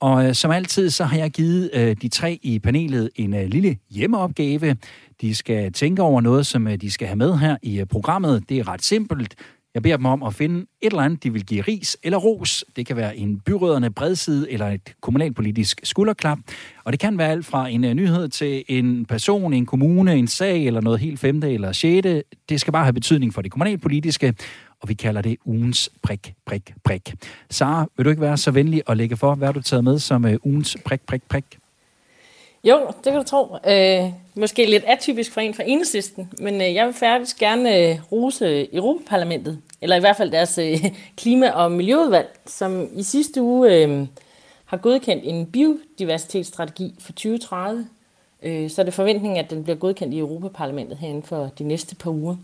Og 0.00 0.26
øh, 0.26 0.34
som 0.34 0.50
altid, 0.50 0.90
så 0.90 1.04
har 1.04 1.18
jeg 1.18 1.30
givet 1.30 1.70
øh, 1.74 1.96
de 2.02 2.08
tre 2.08 2.38
i 2.42 2.58
panelet 2.58 3.10
en 3.16 3.34
øh, 3.34 3.46
lille 3.46 3.76
hjemmeopgave. 3.90 4.76
De 5.20 5.34
skal 5.34 5.72
tænke 5.72 6.02
over 6.02 6.20
noget, 6.20 6.46
som 6.46 6.66
øh, 6.66 6.76
de 6.80 6.90
skal 6.90 7.08
have 7.08 7.16
med 7.16 7.38
her 7.38 7.56
i 7.62 7.80
øh, 7.80 7.86
programmet. 7.86 8.48
Det 8.48 8.58
er 8.58 8.68
ret 8.68 8.84
simpelt. 8.84 9.34
Jeg 9.74 9.82
beder 9.82 9.96
dem 9.96 10.06
om 10.06 10.22
at 10.22 10.34
finde 10.34 10.60
et 10.60 10.66
eller 10.90 11.02
andet, 11.02 11.24
de 11.24 11.32
vil 11.32 11.46
give 11.46 11.62
ris 11.62 11.96
eller 12.02 12.18
ros. 12.18 12.64
Det 12.76 12.86
kan 12.86 12.96
være 12.96 13.16
en 13.16 13.40
byrødderne 13.40 13.90
bredside 13.90 14.52
eller 14.52 14.68
et 14.68 14.94
kommunalpolitisk 15.00 15.80
skulderklap. 15.84 16.38
Og 16.84 16.92
det 16.92 17.00
kan 17.00 17.18
være 17.18 17.30
alt 17.30 17.46
fra 17.46 17.68
en 17.68 17.84
øh, 17.84 17.94
nyhed 17.94 18.28
til 18.28 18.64
en 18.68 19.06
person, 19.06 19.52
en 19.52 19.66
kommune, 19.66 20.14
en 20.14 20.26
sag 20.26 20.66
eller 20.66 20.80
noget 20.80 21.00
helt 21.00 21.20
femte 21.20 21.52
eller 21.52 21.72
sjette. 21.72 22.22
Det 22.48 22.60
skal 22.60 22.72
bare 22.72 22.84
have 22.84 22.92
betydning 22.92 23.34
for 23.34 23.42
det 23.42 23.50
kommunalpolitiske, 23.50 24.34
og 24.80 24.88
vi 24.88 24.94
kalder 24.94 25.22
det 25.22 25.36
ugens 25.44 25.90
prik, 26.02 26.34
prik, 26.46 26.74
prik. 26.84 27.14
Sara, 27.50 27.86
vil 27.96 28.04
du 28.04 28.10
ikke 28.10 28.22
være 28.22 28.36
så 28.36 28.50
venlig 28.50 28.82
at 28.86 28.96
lægge 28.96 29.16
for, 29.16 29.34
hvad 29.34 29.52
du 29.52 29.62
taget 29.62 29.84
med 29.84 29.98
som 29.98 30.24
øh, 30.24 30.36
ugens 30.44 30.76
prik, 30.84 31.00
prik, 31.00 31.22
prik? 31.28 31.61
Jo, 32.64 32.86
det 33.04 33.12
kan 33.12 33.14
du 33.14 33.22
tro. 33.22 33.56
Øh, 33.66 34.12
måske 34.34 34.66
lidt 34.66 34.84
atypisk 34.86 35.32
for 35.32 35.40
en 35.40 35.54
fra 35.54 35.62
enhedslisten, 35.66 36.32
men 36.38 36.54
øh, 36.54 36.74
jeg 36.74 36.86
vil 36.86 36.94
faktisk 36.94 37.38
gerne 37.38 37.76
øh, 37.76 38.12
rose 38.12 38.74
Europaparlamentet, 38.74 39.58
eller 39.80 39.96
i 39.96 40.00
hvert 40.00 40.16
fald 40.16 40.30
deres 40.30 40.58
øh, 40.58 40.84
klima- 41.20 41.50
og 41.50 41.72
miljøudvalg, 41.72 42.38
som 42.46 42.88
i 42.96 43.02
sidste 43.02 43.42
uge 43.42 43.74
øh, 43.74 44.06
har 44.64 44.76
godkendt 44.76 45.24
en 45.26 45.46
biodiversitetsstrategi 45.46 46.94
for 46.98 47.12
2030. 47.12 47.86
Øh, 48.42 48.70
så 48.70 48.82
er 48.82 48.84
det 48.84 48.94
forventningen, 48.94 49.44
at 49.44 49.50
den 49.50 49.64
bliver 49.64 49.76
godkendt 49.76 50.14
i 50.14 50.18
Europaparlamentet 50.18 50.98
herinde 50.98 51.22
for 51.22 51.50
de 51.58 51.64
næste 51.64 51.94
par 51.96 52.10
uger. 52.10 52.36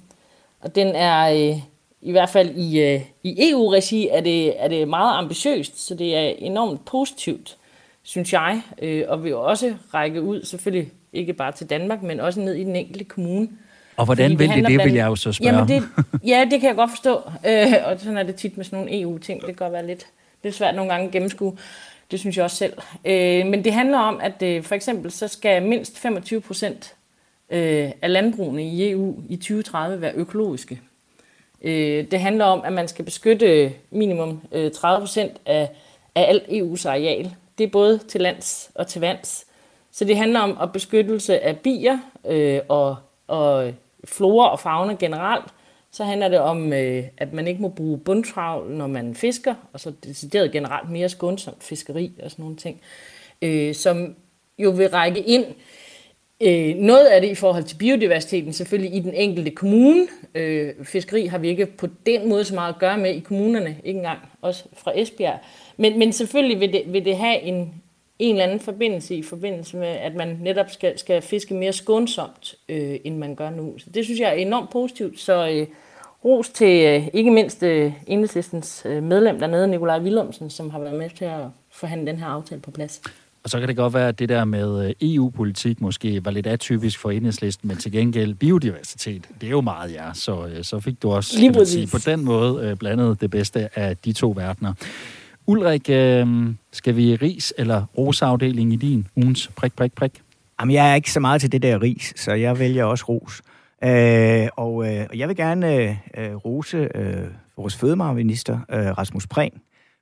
Og 0.61 0.75
den 0.75 0.87
er 0.87 1.31
øh, 1.31 1.59
i 2.03 2.11
hvert 2.11 2.31
fald 2.31 2.51
i, 2.57 2.81
øh, 2.81 3.01
i 3.23 3.51
EU-regi 3.51 4.09
er 4.09 4.21
det, 4.21 4.63
er 4.63 4.69
det 4.69 4.89
meget 4.89 5.19
ambitiøst, 5.19 5.87
så 5.87 5.95
det 5.95 6.17
er 6.17 6.29
enormt 6.39 6.85
positivt 6.85 7.57
synes 8.09 8.33
jeg, 8.33 8.63
øh, 8.83 9.05
og 9.09 9.25
vil 9.25 9.35
også 9.35 9.75
række 9.95 10.23
ud, 10.23 10.45
selvfølgelig 10.45 10.93
ikke 11.13 11.33
bare 11.33 11.53
til 11.53 11.71
Danmark, 11.71 12.03
men 12.03 12.21
også 12.21 12.41
ned 12.41 12.55
i 12.55 12.65
den 12.65 12.77
enkelte 12.77 13.05
kommune. 13.05 13.49
Og 13.97 14.05
hvordan 14.05 14.39
vil 14.39 14.49
det, 14.49 14.57
det 14.57 14.65
blandt... 14.65 14.85
vil 14.85 14.95
jeg 14.95 15.07
jo 15.07 15.17
så 15.17 15.33
spørge. 15.33 15.55
Jamen 15.55 15.69
det, 15.69 15.89
ja, 16.25 16.47
det 16.51 16.61
kan 16.61 16.69
jeg 16.69 16.77
godt 16.77 16.91
forstå, 16.91 17.23
øh, 17.47 17.75
og 17.85 18.01
sådan 18.01 18.17
er 18.17 18.23
det 18.23 18.35
tit 18.35 18.57
med 18.57 18.65
sådan 18.65 18.79
nogle 18.79 19.01
EU-ting, 19.01 19.41
det 19.41 19.47
kan 19.47 19.55
godt 19.55 19.73
være 19.73 19.87
lidt, 19.87 20.07
lidt 20.43 20.55
svært 20.55 20.75
nogle 20.75 20.91
gange 20.91 21.07
at 21.07 21.13
gennemskue. 21.13 21.57
Det 22.11 22.21
synes 22.21 22.37
jeg 22.37 22.45
også 22.45 22.57
selv. 22.57 22.73
Øh, 23.05 23.47
men 23.47 23.65
det 23.65 23.73
handler 23.73 23.99
om, 23.99 24.21
at 24.23 24.43
øh, 24.43 24.63
for 24.63 24.75
eksempel 24.75 25.11
så 25.11 25.29
skal 25.29 25.63
mindst 25.63 25.99
25 25.99 26.41
procent 26.41 26.95
øh, 27.51 27.91
af 28.03 28.13
landbrugene 28.13 28.65
i 28.65 28.91
EU 28.91 29.17
i 29.29 29.37
2030 29.37 30.01
være 30.01 30.13
økologiske. 30.15 30.81
Øh, 31.63 32.05
det 32.11 32.21
handler 32.21 32.45
om, 32.45 32.61
at 32.65 32.73
man 32.73 32.89
skal 32.89 33.05
beskytte 33.05 33.73
minimum 33.91 34.41
øh, 34.53 34.71
30 34.71 35.01
procent 35.01 35.33
af, 35.47 35.71
af 36.15 36.25
alt 36.29 36.43
EU's 36.43 36.89
areal. 36.89 37.35
Det 37.59 37.65
er 37.65 37.71
både 37.71 37.99
til 37.99 38.21
lands 38.21 38.71
og 38.75 38.87
til 38.87 39.01
vands. 39.01 39.47
Så 39.93 40.05
det 40.05 40.17
handler 40.17 40.41
om 40.41 40.59
at 40.63 40.73
beskyttelse 40.73 41.41
af 41.41 41.59
bier 41.59 41.99
øh, 42.27 42.61
og, 42.69 42.97
og 43.27 43.75
flora 44.05 44.51
og 44.51 44.61
fauna 44.61 44.95
generelt. 44.95 45.45
Så 45.91 46.05
handler 46.05 46.29
det 46.29 46.39
om, 46.39 46.73
øh, 46.73 47.05
at 47.17 47.33
man 47.33 47.49
ikke 47.49 47.63
må 47.63 47.69
bruge 47.69 47.99
bundtravl, 47.99 48.71
når 48.71 48.87
man 48.87 49.15
fisker, 49.15 49.55
og 49.73 49.81
så 49.81 49.93
decideret 50.05 50.53
generelt 50.53 50.91
mere 50.91 51.09
skånsomt 51.09 51.65
fiskeri 51.65 52.13
og 52.23 52.31
sådan 52.31 52.43
nogle 52.43 52.57
ting, 52.57 52.81
øh, 53.43 53.75
som 53.75 54.17
jo 54.59 54.71
vil 54.71 54.89
række 54.89 55.21
ind 55.21 55.45
Øh, 56.41 56.77
noget 56.77 57.07
af 57.07 57.21
det 57.21 57.29
i 57.29 57.35
forhold 57.35 57.65
til 57.65 57.77
biodiversiteten 57.77 58.53
selvfølgelig 58.53 58.95
i 58.95 59.01
den 59.01 59.15
enkelte 59.15 59.51
kommune. 59.51 60.07
Øh, 60.35 60.75
fiskeri 60.85 61.27
har 61.27 61.39
vi 61.39 61.49
ikke 61.49 61.67
på 61.67 61.87
den 62.07 62.29
måde 62.29 62.45
så 62.45 62.55
meget 62.55 62.73
at 62.73 62.79
gøre 62.79 62.99
med 62.99 63.15
i 63.15 63.21
kommunerne, 63.21 63.77
ikke 63.85 63.99
engang 63.99 64.19
også 64.43 64.65
fra 64.77 64.93
Esbjerg. 64.95 65.39
Men, 65.77 65.99
men 65.99 66.13
selvfølgelig 66.13 66.61
vil 66.61 66.73
det, 66.73 66.83
vil 66.93 67.05
det 67.05 67.17
have 67.17 67.41
en, 67.41 67.75
en 68.19 68.35
eller 68.35 68.45
anden 68.45 68.61
forbindelse 68.61 69.15
i 69.15 69.23
forbindelse 69.23 69.77
med, 69.77 69.89
at 69.89 70.15
man 70.15 70.39
netop 70.43 70.71
skal, 70.71 70.99
skal 70.99 71.23
fiske 71.23 71.55
mere 71.55 71.73
skånsomt, 71.73 72.55
øh, 72.69 72.99
end 73.05 73.17
man 73.17 73.35
gør 73.35 73.51
nu. 73.51 73.79
Så 73.79 73.91
det 73.91 74.05
synes 74.05 74.21
jeg 74.21 74.29
er 74.29 74.35
enormt 74.35 74.71
positivt. 74.71 75.21
Så 75.21 75.49
øh, 75.49 75.67
ros 76.25 76.49
til 76.49 76.85
øh, 76.87 77.09
ikke 77.13 77.31
mindst 77.31 77.63
øh, 77.63 77.93
enhedslistens 78.07 78.83
øh, 78.87 79.03
medlem 79.03 79.39
dernede, 79.39 79.69
Nikolaj 79.69 79.99
Willumsen, 79.99 80.51
som 80.51 80.71
har 80.71 80.79
været 80.79 80.99
med 80.99 81.11
til 81.11 81.25
at 81.25 81.45
forhandle 81.71 82.07
den 82.07 82.19
her 82.19 82.27
aftale 82.27 82.61
på 82.61 82.71
plads. 82.71 83.03
Og 83.45 83.51
så 83.51 83.59
kan 83.59 83.69
det 83.69 83.77
godt 83.77 83.95
være, 83.95 84.09
at 84.09 84.19
det 84.19 84.29
der 84.29 84.45
med 84.45 84.89
øh, 84.89 84.95
EU-politik 85.01 85.81
måske 85.81 86.25
var 86.25 86.31
lidt 86.31 86.47
atypisk 86.47 86.99
for 86.99 87.11
enhedslisten, 87.11 87.69
men 87.69 87.77
til 87.77 87.93
gengæld 87.93 88.35
biodiversitet, 88.35 89.29
det 89.41 89.47
er 89.47 89.51
jo 89.51 89.61
meget 89.61 89.93
ja, 89.93 90.15
så, 90.15 90.47
øh, 90.47 90.65
så 90.65 90.81
fik 90.81 91.03
du 91.03 91.13
også 91.13 91.39
Lige 91.39 91.67
sige, 91.67 91.87
på 91.87 91.99
den 91.99 92.25
måde 92.25 92.65
øh, 92.65 92.77
blandet 92.77 93.21
det 93.21 93.31
bedste 93.31 93.79
af 93.79 93.97
de 93.97 94.13
to 94.13 94.33
verdener. 94.37 94.73
Ulrik, 95.47 95.85
skal 96.73 96.97
vi 96.97 97.15
ris 97.15 97.55
eller 97.59 97.85
rosafdeling 97.99 98.73
i 98.73 98.77
din 98.77 99.07
ugens 99.17 99.51
prik, 99.57 99.77
prik, 99.77 99.93
prik? 99.95 100.23
Jamen, 100.61 100.75
jeg 100.75 100.91
er 100.91 100.95
ikke 100.95 101.13
så 101.13 101.21
meget 101.21 101.41
til 101.41 101.53
det 101.53 101.63
der 101.63 101.83
ris, 101.83 102.13
så 102.17 102.33
jeg 102.33 102.59
vælger 102.59 102.85
også 102.85 103.05
ros. 103.09 103.43
Øh, 103.85 104.49
og 104.57 104.87
øh, 104.87 105.19
jeg 105.19 105.29
vil 105.29 105.37
gerne 105.37 105.99
øh, 106.19 106.35
rose 106.35 106.89
øh, 106.95 107.25
vores 107.57 107.77
fødevareminister, 107.77 108.59
øh, 108.71 108.99
Rasmus 108.99 109.27
Prehn, 109.27 109.53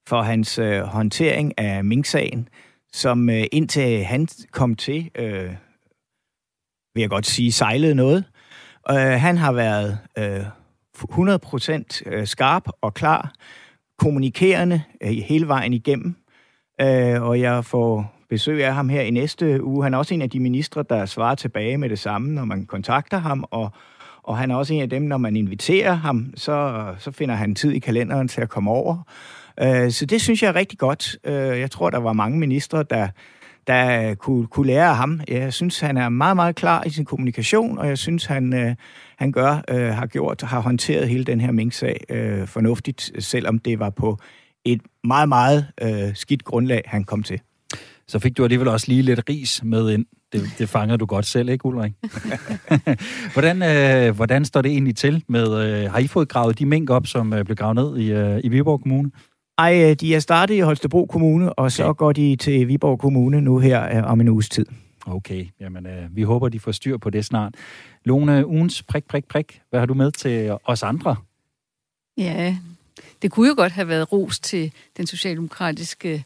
for 0.08 0.22
hans 0.22 0.58
øh, 0.58 0.80
håndtering 0.80 1.58
af 1.58 1.84
Mink-sagen 1.84 2.48
som 2.92 3.30
øh, 3.30 3.44
indtil 3.52 4.04
han 4.04 4.28
kom 4.50 4.74
til, 4.74 5.10
øh, 5.14 5.50
vil 6.94 7.00
jeg 7.00 7.10
godt 7.10 7.26
sige, 7.26 7.52
sejlede 7.52 7.94
noget. 7.94 8.24
Øh, 8.90 8.96
han 8.96 9.36
har 9.36 9.52
været 9.52 9.98
øh, 10.18 10.44
100% 10.98 12.00
øh, 12.06 12.26
skarp 12.26 12.68
og 12.80 12.94
klar, 12.94 13.32
kommunikerende 13.98 14.82
øh, 15.02 15.10
hele 15.10 15.48
vejen 15.48 15.72
igennem. 15.72 16.16
Øh, 16.80 17.22
og 17.22 17.40
jeg 17.40 17.64
får 17.64 18.16
besøg 18.28 18.64
af 18.64 18.74
ham 18.74 18.88
her 18.88 19.00
i 19.00 19.10
næste 19.10 19.64
uge. 19.64 19.82
Han 19.82 19.94
er 19.94 19.98
også 19.98 20.14
en 20.14 20.22
af 20.22 20.30
de 20.30 20.40
ministre, 20.40 20.84
der 20.90 21.06
svarer 21.06 21.34
tilbage 21.34 21.78
med 21.78 21.88
det 21.88 21.98
samme, 21.98 22.34
når 22.34 22.44
man 22.44 22.66
kontakter 22.66 23.18
ham, 23.18 23.44
og, 23.50 23.70
og 24.22 24.38
han 24.38 24.50
er 24.50 24.56
også 24.56 24.74
en 24.74 24.82
af 24.82 24.90
dem, 24.90 25.02
når 25.02 25.16
man 25.16 25.36
inviterer 25.36 25.94
ham, 25.94 26.32
så, 26.36 26.86
så 26.98 27.10
finder 27.10 27.34
han 27.34 27.54
tid 27.54 27.72
i 27.72 27.78
kalenderen 27.78 28.28
til 28.28 28.40
at 28.40 28.48
komme 28.48 28.70
over. 28.70 29.02
Øh, 29.62 29.90
så 29.90 30.06
det 30.06 30.20
synes 30.20 30.42
jeg 30.42 30.48
er 30.48 30.54
rigtig 30.54 30.78
godt. 30.78 31.16
Øh, 31.24 31.60
jeg 31.60 31.70
tror, 31.70 31.90
der 31.90 31.98
var 31.98 32.12
mange 32.12 32.38
ministre, 32.38 32.84
der, 32.90 33.08
der 33.66 34.14
kunne, 34.14 34.46
kunne 34.46 34.66
lære 34.66 34.88
af 34.88 34.96
ham. 34.96 35.20
Jeg 35.28 35.52
synes, 35.52 35.80
han 35.80 35.96
er 35.96 36.08
meget, 36.08 36.36
meget 36.36 36.56
klar 36.56 36.84
i 36.84 36.90
sin 36.90 37.04
kommunikation, 37.04 37.78
og 37.78 37.88
jeg 37.88 37.98
synes, 37.98 38.24
han, 38.24 38.54
øh, 38.54 38.74
han 39.16 39.32
gør, 39.32 39.62
øh, 39.70 39.88
har 39.88 40.06
gjort, 40.06 40.42
har 40.42 40.60
håndteret 40.60 41.08
hele 41.08 41.24
den 41.24 41.40
her 41.40 41.52
Mink-sag 41.52 42.04
øh, 42.08 42.46
fornuftigt, 42.46 43.12
selvom 43.18 43.58
det 43.58 43.78
var 43.78 43.90
på 43.90 44.18
et 44.64 44.80
meget, 45.04 45.28
meget 45.28 45.66
øh, 45.82 46.14
skidt 46.14 46.44
grundlag, 46.44 46.82
han 46.86 47.04
kom 47.04 47.22
til. 47.22 47.40
Så 48.08 48.18
fik 48.18 48.36
du 48.36 48.44
alligevel 48.44 48.68
også 48.68 48.86
lige 48.88 49.02
lidt 49.02 49.20
ris 49.28 49.60
med 49.64 49.90
ind. 49.90 50.06
Det, 50.32 50.50
det 50.58 50.68
fanger 50.68 50.96
du 50.96 51.06
godt 51.06 51.26
selv, 51.26 51.48
ikke 51.48 51.66
Ulrik? 51.66 51.92
hvordan, 53.34 53.62
øh, 53.62 54.16
hvordan 54.16 54.44
står 54.44 54.62
det 54.62 54.72
egentlig 54.72 54.96
til 54.96 55.24
med, 55.28 55.64
øh, 55.64 55.90
har 55.90 55.98
I 55.98 56.06
fået 56.06 56.28
gravet 56.28 56.58
de 56.58 56.66
mink 56.66 56.90
op, 56.90 57.06
som 57.06 57.32
øh, 57.32 57.44
blev 57.44 57.56
gravet 57.56 57.74
ned 57.74 57.98
i, 57.98 58.12
øh, 58.12 58.40
i 58.44 58.48
Viborg 58.48 58.80
Kommune? 58.82 59.10
Ej, 59.58 59.90
øh, 59.90 59.96
de 59.96 60.14
er 60.14 60.20
startet 60.20 60.54
i 60.54 60.58
Holstebro 60.58 61.06
Kommune, 61.06 61.52
og 61.52 61.64
okay. 61.64 61.70
så 61.70 61.92
går 61.92 62.12
de 62.12 62.36
til 62.36 62.68
Viborg 62.68 62.98
Kommune 62.98 63.40
nu 63.40 63.58
her 63.58 63.98
øh, 63.98 64.10
om 64.10 64.20
en 64.20 64.28
uges 64.28 64.48
tid. 64.48 64.66
Okay, 65.06 65.46
jamen 65.60 65.86
øh, 65.86 66.16
vi 66.16 66.22
håber, 66.22 66.48
de 66.48 66.60
får 66.60 66.72
styr 66.72 66.96
på 66.96 67.10
det 67.10 67.24
snart. 67.24 67.54
Lone, 68.04 68.46
ugens 68.46 68.82
prik, 68.82 69.04
prik, 69.04 69.24
prik. 69.24 69.60
Hvad 69.70 69.80
har 69.80 69.86
du 69.86 69.94
med 69.94 70.12
til 70.12 70.56
os 70.64 70.82
andre? 70.82 71.16
Ja, 72.16 72.56
det 73.22 73.30
kunne 73.30 73.48
jo 73.48 73.54
godt 73.56 73.72
have 73.72 73.88
været 73.88 74.12
ros 74.12 74.40
til 74.40 74.72
den 74.96 75.06
socialdemokratiske 75.06 76.24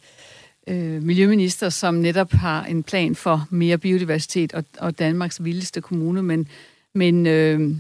øh, 0.67 1.03
miljøminister, 1.03 1.69
som 1.69 1.95
netop 1.95 2.33
har 2.33 2.65
en 2.65 2.83
plan 2.83 3.15
for 3.15 3.47
mere 3.51 3.79
biodiversitet 3.79 4.53
og, 4.53 4.65
og 4.79 4.99
Danmarks 4.99 5.45
vildeste 5.45 5.81
kommune, 5.81 6.23
men, 6.23 6.49
men 6.95 7.27
øh, 7.27 7.77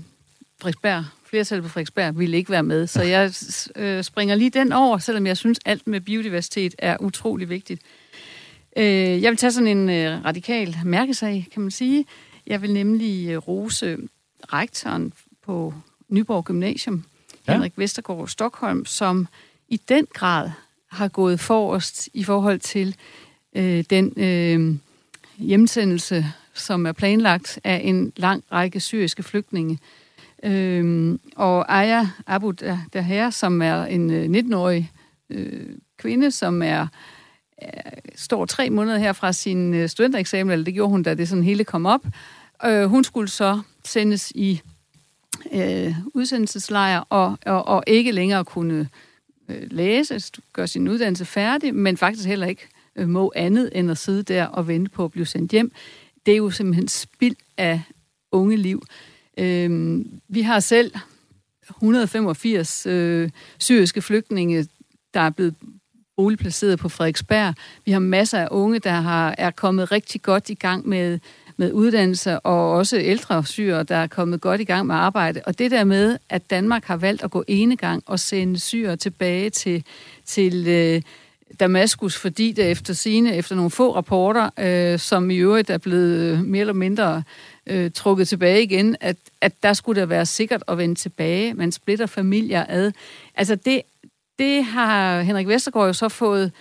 Frederiksberg 0.61 1.05
flertal 1.31 1.63
på 1.63 1.69
Frederiksberg 1.69 2.19
ville 2.19 2.37
ikke 2.37 2.51
være 2.51 2.63
med. 2.63 2.87
Så 2.87 3.03
jeg 3.03 3.33
øh, 3.77 4.05
springer 4.05 4.35
lige 4.35 4.51
den 4.51 4.73
over, 4.73 4.99
selvom 4.99 5.27
jeg 5.27 5.37
synes, 5.37 5.59
alt 5.65 5.87
med 5.87 6.01
biodiversitet 6.01 6.75
er 6.79 6.97
utrolig 7.01 7.49
vigtigt. 7.49 7.83
Øh, 8.77 9.23
jeg 9.23 9.31
vil 9.31 9.37
tage 9.37 9.53
sådan 9.53 9.79
en 9.79 9.91
øh, 9.91 10.25
radikal 10.25 10.77
mærkesag, 10.85 11.47
kan 11.53 11.63
man 11.63 11.71
sige. 11.71 12.05
Jeg 12.47 12.63
vil 12.63 12.73
nemlig 12.73 13.29
øh, 13.29 13.37
rose 13.37 13.99
rektoren 14.53 15.13
på 15.45 15.75
Nyborg 16.09 16.45
Gymnasium, 16.45 17.05
ja. 17.49 17.53
Henrik 17.53 17.73
Vestergaard 17.77 18.29
Stockholm, 18.29 18.87
som 18.87 19.27
i 19.69 19.77
den 19.89 20.07
grad 20.15 20.51
har 20.89 21.09
gået 21.09 21.41
forrest 21.41 22.09
i 22.15 22.25
forhold 22.25 22.59
til 22.59 22.97
øh, 23.55 23.85
den 23.91 24.13
øh, 24.17 24.77
hjemsendelse, 25.47 26.27
som 26.55 26.87
er 26.87 26.93
planlagt 26.93 27.61
af 27.65 27.81
en 27.85 28.13
lang 28.17 28.45
række 28.53 28.81
syriske 28.81 29.23
flygtninge. 29.23 29.79
Øhm, 30.45 31.21
og 31.37 31.79
Aya 31.79 32.07
Abu 32.27 32.53
Daher, 32.93 33.31
som 33.31 33.63
er 33.63 33.85
en 33.85 34.35
19-årig 34.37 34.91
øh, 34.95 35.01
øh, 35.31 35.77
kvinde, 35.99 36.31
som 36.31 36.63
er, 36.63 36.87
er 37.59 37.91
står 38.17 38.47
tre 38.47 38.71
måneder 38.71 38.99
her 38.99 39.13
fra 39.13 39.33
sin 39.33 39.75
øh, 39.75 39.89
studentereksamen, 39.89 40.53
eller 40.53 40.65
det 40.65 40.75
gjorde 40.75 40.91
hun, 40.91 41.03
da 41.03 41.15
det 41.15 41.29
sådan 41.29 41.45
hele 41.45 41.65
kom 41.65 41.87
op. 41.87 42.07
Øh, 42.65 42.85
hun 42.85 43.05
skulle 43.05 43.29
så 43.29 43.61
sendes 43.85 44.33
i 44.35 44.61
øh, 45.53 45.95
udsendelseslejr 46.15 47.05
og, 47.11 47.39
og, 47.47 47.69
og 47.69 47.85
ikke 47.87 48.13
længere 48.13 48.45
kunne 48.45 48.89
øh, 49.49 49.63
læse, 49.71 50.21
gøre 50.53 50.69
sin 50.69 50.89
uddannelse 50.89 51.25
færdig, 51.25 51.75
men 51.75 51.97
faktisk 51.97 52.29
heller 52.29 52.47
ikke 52.47 52.69
øh, 52.97 53.09
må 53.09 53.33
andet 53.37 53.71
end 53.75 53.91
at 53.91 53.99
sidde 53.99 54.23
der 54.23 54.47
og 54.47 54.69
vente 54.69 54.91
på 54.91 55.05
at 55.05 55.11
blive 55.11 55.27
sendt 55.27 55.53
hjem. 55.53 55.73
Det 56.27 56.33
er 56.33 56.37
jo 56.37 56.51
simpelthen 56.51 56.89
spild 56.89 57.37
af 57.57 57.83
unge 58.33 58.57
liv. 58.57 58.83
Øh, 59.41 60.01
vi 60.29 60.43
har 60.43 60.61
selv 60.61 60.93
185 61.71 62.87
øh, 62.87 63.31
syriske 63.59 64.03
flygtninge, 64.03 64.67
der 65.15 65.21
er 65.21 65.31
blevet 65.31 65.55
boligplaceret 66.17 66.79
på 66.79 66.89
Frederiksberg. 66.89 67.55
Vi 67.85 67.93
har 67.93 67.99
masser 67.99 68.39
af 68.39 68.49
unge, 68.51 68.79
der 68.79 68.91
har, 68.91 69.35
er 69.39 69.51
kommet 69.51 69.93
rigtig 69.93 70.23
godt 70.23 70.51
i 70.51 70.55
gang 70.55 70.89
med, 70.89 71.19
med 71.57 71.73
uddannelse, 71.73 72.41
og 72.41 72.71
også 72.71 72.99
ældre 72.99 73.45
syre, 73.45 73.83
der 73.83 73.97
er 73.97 74.07
kommet 74.07 74.41
godt 74.41 74.61
i 74.61 74.65
gang 74.65 74.87
med 74.87 74.95
arbejde. 74.95 75.41
Og 75.47 75.59
det 75.59 75.71
der 75.71 75.85
med, 75.85 76.19
at 76.29 76.51
Danmark 76.51 76.85
har 76.85 76.97
valgt 76.97 77.23
at 77.23 77.31
gå 77.31 77.45
ene 77.49 77.77
gang 77.77 78.03
og 78.07 78.21
sende 78.21 78.59
syre 78.59 78.97
tilbage 78.97 79.51
til, 79.51 79.85
til 80.25 80.69
øh, 80.69 81.03
Damaskus, 81.61 82.17
fordi 82.17 82.53
det 82.53 82.71
efter 82.71 82.95
sine, 82.95 83.37
efter 83.37 83.57
nogle 83.57 83.71
få 83.71 83.95
rapporter, 83.95 84.51
øh, 84.59 84.99
som 84.99 85.31
i 85.31 85.37
øvrigt 85.37 85.71
er 85.71 85.79
blevet 85.79 86.19
øh, 86.19 86.45
mere 86.45 86.61
eller 86.61 86.73
mindre 86.73 87.17
øh, 87.17 87.23
Øh, 87.67 87.91
trukket 87.91 88.29
tilbage 88.29 88.63
igen, 88.63 88.97
at, 89.01 89.17
at 89.41 89.53
der 89.63 89.73
skulle 89.73 90.01
der 90.01 90.07
være 90.07 90.27
sikkert 90.27 90.63
at 90.69 90.79
vende 90.79 90.95
tilbage. 90.95 91.55
Man 91.55 91.73
splitter 91.73 92.07
familier 92.07 92.65
ad. 92.69 92.93
Altså 93.35 93.55
det, 93.55 93.83
det 94.39 94.65
har 94.65 95.21
Henrik 95.21 95.49
Vestergaard 95.49 95.87
jo 95.87 95.93
så 95.93 96.09
fået 96.09 96.53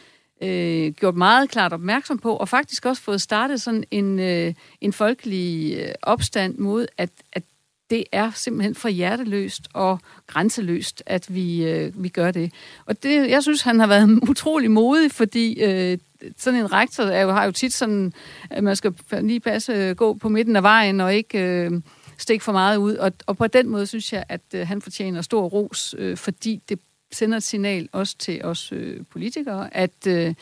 øh, 0.42 0.92
gjort 0.92 1.16
meget 1.16 1.50
klart 1.50 1.74
opmærksom 1.74 2.20
på, 2.20 2.36
og 2.36 2.50
faktisk 2.50 2.86
også 2.86 3.02
fået 3.02 3.22
startet 3.22 3.62
sådan 3.62 3.84
en, 3.92 4.20
øh, 4.20 4.54
en 4.82 4.94
folkelig 4.94 5.78
øh, 5.78 5.92
opstand 6.02 6.58
mod, 6.58 6.88
at, 6.98 7.10
at 7.34 7.44
det 7.90 8.04
er 8.12 8.32
simpelthen 8.36 8.76
for 8.76 8.90
hjerteløst 8.90 9.68
og 9.74 10.00
grænseløst, 10.28 11.04
at 11.06 11.36
vi, 11.36 11.66
øh, 11.66 12.04
vi 12.04 12.10
gør 12.10 12.32
det. 12.32 12.54
Og 12.86 13.04
det, 13.04 13.30
jeg 13.30 13.44
synes, 13.44 13.62
han 13.62 13.80
har 13.80 13.88
været 13.88 14.20
utrolig 14.30 14.72
modig, 14.72 15.12
fordi 15.12 15.64
øh, 15.64 15.98
sådan 16.38 16.60
en 16.60 16.72
rektor 16.72 17.04
er 17.04 17.22
jo, 17.22 17.32
har 17.32 17.46
jo 17.46 17.52
tit 17.52 17.74
sådan, 17.74 18.14
at 18.50 18.64
man 18.64 18.76
skal 18.76 18.94
lige 19.22 19.40
passe 19.40 19.74
øh, 19.74 19.96
gå 19.96 20.14
på 20.14 20.30
midten 20.30 20.56
af 20.56 20.64
vejen 20.64 21.02
og 21.02 21.16
ikke 21.16 21.40
øh, 21.40 21.72
stikke 22.18 22.44
for 22.44 22.52
meget 22.52 22.78
ud. 22.78 22.96
Og, 22.96 23.12
og 23.28 23.38
på 23.38 23.48
den 23.48 23.70
måde 23.70 23.88
synes 23.88 24.14
jeg, 24.14 24.24
at 24.30 24.42
øh, 24.54 24.68
han 24.68 24.82
fortjener 24.82 25.22
stor 25.22 25.44
ros, 25.44 25.96
øh, 25.98 26.18
fordi 26.18 26.62
det 26.70 26.80
sender 27.12 27.38
et 27.38 27.44
signal 27.44 27.90
også 27.92 28.18
til 28.18 28.46
os 28.46 28.72
øh, 28.72 29.06
politikere, 29.12 29.74
at, 29.74 30.08
øh, 30.08 30.34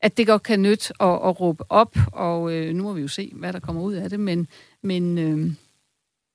at 0.00 0.16
det 0.16 0.26
godt 0.26 0.42
kan 0.42 0.62
nytte 0.62 0.92
at, 1.00 1.08
at 1.08 1.40
råbe 1.40 1.64
op, 1.68 1.96
og 2.12 2.52
øh, 2.52 2.74
nu 2.74 2.82
må 2.82 2.92
vi 2.92 3.00
jo 3.00 3.08
se, 3.08 3.32
hvad 3.34 3.52
der 3.52 3.60
kommer 3.60 3.82
ud 3.82 3.94
af 3.94 4.10
det, 4.10 4.20
men, 4.20 4.46
men 4.82 5.18
øh, 5.18 5.52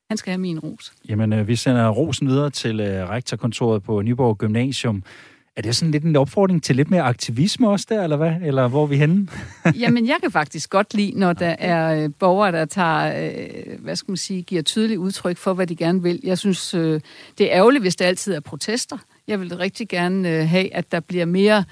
han 0.09 0.17
skal 0.17 0.31
have 0.31 0.41
min 0.41 0.59
ros. 0.59 0.93
Jamen, 1.09 1.33
øh, 1.33 1.47
vi 1.47 1.55
sender 1.55 1.89
rosen 1.89 2.27
videre 2.27 2.49
til 2.49 2.79
øh, 2.79 3.09
rektorkontoret 3.09 3.83
på 3.83 4.01
Nyborg 4.01 4.37
Gymnasium. 4.37 5.03
Er 5.55 5.61
det 5.61 5.75
sådan 5.75 5.91
lidt 5.91 6.03
en 6.03 6.15
opfordring 6.15 6.63
til 6.63 6.75
lidt 6.75 6.89
mere 6.89 7.01
aktivisme 7.01 7.69
også 7.69 7.85
der, 7.89 8.03
eller 8.03 8.17
hvad? 8.17 8.33
Eller 8.43 8.67
hvor 8.67 8.83
er 8.83 8.87
vi 8.87 8.97
henne? 8.97 9.27
Jamen, 9.81 10.07
jeg 10.07 10.17
kan 10.21 10.31
faktisk 10.31 10.69
godt 10.69 10.93
lide, 10.93 11.19
når 11.19 11.33
der 11.33 11.55
er 11.59 12.03
øh, 12.03 12.09
borgere, 12.19 12.51
der 12.51 12.65
tager, 12.65 13.31
øh, 13.31 13.79
hvad 13.79 13.95
skal 13.95 14.11
man 14.11 14.17
sige, 14.17 14.41
giver 14.41 14.61
tydeligt 14.61 14.97
udtryk 14.97 15.37
for, 15.37 15.53
hvad 15.53 15.67
de 15.67 15.75
gerne 15.75 16.03
vil. 16.03 16.19
Jeg 16.23 16.37
synes, 16.37 16.73
øh, 16.73 17.01
det 17.37 17.51
er 17.51 17.57
ærgerligt, 17.57 17.83
hvis 17.83 17.95
der 17.95 18.05
altid 18.05 18.33
er 18.33 18.39
protester. 18.39 18.97
Jeg 19.27 19.39
vil 19.39 19.57
rigtig 19.57 19.89
gerne 19.89 20.29
øh, 20.29 20.47
have, 20.47 20.73
at 20.73 20.91
der 20.91 20.99
bliver 20.99 21.25
mere 21.25 21.63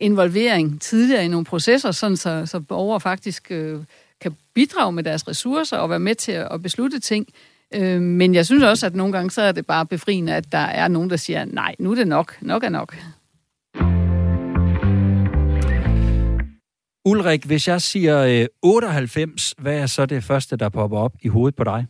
involvering 0.00 0.80
tidligere 0.80 1.24
i 1.24 1.28
nogle 1.28 1.44
processer, 1.44 1.90
sådan 1.90 2.16
så, 2.16 2.46
så 2.46 2.60
borgere 2.60 3.00
faktisk 3.00 3.46
øh, 3.50 3.80
kan 4.20 4.36
bidrage 4.54 4.92
med 4.92 5.02
deres 5.02 5.28
ressourcer 5.28 5.76
og 5.76 5.90
være 5.90 5.98
med 5.98 6.14
til 6.14 6.32
at 6.32 6.62
beslutte 6.62 7.00
ting. 7.00 7.26
Øh, 7.74 8.00
men 8.00 8.34
jeg 8.34 8.46
synes 8.46 8.62
også, 8.62 8.86
at 8.86 8.94
nogle 8.94 9.12
gange 9.12 9.30
så 9.30 9.42
er 9.42 9.52
det 9.52 9.66
bare 9.66 9.86
befriende, 9.86 10.34
at 10.34 10.52
der 10.52 10.58
er 10.58 10.88
nogen, 10.88 11.10
der 11.10 11.16
siger, 11.16 11.44
nej, 11.44 11.74
nu 11.78 11.90
er 11.90 11.94
det 11.94 12.08
nok. 12.08 12.42
Nok 12.42 12.64
er 12.64 12.68
nok. 12.68 12.96
Ulrik, 17.04 17.44
hvis 17.44 17.68
jeg 17.68 17.82
siger 17.82 18.42
øh, 18.42 18.46
98, 18.62 19.54
hvad 19.58 19.78
er 19.78 19.86
så 19.86 20.06
det 20.06 20.24
første, 20.24 20.56
der 20.56 20.68
popper 20.68 20.98
op 20.98 21.12
i 21.22 21.28
hovedet 21.28 21.56
på 21.56 21.64
dig? 21.64 21.86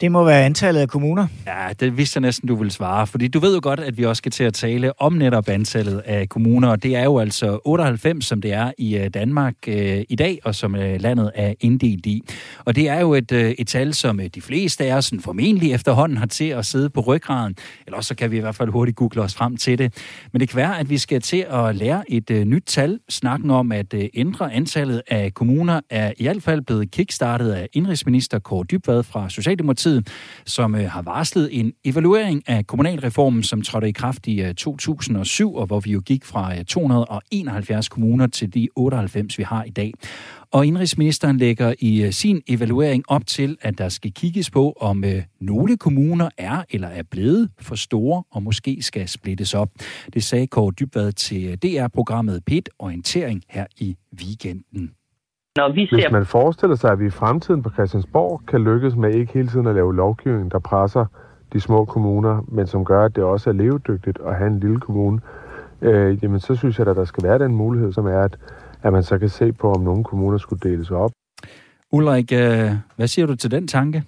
Det 0.00 0.12
må 0.12 0.24
være 0.24 0.44
antallet 0.44 0.80
af 0.80 0.88
kommuner. 0.88 1.26
Ja, 1.46 1.68
det 1.80 1.96
vidste 1.96 2.16
jeg 2.16 2.20
næsten, 2.20 2.48
du 2.48 2.56
ville 2.56 2.70
svare. 2.70 3.06
Fordi 3.06 3.28
du 3.28 3.38
ved 3.38 3.54
jo 3.54 3.60
godt, 3.62 3.80
at 3.80 3.98
vi 3.98 4.04
også 4.04 4.18
skal 4.20 4.32
til 4.32 4.44
at 4.44 4.54
tale 4.54 5.00
om 5.00 5.12
netop 5.12 5.48
antallet 5.48 5.98
af 5.98 6.28
kommuner. 6.28 6.68
Og 6.68 6.82
det 6.82 6.96
er 6.96 7.04
jo 7.04 7.18
altså 7.18 7.58
98, 7.64 8.24
som 8.26 8.40
det 8.40 8.52
er 8.52 8.72
i 8.78 8.96
øh, 8.96 9.10
Danmark 9.14 9.54
øh, 9.68 10.02
i 10.08 10.16
dag, 10.16 10.38
og 10.44 10.54
som 10.54 10.74
øh, 10.74 11.00
landet 11.00 11.30
er 11.34 11.54
inddelt 11.60 12.06
i. 12.06 12.22
Og 12.64 12.76
det 12.76 12.88
er 12.88 13.00
jo 13.00 13.14
et, 13.14 13.32
øh, 13.32 13.50
et 13.50 13.66
tal, 13.66 13.94
som 13.94 14.20
øh, 14.20 14.26
de 14.26 14.40
fleste 14.40 14.84
af 14.84 14.96
os 14.96 15.12
formentlig 15.20 15.72
efterhånden 15.72 16.18
har 16.18 16.26
til 16.26 16.48
at 16.48 16.66
sidde 16.66 16.90
på 16.90 17.00
ryggraden. 17.00 17.56
Eller 17.86 18.00
så 18.00 18.14
kan 18.14 18.30
vi 18.30 18.36
i 18.36 18.40
hvert 18.40 18.54
fald 18.54 18.70
hurtigt 18.70 18.96
google 18.96 19.22
os 19.22 19.34
frem 19.34 19.56
til 19.56 19.78
det. 19.78 19.94
Men 20.32 20.40
det 20.40 20.48
kan 20.48 20.56
være, 20.56 20.78
at 20.78 20.90
vi 20.90 20.98
skal 20.98 21.20
til 21.20 21.46
at 21.50 21.76
lære 21.76 22.10
et 22.12 22.30
øh, 22.30 22.44
nyt 22.44 22.64
tal. 22.66 22.98
Snakken 23.08 23.50
om 23.50 23.72
at 23.72 23.94
øh, 23.94 24.04
ændre 24.14 24.52
antallet 24.52 25.02
af 25.08 25.34
kommuner 25.34 25.80
er 25.90 26.12
i 26.16 26.22
hvert 26.22 26.42
fald 26.42 26.62
blevet 26.62 26.90
kickstartet 26.90 27.52
af 27.52 27.68
indrigsminister 27.72 28.38
Kåre 28.38 28.64
Dybvad 28.70 29.02
fra 29.02 29.30
Socialdemokratiet 29.30 29.81
Socialdemokratiet, 29.82 30.08
som 30.46 30.74
øh, 30.74 30.90
har 30.90 31.02
varslet 31.02 31.48
en 31.60 31.72
evaluering 31.84 32.42
af 32.48 32.66
kommunalreformen, 32.66 33.42
som 33.42 33.62
trådte 33.62 33.88
i 33.88 33.92
kraft 33.92 34.26
i 34.26 34.40
øh, 34.40 34.54
2007, 34.54 35.54
og 35.54 35.66
hvor 35.66 35.80
vi 35.80 35.90
jo 35.92 36.00
gik 36.00 36.24
fra 36.24 36.58
øh, 36.58 36.64
271 36.64 37.88
kommuner 37.88 38.26
til 38.26 38.54
de 38.54 38.68
98, 38.76 39.38
vi 39.38 39.42
har 39.42 39.64
i 39.64 39.70
dag. 39.70 39.92
Og 40.50 40.66
indrigsministeren 40.66 41.38
lægger 41.38 41.74
i 41.78 42.02
øh, 42.02 42.12
sin 42.12 42.42
evaluering 42.48 43.04
op 43.08 43.26
til, 43.26 43.56
at 43.60 43.78
der 43.78 43.88
skal 43.88 44.12
kigges 44.12 44.50
på, 44.50 44.72
om 44.80 45.04
nogle 45.40 45.76
kommuner 45.76 46.28
er 46.38 46.62
eller 46.70 46.88
er 46.88 47.02
blevet 47.10 47.50
for 47.60 47.74
store 47.74 48.22
og 48.30 48.42
måske 48.42 48.78
skal 48.80 49.08
splittes 49.08 49.54
op. 49.54 49.68
Det 50.14 50.24
sagde 50.24 50.46
Kåre 50.46 50.72
Dybvad 50.80 51.12
til 51.12 51.58
DR-programmet 51.62 52.44
PIT 52.46 52.68
Orientering 52.78 53.42
her 53.48 53.66
i 53.78 53.96
weekenden. 54.20 55.01
Når 55.56 55.72
vi 55.72 55.86
ser... 55.86 55.96
Hvis 55.96 56.12
man 56.12 56.26
forestiller 56.26 56.76
sig, 56.76 56.90
at 56.90 56.98
vi 57.00 57.06
i 57.06 57.10
fremtiden 57.10 57.62
på 57.62 57.70
Christiansborg 57.70 58.40
kan 58.48 58.64
lykkes 58.64 58.96
med 58.96 59.14
ikke 59.14 59.32
hele 59.32 59.48
tiden 59.48 59.66
at 59.66 59.74
lave 59.74 59.94
lovgivning, 59.96 60.52
der 60.52 60.58
presser 60.58 61.06
de 61.52 61.60
små 61.60 61.84
kommuner, 61.84 62.44
men 62.48 62.66
som 62.66 62.84
gør, 62.84 63.04
at 63.04 63.16
det 63.16 63.24
også 63.24 63.50
er 63.50 63.54
levedygtigt 63.54 64.18
at 64.26 64.36
have 64.36 64.50
en 64.50 64.60
lille 64.60 64.80
kommune, 64.80 65.20
øh, 65.82 66.22
jamen 66.22 66.40
så 66.40 66.54
synes 66.54 66.78
jeg, 66.78 66.88
at 66.88 66.96
der 66.96 67.04
skal 67.04 67.22
være 67.22 67.38
den 67.38 67.54
mulighed, 67.54 67.92
som 67.92 68.06
er, 68.06 68.20
at, 68.20 68.36
at 68.82 68.92
man 68.92 69.02
så 69.02 69.18
kan 69.18 69.28
se 69.28 69.52
på, 69.52 69.72
om 69.72 69.80
nogle 69.80 70.04
kommuner 70.04 70.38
skulle 70.38 70.70
deles 70.70 70.90
op. 70.90 71.10
Ulrik, 71.92 72.32
øh, 72.32 72.70
hvad 72.96 73.06
siger 73.06 73.26
du 73.26 73.34
til 73.34 73.50
den 73.50 73.68
tanke? 73.68 74.02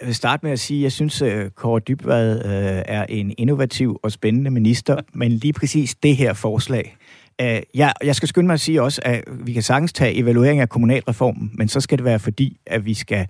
Jeg 0.00 0.06
vil 0.06 0.14
starte 0.14 0.46
med 0.46 0.52
at 0.52 0.58
sige, 0.58 0.80
at 0.80 0.82
jeg 0.82 0.92
synes, 0.92 1.22
at 1.22 1.54
Kåre 1.54 1.80
Dybvad 1.80 2.36
øh, 2.36 2.82
er 2.86 3.06
en 3.08 3.34
innovativ 3.38 4.00
og 4.02 4.12
spændende 4.12 4.50
minister, 4.50 5.00
men 5.12 5.32
lige 5.32 5.52
præcis 5.52 5.94
det 5.94 6.16
her 6.16 6.32
forslag, 6.32 6.96
Øh, 7.40 7.56
uh, 7.56 7.78
ja, 7.78 7.90
jeg 8.04 8.16
skal 8.16 8.28
skynde 8.28 8.46
mig 8.46 8.54
at 8.54 8.60
sige 8.60 8.82
også, 8.82 9.00
at 9.04 9.24
vi 9.40 9.52
kan 9.52 9.62
sagtens 9.62 9.92
tage 9.92 10.14
evaluering 10.14 10.60
af 10.60 10.68
kommunalreformen, 10.68 11.50
men 11.54 11.68
så 11.68 11.80
skal 11.80 11.98
det 11.98 12.04
være 12.04 12.18
fordi, 12.18 12.60
at 12.66 12.84
vi 12.84 12.94
skal 12.94 13.26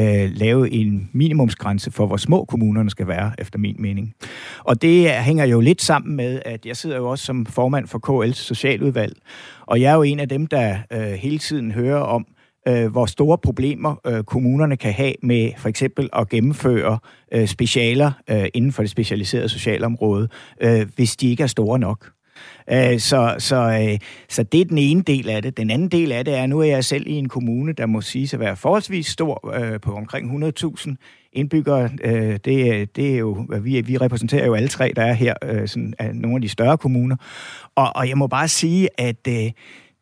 uh, 0.00 0.04
lave 0.30 0.70
en 0.70 1.10
minimumsgrænse 1.12 1.90
for, 1.90 2.06
hvor 2.06 2.16
små 2.16 2.44
kommunerne 2.44 2.90
skal 2.90 3.08
være, 3.08 3.32
efter 3.38 3.58
min 3.58 3.76
mening. 3.78 4.14
Og 4.64 4.82
det 4.82 5.10
hænger 5.10 5.44
jo 5.44 5.60
lidt 5.60 5.82
sammen 5.82 6.16
med, 6.16 6.42
at 6.44 6.66
jeg 6.66 6.76
sidder 6.76 6.96
jo 6.96 7.10
også 7.10 7.24
som 7.24 7.46
formand 7.46 7.86
for 7.86 8.24
KL's 8.26 8.32
socialudvalg, 8.32 9.16
og 9.66 9.80
jeg 9.80 9.90
er 9.90 9.96
jo 9.96 10.02
en 10.02 10.20
af 10.20 10.28
dem, 10.28 10.46
der 10.46 10.76
uh, 10.94 11.00
hele 11.00 11.38
tiden 11.38 11.72
hører 11.72 12.00
om, 12.00 12.26
uh, 12.70 12.86
hvor 12.86 13.06
store 13.06 13.38
problemer 13.38 14.00
uh, 14.08 14.24
kommunerne 14.24 14.76
kan 14.76 14.92
have 14.92 15.14
med 15.22 15.50
for 15.56 15.68
eksempel 15.68 16.08
at 16.12 16.28
gennemføre 16.28 16.98
uh, 17.36 17.46
specialer 17.46 18.12
uh, 18.32 18.44
inden 18.54 18.72
for 18.72 18.82
det 18.82 18.90
specialiserede 18.90 19.48
socialområde, 19.48 20.28
uh, 20.64 20.80
hvis 20.96 21.16
de 21.16 21.30
ikke 21.30 21.42
er 21.42 21.46
store 21.46 21.78
nok. 21.78 22.17
Øh, 22.70 22.98
så, 22.98 23.34
så, 23.38 23.56
øh, 23.56 23.98
så 24.28 24.42
det 24.42 24.60
er 24.60 24.64
den 24.64 24.78
ene 24.78 25.02
del 25.02 25.28
af 25.28 25.42
det. 25.42 25.56
Den 25.56 25.70
anden 25.70 25.88
del 25.88 26.12
af 26.12 26.24
det 26.24 26.34
er, 26.34 26.46
nu 26.46 26.60
er 26.60 26.64
jeg 26.64 26.84
selv 26.84 27.06
i 27.06 27.12
en 27.12 27.28
kommune, 27.28 27.72
der 27.72 27.86
må 27.86 28.00
sige 28.00 28.30
at 28.34 28.40
være 28.40 28.56
forholdsvis 28.56 29.06
stor 29.06 29.54
øh, 29.54 29.80
på 29.80 29.94
omkring 29.94 30.44
100.000 30.44 30.94
indbyggere. 31.32 31.90
Øh, 32.04 32.38
det, 32.44 32.96
det 32.96 33.14
er 33.14 33.18
jo, 33.18 33.46
vi, 33.62 33.80
vi 33.80 33.96
repræsenterer 33.96 34.46
jo 34.46 34.54
alle 34.54 34.68
tre, 34.68 34.92
der 34.96 35.02
er 35.02 35.12
her, 35.12 35.34
øh, 35.44 35.68
sådan, 35.68 35.94
af 35.98 36.14
nogle 36.14 36.36
af 36.36 36.42
de 36.42 36.48
større 36.48 36.78
kommuner. 36.78 37.16
Og, 37.74 37.96
og 37.96 38.08
jeg 38.08 38.18
må 38.18 38.26
bare 38.26 38.48
sige, 38.48 38.88
at 38.98 39.28
øh, 39.28 39.50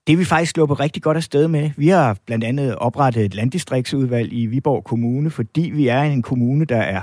det 0.07 0.13
er 0.13 0.17
vi 0.17 0.25
faktisk 0.25 0.53
sluppet 0.53 0.81
rigtig 0.81 1.03
godt 1.03 1.17
afsted 1.17 1.49
med. 1.49 1.71
Vi 1.77 1.89
har 1.89 2.17
blandt 2.27 2.45
andet 2.45 2.77
oprettet 2.77 3.25
et 3.25 3.35
landdistriktsudvalg 3.35 4.33
i 4.33 4.47
Viborg 4.47 4.85
Kommune, 4.85 5.31
fordi 5.31 5.71
vi 5.75 5.89
er 5.89 6.03
en 6.03 6.23
kommune, 6.23 6.65
der 6.65 6.81
er 6.81 7.01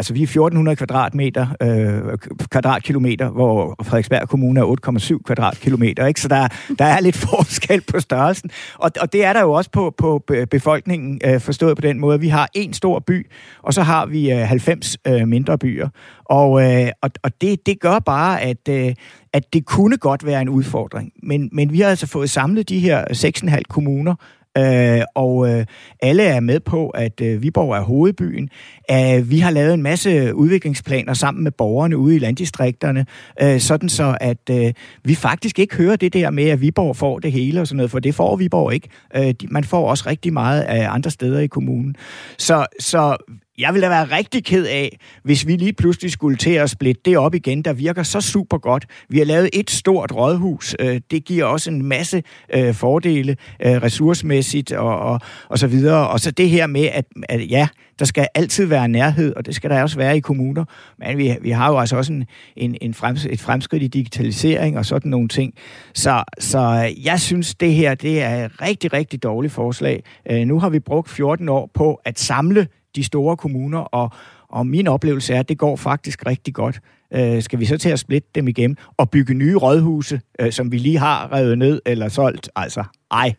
Altså, 0.00 0.12
vi 0.12 0.22
er 0.22 0.26
1400 0.26 0.76
kvadratmeter, 0.76 1.46
øh, 1.62 2.18
kvadratkilometer, 2.50 3.28
hvor 3.28 3.76
Frederiksberg 3.82 4.28
Kommune 4.28 4.60
er 4.60 4.64
8,7 4.64 5.22
kvadratkilometer, 5.24 6.06
ikke? 6.06 6.20
Så 6.20 6.28
der, 6.28 6.48
der 6.78 6.84
er 6.84 7.00
lidt 7.00 7.16
forskel 7.30 7.80
på 7.80 8.00
størrelsen. 8.00 8.50
Og, 8.74 8.90
og 9.00 9.12
det 9.12 9.24
er 9.24 9.32
der 9.32 9.40
jo 9.40 9.52
også 9.52 9.70
på, 9.70 9.94
på 9.98 10.24
befolkningen, 10.50 11.20
øh, 11.24 11.40
forstået 11.40 11.76
på 11.76 11.80
den 11.80 11.98
måde. 11.98 12.20
Vi 12.20 12.28
har 12.28 12.48
en 12.54 12.72
stor 12.72 12.98
by, 12.98 13.30
og 13.62 13.74
så 13.74 13.82
har 13.82 14.06
vi 14.06 14.32
øh, 14.32 14.38
90 14.38 14.96
øh, 15.06 15.28
mindre 15.28 15.58
byer. 15.58 15.88
Og, 16.24 16.62
øh, 16.62 16.88
og, 17.02 17.10
og 17.22 17.40
det, 17.40 17.66
det 17.66 17.80
gør 17.80 17.98
bare, 17.98 18.40
at, 18.40 18.68
øh, 18.68 18.94
at 19.32 19.52
det 19.52 19.64
kunne 19.64 19.96
godt 19.96 20.26
være 20.26 20.42
en 20.42 20.48
udfordring. 20.48 21.12
Men, 21.22 21.48
men 21.52 21.72
vi 21.72 21.80
har 21.80 21.88
altså 21.90 22.06
fået 22.06 22.30
samlet 22.30 22.68
de 22.68 22.78
her 22.78 23.04
6,5 23.50 23.62
kommuner, 23.68 24.14
Øh, 24.58 25.02
og 25.14 25.48
øh, 25.48 25.66
alle 26.02 26.22
er 26.22 26.40
med 26.40 26.60
på, 26.60 26.88
at 26.88 27.20
øh, 27.20 27.42
Viborg 27.42 27.72
er 27.76 27.80
hovedbyen. 27.80 28.48
Øh, 28.90 29.30
vi 29.30 29.38
har 29.38 29.50
lavet 29.50 29.74
en 29.74 29.82
masse 29.82 30.34
udviklingsplaner 30.34 31.14
sammen 31.14 31.44
med 31.44 31.52
borgerne 31.52 31.96
ude 31.96 32.16
i 32.16 32.18
landdistrikterne, 32.18 33.06
øh, 33.42 33.60
sådan 33.60 33.88
så 33.88 34.18
at 34.20 34.50
øh, 34.50 34.72
vi 35.04 35.14
faktisk 35.14 35.58
ikke 35.58 35.76
hører 35.76 35.96
det 35.96 36.12
der 36.12 36.30
med, 36.30 36.48
at 36.48 36.60
Viborg 36.60 36.96
får 36.96 37.18
det 37.18 37.32
hele 37.32 37.60
og 37.60 37.66
sådan 37.66 37.76
noget, 37.76 37.90
for 37.90 37.98
det 37.98 38.14
får 38.14 38.36
Viborg 38.36 38.74
ikke. 38.74 38.88
Øh, 39.16 39.34
man 39.50 39.64
får 39.64 39.90
også 39.90 40.04
rigtig 40.06 40.32
meget 40.32 40.62
af 40.62 40.90
andre 40.90 41.10
steder 41.10 41.40
i 41.40 41.46
kommunen. 41.46 41.96
Så, 42.38 42.66
så 42.80 43.16
jeg 43.60 43.74
ville 43.74 43.84
da 43.84 43.88
være 43.88 44.16
rigtig 44.16 44.44
ked 44.44 44.66
af, 44.66 44.98
hvis 45.22 45.46
vi 45.46 45.56
lige 45.56 45.72
pludselig 45.72 46.10
skulle 46.10 46.36
til 46.36 46.50
at 46.50 46.70
splitte 46.70 47.00
det 47.04 47.18
op 47.18 47.34
igen, 47.34 47.62
der 47.62 47.72
virker 47.72 48.02
så 48.02 48.20
super 48.20 48.58
godt. 48.58 48.86
Vi 49.08 49.18
har 49.18 49.24
lavet 49.24 49.50
et 49.52 49.70
stort 49.70 50.12
rådhus. 50.12 50.76
Øh, 50.80 51.00
det 51.10 51.24
giver 51.24 51.44
også 51.44 51.70
en 51.70 51.86
masse 51.86 52.22
øh, 52.54 52.74
fordele 52.74 53.36
øh, 53.66 53.82
ressourcemæssigt 53.82 54.72
og, 54.72 54.98
og, 54.98 55.20
og 55.48 55.58
så 55.58 55.66
videre. 55.66 56.08
Og 56.08 56.20
så 56.20 56.30
det 56.30 56.50
her 56.50 56.66
med, 56.66 56.84
at, 56.84 57.04
at 57.28 57.50
ja, 57.50 57.68
der 57.98 58.04
skal 58.04 58.28
altid 58.34 58.66
være 58.66 58.88
nærhed, 58.88 59.34
og 59.36 59.46
det 59.46 59.54
skal 59.54 59.70
der 59.70 59.82
også 59.82 59.96
være 59.96 60.16
i 60.16 60.20
kommuner. 60.20 60.64
Men 60.98 61.18
vi, 61.18 61.36
vi 61.42 61.50
har 61.50 61.72
jo 61.72 61.78
altså 61.78 61.96
også 61.96 62.12
en, 62.12 62.26
en, 62.56 62.76
en 62.80 62.94
frems, 62.94 63.26
et 63.26 63.40
fremskridt 63.40 63.82
i 63.82 63.86
digitalisering 63.86 64.78
og 64.78 64.86
sådan 64.86 65.10
nogle 65.10 65.28
ting. 65.28 65.54
Så, 65.94 66.24
så 66.38 66.92
jeg 67.04 67.20
synes, 67.20 67.54
det 67.54 67.72
her 67.72 67.94
det 67.94 68.22
er 68.22 68.44
et 68.44 68.62
rigtig, 68.62 68.92
rigtig 68.92 69.22
dårligt 69.22 69.52
forslag. 69.52 70.02
nu 70.46 70.58
har 70.58 70.68
vi 70.68 70.78
brugt 70.78 71.10
14 71.10 71.48
år 71.48 71.70
på 71.74 72.00
at 72.04 72.18
samle 72.18 72.66
de 72.96 73.04
store 73.04 73.36
kommuner, 73.36 73.78
og, 73.78 74.10
og 74.48 74.66
min 74.66 74.86
oplevelse 74.86 75.34
er, 75.34 75.40
at 75.40 75.48
det 75.48 75.58
går 75.58 75.76
faktisk 75.76 76.26
rigtig 76.26 76.54
godt. 76.54 76.80
Øh, 77.14 77.42
skal 77.42 77.60
vi 77.60 77.64
så 77.64 77.78
til 77.78 77.88
at 77.88 77.98
splitte 77.98 78.28
dem 78.34 78.48
igennem 78.48 78.76
og 78.96 79.10
bygge 79.10 79.34
nye 79.34 79.56
rådhuse, 79.56 80.20
øh, 80.40 80.52
som 80.52 80.72
vi 80.72 80.78
lige 80.78 80.98
har 80.98 81.32
revet 81.32 81.58
ned 81.58 81.82
eller 81.86 82.08
solgt? 82.08 82.50
Altså, 82.56 82.84
ej, 83.10 83.34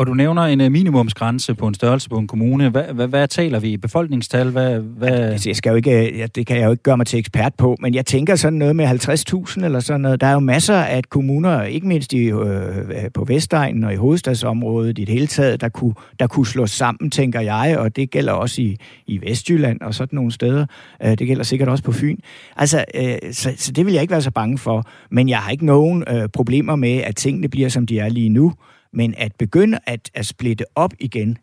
og 0.00 0.06
du 0.06 0.14
nævner 0.14 0.42
en 0.42 0.60
øh, 0.60 0.72
minimumsgrænse 0.72 1.54
på 1.54 1.66
en 1.66 1.74
størrelse 1.74 2.08
på 2.08 2.18
en 2.18 2.26
kommune. 2.26 2.68
Hvad, 2.68 2.84
hvad, 2.84 3.08
hvad 3.08 3.28
taler 3.28 3.60
vi 3.60 3.68
i 3.68 3.76
befolkningstal? 3.76 4.50
Hvad, 4.50 4.78
hvad... 4.78 5.08
Altså, 5.08 5.48
jeg 5.48 5.56
skal 5.56 5.70
jo 5.70 5.76
ikke, 5.76 6.26
det 6.34 6.46
kan 6.46 6.56
jeg 6.56 6.66
jo 6.66 6.70
ikke 6.70 6.82
gøre 6.82 6.96
mig 6.96 7.06
til 7.06 7.18
ekspert 7.18 7.54
på, 7.54 7.76
men 7.80 7.94
jeg 7.94 8.06
tænker 8.06 8.36
sådan 8.36 8.58
noget 8.58 8.76
med 8.76 8.86
50.000 8.86 9.64
eller 9.64 9.80
sådan 9.80 10.00
noget. 10.00 10.20
Der 10.20 10.26
er 10.26 10.32
jo 10.32 10.38
masser 10.38 10.76
af 10.76 11.02
kommuner, 11.08 11.62
ikke 11.62 11.86
mindst 11.86 12.12
i, 12.12 12.18
øh, 12.18 12.78
øh, 12.78 12.84
på 13.14 13.24
Vestegnen 13.24 13.84
og 13.84 13.92
i 13.92 13.96
hovedstadsområdet 13.96 14.98
i 14.98 15.04
det 15.04 15.14
hele 15.14 15.26
taget, 15.26 15.60
der 15.60 15.68
kunne, 15.68 15.94
der 16.20 16.26
kunne 16.26 16.46
slås 16.46 16.70
sammen, 16.70 17.10
tænker 17.10 17.40
jeg, 17.40 17.76
og 17.78 17.96
det 17.96 18.10
gælder 18.10 18.32
også 18.32 18.62
i, 18.62 18.76
i 19.06 19.20
Vestjylland 19.28 19.80
og 19.80 19.94
sådan 19.94 20.16
nogle 20.16 20.32
steder. 20.32 20.66
Øh, 21.02 21.10
det 21.10 21.26
gælder 21.26 21.44
sikkert 21.44 21.68
også 21.68 21.84
på 21.84 21.92
Fyn. 21.92 22.16
Altså, 22.56 22.84
øh, 22.94 23.32
så, 23.32 23.52
så 23.56 23.72
det 23.72 23.86
vil 23.86 23.92
jeg 23.92 24.02
ikke 24.02 24.12
være 24.12 24.22
så 24.22 24.30
bange 24.30 24.58
for, 24.58 24.86
men 25.10 25.28
jeg 25.28 25.38
har 25.38 25.50
ikke 25.50 25.66
nogen 25.66 26.04
øh, 26.08 26.28
problemer 26.28 26.76
med, 26.76 26.96
at 26.96 27.16
tingene 27.16 27.48
bliver, 27.48 27.68
som 27.68 27.86
de 27.86 27.98
er 27.98 28.08
lige 28.08 28.28
nu. 28.28 28.52
Men 28.92 29.14
at 29.18 29.32
begynde 29.38 29.78
at, 29.86 30.10
at 30.14 30.26
splitte 30.26 30.64
op 30.74 30.92
igen, 31.00 31.38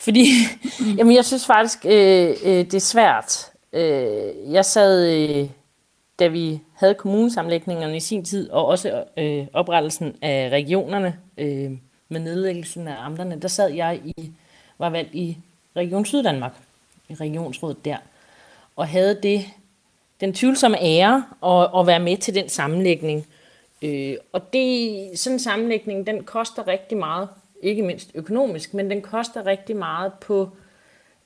fordi, 0.00 0.26
jamen, 0.98 1.14
jeg 1.14 1.24
synes 1.24 1.46
faktisk, 1.46 1.84
øh, 1.84 2.30
øh, 2.44 2.64
det 2.64 2.74
er 2.74 2.78
svært. 2.78 3.50
Øh, 3.72 4.52
jeg 4.52 4.64
sad, 4.64 5.08
øh, 5.12 5.48
da 6.18 6.26
vi 6.26 6.60
havde 6.74 6.94
kommunesamlægningerne 6.94 7.96
i 7.96 8.00
sin 8.00 8.24
tid, 8.24 8.50
og 8.50 8.66
også 8.66 9.04
øh, 9.16 9.46
oprettelsen 9.52 10.16
af 10.22 10.48
regionerne 10.52 11.18
øh, 11.38 11.70
med 12.08 12.20
nedlæggelsen 12.20 12.88
af 12.88 12.96
amterne, 12.98 13.40
der 13.40 13.48
sad 13.48 13.70
jeg 13.70 14.00
i, 14.04 14.32
var 14.78 14.90
valgt 14.90 15.14
i 15.14 15.38
Region 15.76 16.04
Syddanmark, 16.04 16.52
i 17.08 17.14
regionsrådet 17.14 17.84
der, 17.84 17.96
og 18.76 18.88
havde 18.88 19.18
det, 19.22 19.44
den 20.20 20.32
tvivlsomme 20.32 20.78
ære 20.80 21.24
at, 21.44 21.80
at 21.80 21.86
være 21.86 22.00
med 22.00 22.16
til 22.16 22.34
den 22.34 22.48
sammenlægning. 22.48 23.26
Øh, 23.82 24.16
og 24.32 24.52
det, 24.52 25.18
sådan 25.18 25.34
en 25.34 25.40
sammenlægning, 25.40 26.06
den 26.06 26.24
koster 26.24 26.68
rigtig 26.68 26.98
meget, 26.98 27.28
ikke 27.62 27.82
mindst 27.82 28.10
økonomisk, 28.14 28.74
men 28.74 28.90
den 28.90 29.02
koster 29.02 29.46
rigtig 29.46 29.76
meget 29.76 30.12
på 30.20 30.48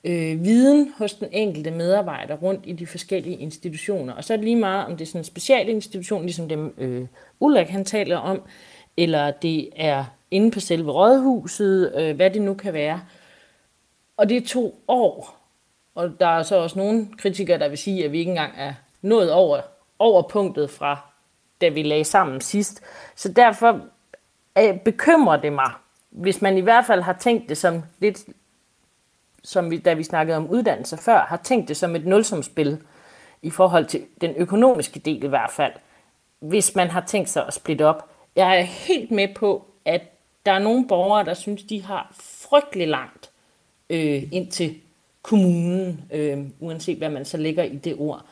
øh, 0.03 0.43
viden 0.43 0.93
hos 0.97 1.13
den 1.13 1.27
enkelte 1.31 1.71
medarbejder 1.71 2.35
rundt 2.35 2.61
i 2.65 2.73
de 2.73 2.87
forskellige 2.87 3.37
institutioner. 3.37 4.13
Og 4.13 4.23
så 4.23 4.33
er 4.33 4.37
det 4.37 4.43
lige 4.43 4.55
meget, 4.55 4.85
om 4.85 4.97
det 4.97 5.01
er 5.01 5.07
sådan 5.07 5.19
en 5.19 5.25
specialinstitution, 5.25 6.21
ligesom 6.21 6.49
dem 6.49 6.73
øh, 6.77 7.07
Ulrik 7.39 7.67
han 7.67 7.85
taler 7.85 8.17
om, 8.17 8.41
eller 8.97 9.31
det 9.31 9.69
er 9.75 10.05
inde 10.31 10.51
på 10.51 10.59
selve 10.59 10.91
rådhuset, 10.91 11.93
øh, 11.95 12.15
hvad 12.15 12.29
det 12.29 12.41
nu 12.41 12.53
kan 12.53 12.73
være. 12.73 13.01
Og 14.17 14.29
det 14.29 14.37
er 14.37 14.47
to 14.47 14.83
år. 14.87 15.35
Og 15.95 16.19
der 16.19 16.27
er 16.27 16.43
så 16.43 16.55
også 16.55 16.79
nogle 16.79 17.07
kritikere, 17.17 17.59
der 17.59 17.67
vil 17.67 17.77
sige, 17.77 18.05
at 18.05 18.11
vi 18.11 18.19
ikke 18.19 18.29
engang 18.29 18.53
er 18.57 18.73
nået 19.01 19.31
over, 19.31 19.61
over 19.99 20.21
punktet 20.21 20.69
fra 20.69 21.08
da 21.61 21.69
vi 21.69 21.83
lagde 21.83 22.03
sammen 22.03 22.41
sidst. 22.41 22.81
Så 23.15 23.31
derfor 23.31 23.81
øh, 24.57 24.79
bekymrer 24.79 25.37
det 25.37 25.53
mig, 25.53 25.71
hvis 26.09 26.41
man 26.41 26.57
i 26.57 26.61
hvert 26.61 26.85
fald 26.85 27.01
har 27.01 27.13
tænkt 27.13 27.49
det 27.49 27.57
som 27.57 27.83
lidt, 27.99 28.25
som 29.43 29.71
vi, 29.71 29.77
da 29.77 29.93
vi 29.93 30.03
snakkede 30.03 30.37
om 30.37 30.49
uddannelse 30.49 30.97
før, 30.97 31.19
har 31.19 31.37
tænkt 31.37 31.67
det 31.67 31.77
som 31.77 31.95
et 31.95 32.05
nulsumspil 32.05 32.77
i 33.41 33.49
forhold 33.49 33.85
til 33.85 34.05
den 34.21 34.35
økonomiske 34.35 34.99
del 34.99 35.23
i 35.23 35.27
hvert 35.27 35.51
fald, 35.51 35.73
hvis 36.39 36.75
man 36.75 36.87
har 36.87 37.01
tænkt 37.01 37.29
sig 37.29 37.47
at 37.47 37.53
splitte 37.53 37.85
op. 37.85 38.09
Jeg 38.35 38.57
er 38.59 38.63
helt 38.63 39.11
med 39.11 39.27
på, 39.35 39.65
at 39.85 40.01
der 40.45 40.51
er 40.51 40.59
nogle 40.59 40.87
borgere, 40.87 41.25
der 41.25 41.33
synes, 41.33 41.63
de 41.63 41.83
har 41.83 42.15
frygtelig 42.19 42.87
langt 42.87 43.29
øh, 43.89 44.23
ind 44.31 44.51
til 44.51 44.75
kommunen, 45.21 46.05
øh, 46.11 46.37
uanset 46.59 46.97
hvad 46.97 47.09
man 47.09 47.25
så 47.25 47.37
lægger 47.37 47.63
i 47.63 47.75
det 47.75 47.95
ord. 47.97 48.25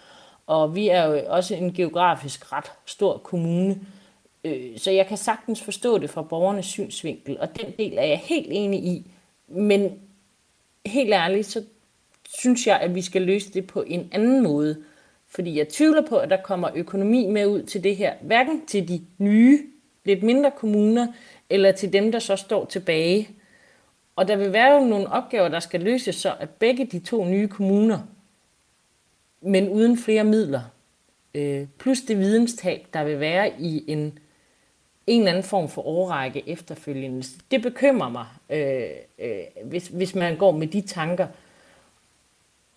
Og 0.47 0.75
vi 0.75 0.87
er 0.87 1.05
jo 1.05 1.21
også 1.27 1.55
en 1.55 1.73
geografisk 1.73 2.53
ret 2.53 2.71
stor 2.85 3.17
kommune, 3.17 3.79
øh, 4.43 4.77
så 4.77 4.91
jeg 4.91 5.07
kan 5.07 5.17
sagtens 5.17 5.61
forstå 5.61 5.97
det 5.97 6.09
fra 6.09 6.21
borgernes 6.21 6.65
synsvinkel, 6.65 7.39
og 7.39 7.57
den 7.61 7.73
del 7.77 7.97
er 7.97 8.05
jeg 8.05 8.17
helt 8.17 8.47
enig 8.51 8.83
i. 8.83 9.11
Men 9.47 9.99
helt 10.85 11.13
ærligt, 11.13 11.47
så 11.47 11.63
synes 12.37 12.67
jeg, 12.67 12.79
at 12.79 12.95
vi 12.95 13.01
skal 13.01 13.21
løse 13.21 13.53
det 13.53 13.67
på 13.67 13.81
en 13.81 14.09
anden 14.11 14.43
måde. 14.43 14.83
Fordi 15.27 15.57
jeg 15.57 15.69
tvivler 15.69 16.07
på, 16.07 16.17
at 16.17 16.29
der 16.29 16.41
kommer 16.41 16.69
økonomi 16.75 17.27
med 17.27 17.45
ud 17.45 17.63
til 17.63 17.83
det 17.83 17.95
her, 17.95 18.13
hverken 18.21 18.65
til 18.65 18.87
de 18.87 19.01
nye, 19.17 19.63
lidt 20.05 20.23
mindre 20.23 20.51
kommuner, 20.51 21.07
eller 21.49 21.71
til 21.71 21.93
dem, 21.93 22.11
der 22.11 22.19
så 22.19 22.35
står 22.35 22.65
tilbage. 22.65 23.29
Og 24.15 24.27
der 24.27 24.35
vil 24.35 24.53
være 24.53 24.73
jo 24.73 24.85
nogle 24.85 25.07
opgaver, 25.07 25.47
der 25.47 25.59
skal 25.59 25.81
løses, 25.81 26.15
så 26.15 26.33
at 26.39 26.49
begge 26.49 26.85
de 26.85 26.99
to 26.99 27.25
nye 27.25 27.47
kommuner 27.47 27.99
men 29.41 29.69
uden 29.69 29.97
flere 29.97 30.23
midler. 30.23 30.61
Øh, 31.33 31.67
plus 31.79 32.01
det 32.01 32.19
videnstab, 32.19 32.87
der 32.93 33.03
vil 33.03 33.19
være 33.19 33.51
i 33.59 33.91
en, 33.91 34.19
en 35.07 35.21
eller 35.21 35.31
anden 35.31 35.43
form 35.43 35.69
for 35.69 35.81
overrække 35.81 36.49
efterfølgende. 36.49 37.23
Det 37.51 37.61
bekymrer 37.61 38.09
mig, 38.09 38.25
øh, 38.49 38.89
øh, 39.19 39.65
hvis, 39.65 39.87
hvis 39.87 40.15
man 40.15 40.37
går 40.37 40.51
med 40.51 40.67
de 40.67 40.81
tanker. 40.81 41.27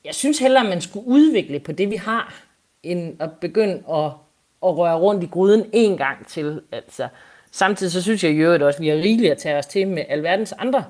Jeg 0.05 0.15
synes 0.15 0.39
hellere, 0.39 0.63
at 0.63 0.69
man 0.69 0.81
skulle 0.81 1.07
udvikle 1.07 1.61
på 1.61 1.73
det, 1.73 1.91
vi 1.91 1.97
har, 1.97 2.45
end 2.83 3.23
at 3.23 3.31
begynde 3.41 3.75
at, 3.75 4.11
at 4.63 4.77
røre 4.77 4.99
rundt 4.99 5.25
i 5.25 5.27
gryden 5.27 5.71
en 5.73 5.97
gang 5.97 6.27
til. 6.27 6.63
Altså, 6.73 7.09
samtidig 7.51 7.93
så 7.93 8.03
synes 8.03 8.25
jeg 8.25 8.33
jo 8.33 8.67
også, 8.67 8.77
at 8.77 8.81
vi 8.81 8.89
har 8.89 8.97
rigeligt 8.97 9.33
at 9.33 9.39
tage 9.39 9.59
os 9.59 9.67
til 9.67 9.89
med 9.89 10.05
alverdens 10.09 10.53
andre 10.53 10.85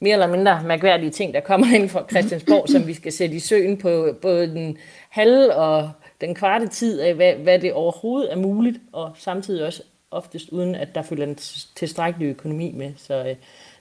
mere 0.00 0.12
eller 0.12 0.26
mindre 0.26 0.62
mærkværdige 0.64 1.10
ting, 1.10 1.34
der 1.34 1.40
kommer 1.40 1.66
ind 1.76 1.88
fra 1.88 2.04
Christiansborg, 2.10 2.68
som 2.68 2.86
vi 2.86 2.94
skal 2.94 3.12
sætte 3.12 3.36
i 3.36 3.40
søen 3.40 3.76
på 3.76 4.16
både 4.22 4.46
den 4.46 4.78
halve 5.16 5.54
og 5.54 5.90
den 6.20 6.34
kvarte 6.34 6.66
tid 6.66 7.00
af, 7.00 7.14
hvad, 7.14 7.34
hvad 7.34 7.58
det 7.58 7.72
overhovedet 7.72 8.32
er 8.32 8.36
muligt, 8.36 8.80
og 8.92 9.12
samtidig 9.18 9.66
også 9.66 9.82
oftest 10.10 10.48
uden, 10.48 10.74
at 10.74 10.94
der 10.94 11.02
følger 11.02 11.26
en 11.26 11.34
tilstrækkelig 11.74 12.26
økonomi 12.26 12.72
med. 12.72 12.92
Så 12.96 13.14
øh, 13.14 13.36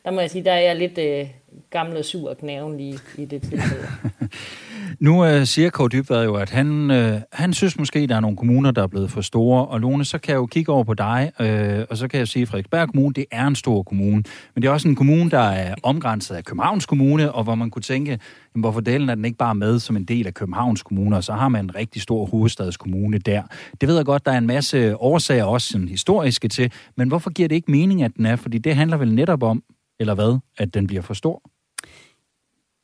der 0.06 0.12
må 0.12 0.22
jeg 0.22 0.32
sige, 0.32 0.44
der 0.46 0.52
er 0.52 0.62
jeg 0.62 0.76
lidt 0.76 0.98
øh, 0.98 1.30
gammel 1.70 1.98
og 1.98 2.06
sur 2.06 2.30
og 2.30 2.38
knæven 2.38 2.78
lige 2.78 3.00
i 3.18 3.26
det 3.26 3.42
tilfælde. 3.42 3.88
Nu 5.00 5.26
øh, 5.26 5.46
siger 5.46 5.70
Kåre 5.70 5.90
Dybvad 5.90 6.24
jo, 6.24 6.36
at 6.36 6.50
han, 6.50 6.92
øh, 6.92 7.22
han 7.32 7.54
synes 7.54 7.78
måske, 7.78 8.08
der 8.08 8.16
er 8.16 8.20
nogle 8.20 8.38
kommuner, 8.38 8.72
der 8.72 8.84
er 8.84 8.88
blevet 8.88 9.12
for 9.12 9.22
store. 9.22 9.66
Og 9.66 9.80
Lone, 9.80 10.06
så 10.06 10.18
kan 10.18 10.32
jeg 10.32 10.38
jo 10.38 10.46
kigge 10.46 10.72
over 10.72 10.84
på 10.84 10.94
dig, 10.94 11.32
øh, 11.40 11.86
og 11.90 11.98
så 11.98 12.08
kan 12.08 12.20
jeg 12.20 12.28
sige, 12.28 12.42
at 12.42 12.48
Frederiksberg 12.48 12.88
Kommune, 12.88 13.14
det 13.14 13.26
er 13.32 13.48
en 13.48 13.56
stor 13.56 13.84
kommune. 13.84 14.24
Men 14.56 14.62
det 14.62 14.66
er 14.66 14.72
også 14.72 14.88
en 14.88 14.96
kommune, 14.96 15.30
der 15.30 15.40
er 15.40 15.76
omgrænset 15.84 16.36
af 16.36 16.44
Københavns 16.44 16.86
Kommune, 16.86 17.32
og 17.32 17.44
hvor 17.44 17.56
man 17.56 17.70
kunne 17.70 17.82
tænke, 17.82 18.12
jamen, 18.12 18.62
hvorfor 18.64 18.80
delen 18.80 19.10
er 19.10 19.16
den 19.16 19.26
ikke 19.26 19.38
bare 19.38 19.56
med 19.56 19.80
som 19.80 19.96
en 19.96 20.06
del 20.06 20.28
af 20.28 20.34
Københavns 20.34 20.84
Kommune, 20.84 21.16
og 21.16 21.24
så 21.24 21.34
har 21.34 21.50
man 21.50 21.66
en 21.66 21.76
rigtig 21.76 22.02
stor 22.02 22.26
hovedstadskommune 22.26 23.18
der. 23.18 23.44
Det 23.82 23.90
ved 23.90 23.96
jeg 23.96 24.06
godt, 24.06 24.26
der 24.26 24.32
er 24.32 24.38
en 24.38 24.48
masse 24.48 24.98
årsager, 24.98 25.44
også 25.44 25.68
sådan 25.68 25.88
historiske 25.88 26.48
til, 26.48 26.72
men 26.98 27.08
hvorfor 27.08 27.30
giver 27.30 27.48
det 27.48 27.56
ikke 27.56 27.72
mening, 27.72 28.04
at 28.04 28.12
den 28.18 28.26
er? 28.26 28.36
Fordi 28.36 28.58
det 28.58 28.76
handler 28.76 28.98
vel 28.98 29.14
netop 29.14 29.44
om, 29.44 29.64
eller 30.00 30.16
hvad, 30.16 30.40
at 30.58 30.74
den 30.74 30.88
bliver 30.88 31.02
for 31.02 31.14
stor? 31.14 31.55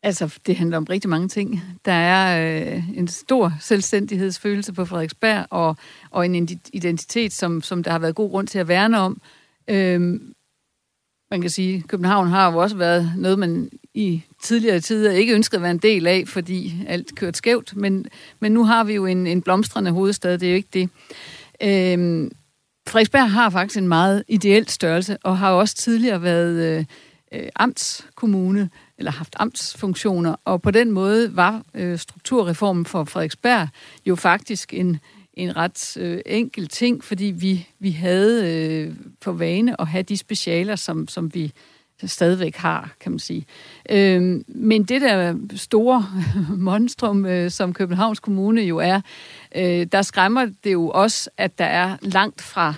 Altså, 0.03 0.39
det 0.45 0.55
handler 0.55 0.77
om 0.77 0.83
rigtig 0.83 1.09
mange 1.09 1.27
ting. 1.27 1.63
Der 1.85 1.91
er 1.91 2.61
øh, 2.61 2.97
en 2.97 3.07
stor 3.07 3.53
selvstændighedsfølelse 3.59 4.73
på 4.73 4.85
Frederiksberg, 4.85 5.45
og, 5.49 5.75
og 6.11 6.25
en 6.25 6.59
identitet, 6.73 7.33
som, 7.33 7.61
som 7.61 7.83
der 7.83 7.91
har 7.91 7.99
været 7.99 8.15
god 8.15 8.29
grund 8.29 8.47
til 8.47 8.59
at 8.59 8.67
værne 8.67 8.99
om. 8.99 9.21
Øhm, 9.67 10.33
man 11.31 11.41
kan 11.41 11.49
sige, 11.49 11.75
at 11.75 11.87
København 11.87 12.27
har 12.27 12.51
jo 12.51 12.57
også 12.57 12.75
været 12.75 13.13
noget, 13.17 13.39
man 13.39 13.69
i 13.93 14.23
tidligere 14.43 14.79
tider 14.79 15.11
ikke 15.11 15.33
ønskede 15.33 15.57
at 15.57 15.63
være 15.63 15.71
en 15.71 15.77
del 15.77 16.07
af, 16.07 16.23
fordi 16.27 16.73
alt 16.87 17.15
kørte 17.15 17.37
skævt. 17.37 17.75
Men, 17.75 18.05
men 18.39 18.51
nu 18.51 18.63
har 18.63 18.83
vi 18.83 18.93
jo 18.93 19.05
en, 19.05 19.27
en 19.27 19.41
blomstrende 19.41 19.91
hovedstad, 19.91 20.37
det 20.37 20.47
er 20.47 20.51
jo 20.51 20.55
ikke 20.55 20.69
det. 20.73 20.89
Øhm, 21.63 22.31
Frederiksberg 22.87 23.31
har 23.31 23.49
faktisk 23.49 23.77
en 23.77 23.87
meget 23.87 24.23
ideel 24.27 24.69
størrelse, 24.69 25.17
og 25.23 25.37
har 25.37 25.51
også 25.51 25.75
tidligere 25.75 26.21
været 26.21 26.77
øh, 26.77 26.85
øh 27.31 27.49
amtskommune, 27.55 28.69
eller 28.97 29.11
haft 29.11 29.35
amtsfunktioner, 29.39 30.35
og 30.45 30.61
på 30.61 30.71
den 30.71 30.91
måde 30.91 31.35
var 31.35 31.63
øh, 31.73 31.97
strukturreformen 31.99 32.85
for 32.85 33.03
Frederiksberg 33.03 33.67
jo 34.05 34.15
faktisk 34.15 34.73
en, 34.73 34.99
en 35.33 35.55
ret 35.57 35.97
øh, 35.97 36.21
enkel 36.25 36.67
ting, 36.67 37.03
fordi 37.03 37.25
vi, 37.25 37.67
vi 37.79 37.91
havde 37.91 38.55
øh, 38.55 38.95
på 39.21 39.31
vane 39.31 39.81
at 39.81 39.87
have 39.87 40.03
de 40.03 40.17
specialer, 40.17 40.75
som, 40.75 41.07
som 41.07 41.33
vi 41.33 41.53
stadigvæk 42.07 42.55
har, 42.55 42.93
kan 42.99 43.11
man 43.11 43.19
sige. 43.19 43.45
Øh, 43.89 44.41
men 44.47 44.83
det 44.83 45.01
der 45.01 45.35
store 45.55 46.05
monstrum, 46.57 47.25
øh, 47.25 47.51
som 47.51 47.73
Københavns 47.73 48.19
Kommune 48.19 48.61
jo 48.61 48.77
er, 48.77 49.01
øh, 49.55 49.87
der 49.91 50.01
skræmmer 50.01 50.45
det 50.63 50.73
jo 50.73 50.89
også, 50.89 51.29
at 51.37 51.57
der 51.57 51.65
er 51.65 51.97
langt 52.01 52.41
fra 52.41 52.73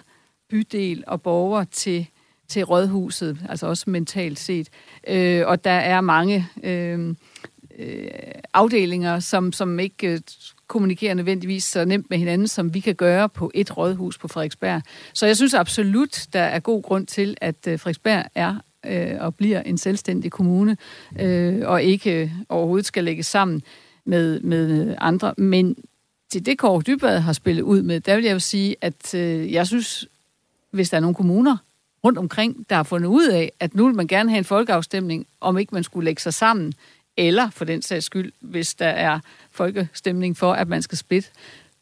bydel 0.49 1.03
og 1.07 1.21
borger 1.21 1.63
til 1.63 2.07
til 2.53 2.63
rådhuset, 2.63 3.37
altså 3.49 3.67
også 3.67 3.89
mentalt 3.89 4.39
set. 4.39 4.69
Øh, 5.07 5.47
og 5.47 5.63
der 5.63 5.71
er 5.71 6.01
mange 6.01 6.47
øh, 6.63 7.15
øh, 7.79 8.07
afdelinger, 8.53 9.19
som, 9.19 9.51
som 9.51 9.79
ikke 9.79 10.07
øh, 10.07 10.19
kommunikerer 10.67 11.13
nødvendigvis 11.13 11.63
så 11.63 11.85
nemt 11.85 12.09
med 12.09 12.17
hinanden, 12.17 12.47
som 12.47 12.73
vi 12.73 12.79
kan 12.79 12.95
gøre 12.95 13.29
på 13.29 13.51
et 13.53 13.77
rådhus 13.77 14.17
på 14.17 14.27
Frederiksberg. 14.27 14.81
Så 15.13 15.25
jeg 15.25 15.35
synes 15.35 15.53
absolut, 15.53 16.27
der 16.33 16.41
er 16.41 16.59
god 16.59 16.83
grund 16.83 17.07
til, 17.07 17.37
at 17.41 17.67
øh, 17.67 17.79
Frederiksberg 17.79 18.25
er 18.35 18.55
øh, 18.85 19.15
og 19.19 19.35
bliver 19.35 19.61
en 19.61 19.77
selvstændig 19.77 20.31
kommune, 20.31 20.77
øh, 21.19 21.61
og 21.65 21.83
ikke 21.83 22.21
øh, 22.21 22.31
overhovedet 22.49 22.85
skal 22.85 23.03
lægges 23.03 23.25
sammen 23.25 23.61
med, 24.05 24.39
med 24.39 24.95
andre. 24.97 25.33
Men 25.37 25.75
til 26.31 26.45
det, 26.45 26.57
Kåre 26.57 26.81
Dybvad 26.81 27.19
har 27.19 27.33
spillet 27.33 27.61
ud 27.63 27.81
med, 27.81 27.99
der 27.99 28.15
vil 28.15 28.23
jeg 28.23 28.33
jo 28.33 28.39
sige, 28.39 28.75
at 28.81 29.15
øh, 29.15 29.53
jeg 29.53 29.67
synes, 29.67 30.07
hvis 30.71 30.89
der 30.89 30.97
er 30.97 31.01
nogle 31.01 31.15
kommuner 31.15 31.57
rundt 32.03 32.19
omkring, 32.19 32.65
der 32.69 32.75
har 32.75 32.83
fundet 32.83 33.07
ud 33.07 33.27
af, 33.27 33.51
at 33.59 33.75
nu 33.75 33.85
vil 33.85 33.95
man 33.95 34.07
gerne 34.07 34.29
have 34.29 34.37
en 34.37 34.43
folkeafstemning, 34.43 35.27
om 35.41 35.57
ikke 35.57 35.75
man 35.75 35.83
skulle 35.83 36.05
lægge 36.05 36.21
sig 36.21 36.33
sammen, 36.33 36.73
eller 37.17 37.49
for 37.49 37.65
den 37.65 37.81
sags 37.81 38.05
skyld, 38.05 38.31
hvis 38.39 38.73
der 38.73 38.87
er 38.87 39.19
folkestemning 39.51 40.37
for, 40.37 40.53
at 40.53 40.67
man 40.67 40.81
skal 40.81 40.97
splitte, 40.97 41.29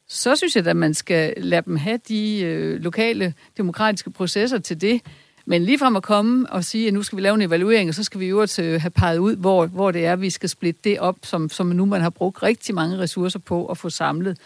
så 0.07 0.35
synes 0.35 0.55
jeg, 0.55 0.67
at 0.67 0.75
man 0.75 0.93
skal 0.93 1.33
lade 1.37 1.61
dem 1.65 1.75
have 1.75 1.99
de 2.07 2.41
øh, 2.41 2.81
lokale 2.81 3.33
demokratiske 3.57 4.11
processer 4.11 4.57
til 4.57 4.81
det. 4.81 5.01
Men 5.45 5.65
lige 5.65 5.79
frem 5.79 5.95
at 5.95 6.03
komme 6.03 6.49
og 6.49 6.63
sige, 6.63 6.87
at 6.87 6.93
nu 6.93 7.03
skal 7.03 7.15
vi 7.15 7.21
lave 7.21 7.35
en 7.35 7.41
evaluering, 7.41 7.89
og 7.89 7.95
så 7.95 8.03
skal 8.03 8.19
vi 8.19 8.25
jo 8.25 8.41
også 8.41 8.61
øh, 8.61 8.81
have 8.81 8.91
peget 8.91 9.17
ud, 9.17 9.35
hvor, 9.35 9.65
hvor 9.65 9.91
det 9.91 10.05
er, 10.05 10.15
vi 10.15 10.29
skal 10.29 10.49
splitte 10.49 10.81
det 10.83 10.99
op, 10.99 11.17
som, 11.23 11.49
som 11.49 11.67
nu 11.67 11.85
man 11.85 12.01
har 12.01 12.09
brugt 12.09 12.43
rigtig 12.43 12.75
mange 12.75 12.97
ressourcer 12.97 13.39
på 13.39 13.65
at 13.65 13.77
få 13.77 13.89
samlet. 13.89 14.37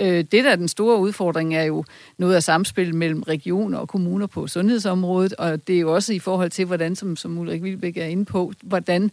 Øh, 0.00 0.24
det, 0.32 0.44
der 0.44 0.50
er 0.50 0.56
den 0.56 0.68
store 0.68 0.98
udfordring, 0.98 1.54
er 1.54 1.62
jo 1.62 1.84
noget 2.18 2.34
af 2.34 2.42
samspil 2.42 2.94
mellem 2.94 3.22
regioner 3.22 3.78
og 3.78 3.88
kommuner 3.88 4.26
på 4.26 4.46
sundhedsområdet, 4.46 5.32
og 5.32 5.66
det 5.66 5.76
er 5.76 5.80
jo 5.80 5.94
også 5.94 6.12
i 6.12 6.18
forhold 6.18 6.50
til, 6.50 6.64
hvordan, 6.64 6.96
som, 6.96 7.16
som 7.16 7.38
Ulrik 7.38 7.62
Vilbæk 7.62 7.96
er 7.96 8.04
inde 8.04 8.24
på, 8.24 8.52
hvordan 8.62 9.10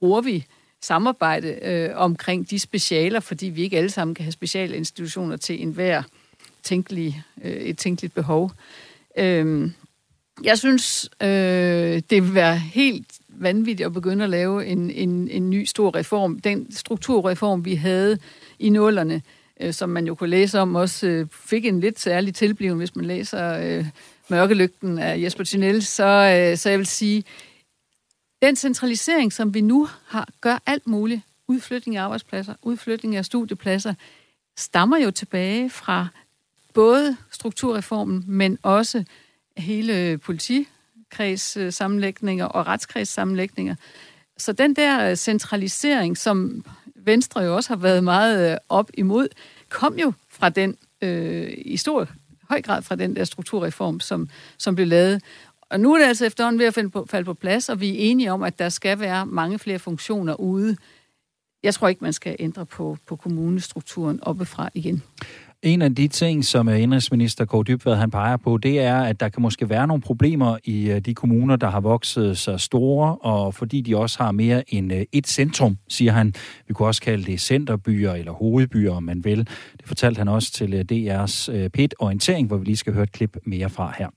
bruger 0.00 0.20
vi 0.20 0.46
samarbejde 0.80 1.48
øh, 1.62 1.90
omkring 1.94 2.50
de 2.50 2.58
specialer, 2.58 3.20
fordi 3.20 3.46
vi 3.46 3.62
ikke 3.62 3.78
alle 3.78 3.90
sammen 3.90 4.14
kan 4.14 4.24
have 4.24 4.32
specialinstitutioner 4.32 5.36
til 5.36 5.62
enhver 5.62 6.02
tænkelig, 6.62 7.22
øh, 7.44 7.52
et 7.52 7.78
tænkeligt 7.78 8.14
behov. 8.14 8.52
Øh, 9.18 9.70
jeg 10.44 10.58
synes, 10.58 11.10
øh, 11.22 12.02
det 12.10 12.22
vil 12.22 12.34
være 12.34 12.58
helt 12.58 13.06
vanvittigt 13.28 13.86
at 13.86 13.92
begynde 13.92 14.24
at 14.24 14.30
lave 14.30 14.66
en, 14.66 14.90
en, 14.90 15.28
en 15.28 15.50
ny 15.50 15.64
stor 15.64 15.96
reform. 15.96 16.40
Den 16.40 16.72
strukturreform, 16.72 17.64
vi 17.64 17.74
havde 17.74 18.18
i 18.58 18.68
nullerne, 18.68 19.22
øh, 19.62 19.74
som 19.74 19.88
man 19.88 20.06
jo 20.06 20.14
kunne 20.14 20.30
læse 20.30 20.60
om, 20.60 20.74
også 20.74 21.06
øh, 21.06 21.26
fik 21.30 21.64
en 21.64 21.80
lidt 21.80 22.00
særlig 22.00 22.34
tilbliven, 22.34 22.78
hvis 22.78 22.96
man 22.96 23.04
læser 23.04 23.58
øh, 23.58 23.86
Mørkelygten 24.28 24.98
af 24.98 25.22
Jesper 25.22 25.44
Tinell, 25.44 25.82
så, 25.82 26.04
øh, 26.04 26.56
så 26.58 26.70
jeg 26.70 26.78
vil 26.78 26.86
sige, 26.86 27.24
den 28.42 28.56
centralisering, 28.56 29.32
som 29.32 29.54
vi 29.54 29.60
nu 29.60 29.88
har, 30.06 30.28
gør 30.40 30.58
alt 30.66 30.86
muligt, 30.86 31.20
udflytning 31.48 31.96
af 31.96 32.02
arbejdspladser, 32.02 32.54
udflytning 32.62 33.16
af 33.16 33.24
studiepladser, 33.24 33.94
stammer 34.56 34.98
jo 34.98 35.10
tilbage 35.10 35.70
fra 35.70 36.06
både 36.74 37.16
strukturreformen, 37.30 38.24
men 38.26 38.58
også 38.62 39.04
hele 39.56 40.18
politikreds 40.18 41.56
øh, 41.56 41.72
og 42.40 42.66
retskredssammenlægninger. 42.66 43.74
Så 44.36 44.52
den 44.52 44.76
der 44.76 45.10
øh, 45.10 45.16
centralisering, 45.16 46.18
som 46.18 46.64
Venstre 46.94 47.40
jo 47.40 47.56
også 47.56 47.70
har 47.70 47.76
været 47.76 48.04
meget 48.04 48.52
øh, 48.52 48.56
op 48.68 48.90
imod, 48.94 49.28
kom 49.72 49.98
jo 49.98 50.12
fra 50.30 50.48
den, 50.48 50.76
øh, 51.02 51.54
i 51.56 51.76
stor 51.76 52.08
høj 52.48 52.62
grad 52.62 52.82
fra 52.82 52.96
den 52.96 53.16
der 53.16 53.24
strukturreform, 53.24 54.00
som, 54.00 54.28
som 54.58 54.74
blev 54.74 54.86
lavet. 54.86 55.22
Og 55.70 55.80
nu 55.80 55.94
er 55.94 55.98
det 55.98 56.06
altså 56.06 56.26
efterhånden 56.26 56.58
ved 56.58 56.66
at 56.66 56.74
finde 56.74 56.90
på, 56.90 57.06
falde 57.10 57.24
på 57.24 57.34
plads, 57.34 57.68
og 57.68 57.80
vi 57.80 57.90
er 57.90 58.10
enige 58.10 58.32
om, 58.32 58.42
at 58.42 58.58
der 58.58 58.68
skal 58.68 59.00
være 59.00 59.26
mange 59.26 59.58
flere 59.58 59.78
funktioner 59.78 60.40
ude. 60.40 60.76
Jeg 61.62 61.74
tror 61.74 61.88
ikke, 61.88 62.04
man 62.04 62.12
skal 62.12 62.36
ændre 62.38 62.66
på, 62.66 62.96
på 63.06 63.16
kommunestrukturen 63.16 64.22
oppefra 64.22 64.68
igen. 64.74 65.02
En 65.62 65.82
af 65.82 65.94
de 65.94 66.08
ting, 66.08 66.44
som 66.44 66.68
indrigsminister 66.68 67.44
Kåre 67.44 67.62
Dybvad 67.62 67.94
han 67.94 68.10
peger 68.10 68.36
på, 68.36 68.58
det 68.58 68.80
er, 68.80 69.02
at 69.02 69.20
der 69.20 69.28
kan 69.28 69.42
måske 69.42 69.70
være 69.70 69.86
nogle 69.86 70.02
problemer 70.02 70.56
i 70.64 70.90
øh, 70.90 71.00
de 71.00 71.14
kommuner, 71.14 71.56
der 71.56 71.70
har 71.70 71.80
vokset 71.80 72.38
så 72.38 72.58
store, 72.58 73.16
og 73.16 73.54
fordi 73.54 73.80
de 73.80 73.96
også 73.96 74.22
har 74.22 74.32
mere 74.32 74.74
end 74.74 74.92
øh, 74.92 75.02
et 75.12 75.26
centrum, 75.26 75.76
siger 75.88 76.12
han. 76.12 76.34
Vi 76.68 76.74
kunne 76.74 76.88
også 76.88 77.02
kalde 77.02 77.24
det 77.24 77.40
centerbyer 77.40 78.12
eller 78.12 78.32
hovedbyer, 78.32 78.92
om 78.92 79.02
man 79.02 79.24
vil. 79.24 79.38
Det 79.78 79.86
fortalte 79.86 80.18
han 80.18 80.28
også 80.28 80.52
til 80.52 80.74
øh, 80.74 80.84
DR's 80.92 81.68
PET-orientering, 81.68 82.46
hvor 82.46 82.56
vi 82.56 82.64
lige 82.64 82.76
skal 82.76 82.92
høre 82.92 83.02
et 83.02 83.12
klip 83.12 83.36
mere 83.46 83.68
fra 83.68 83.94
her. 83.98 84.08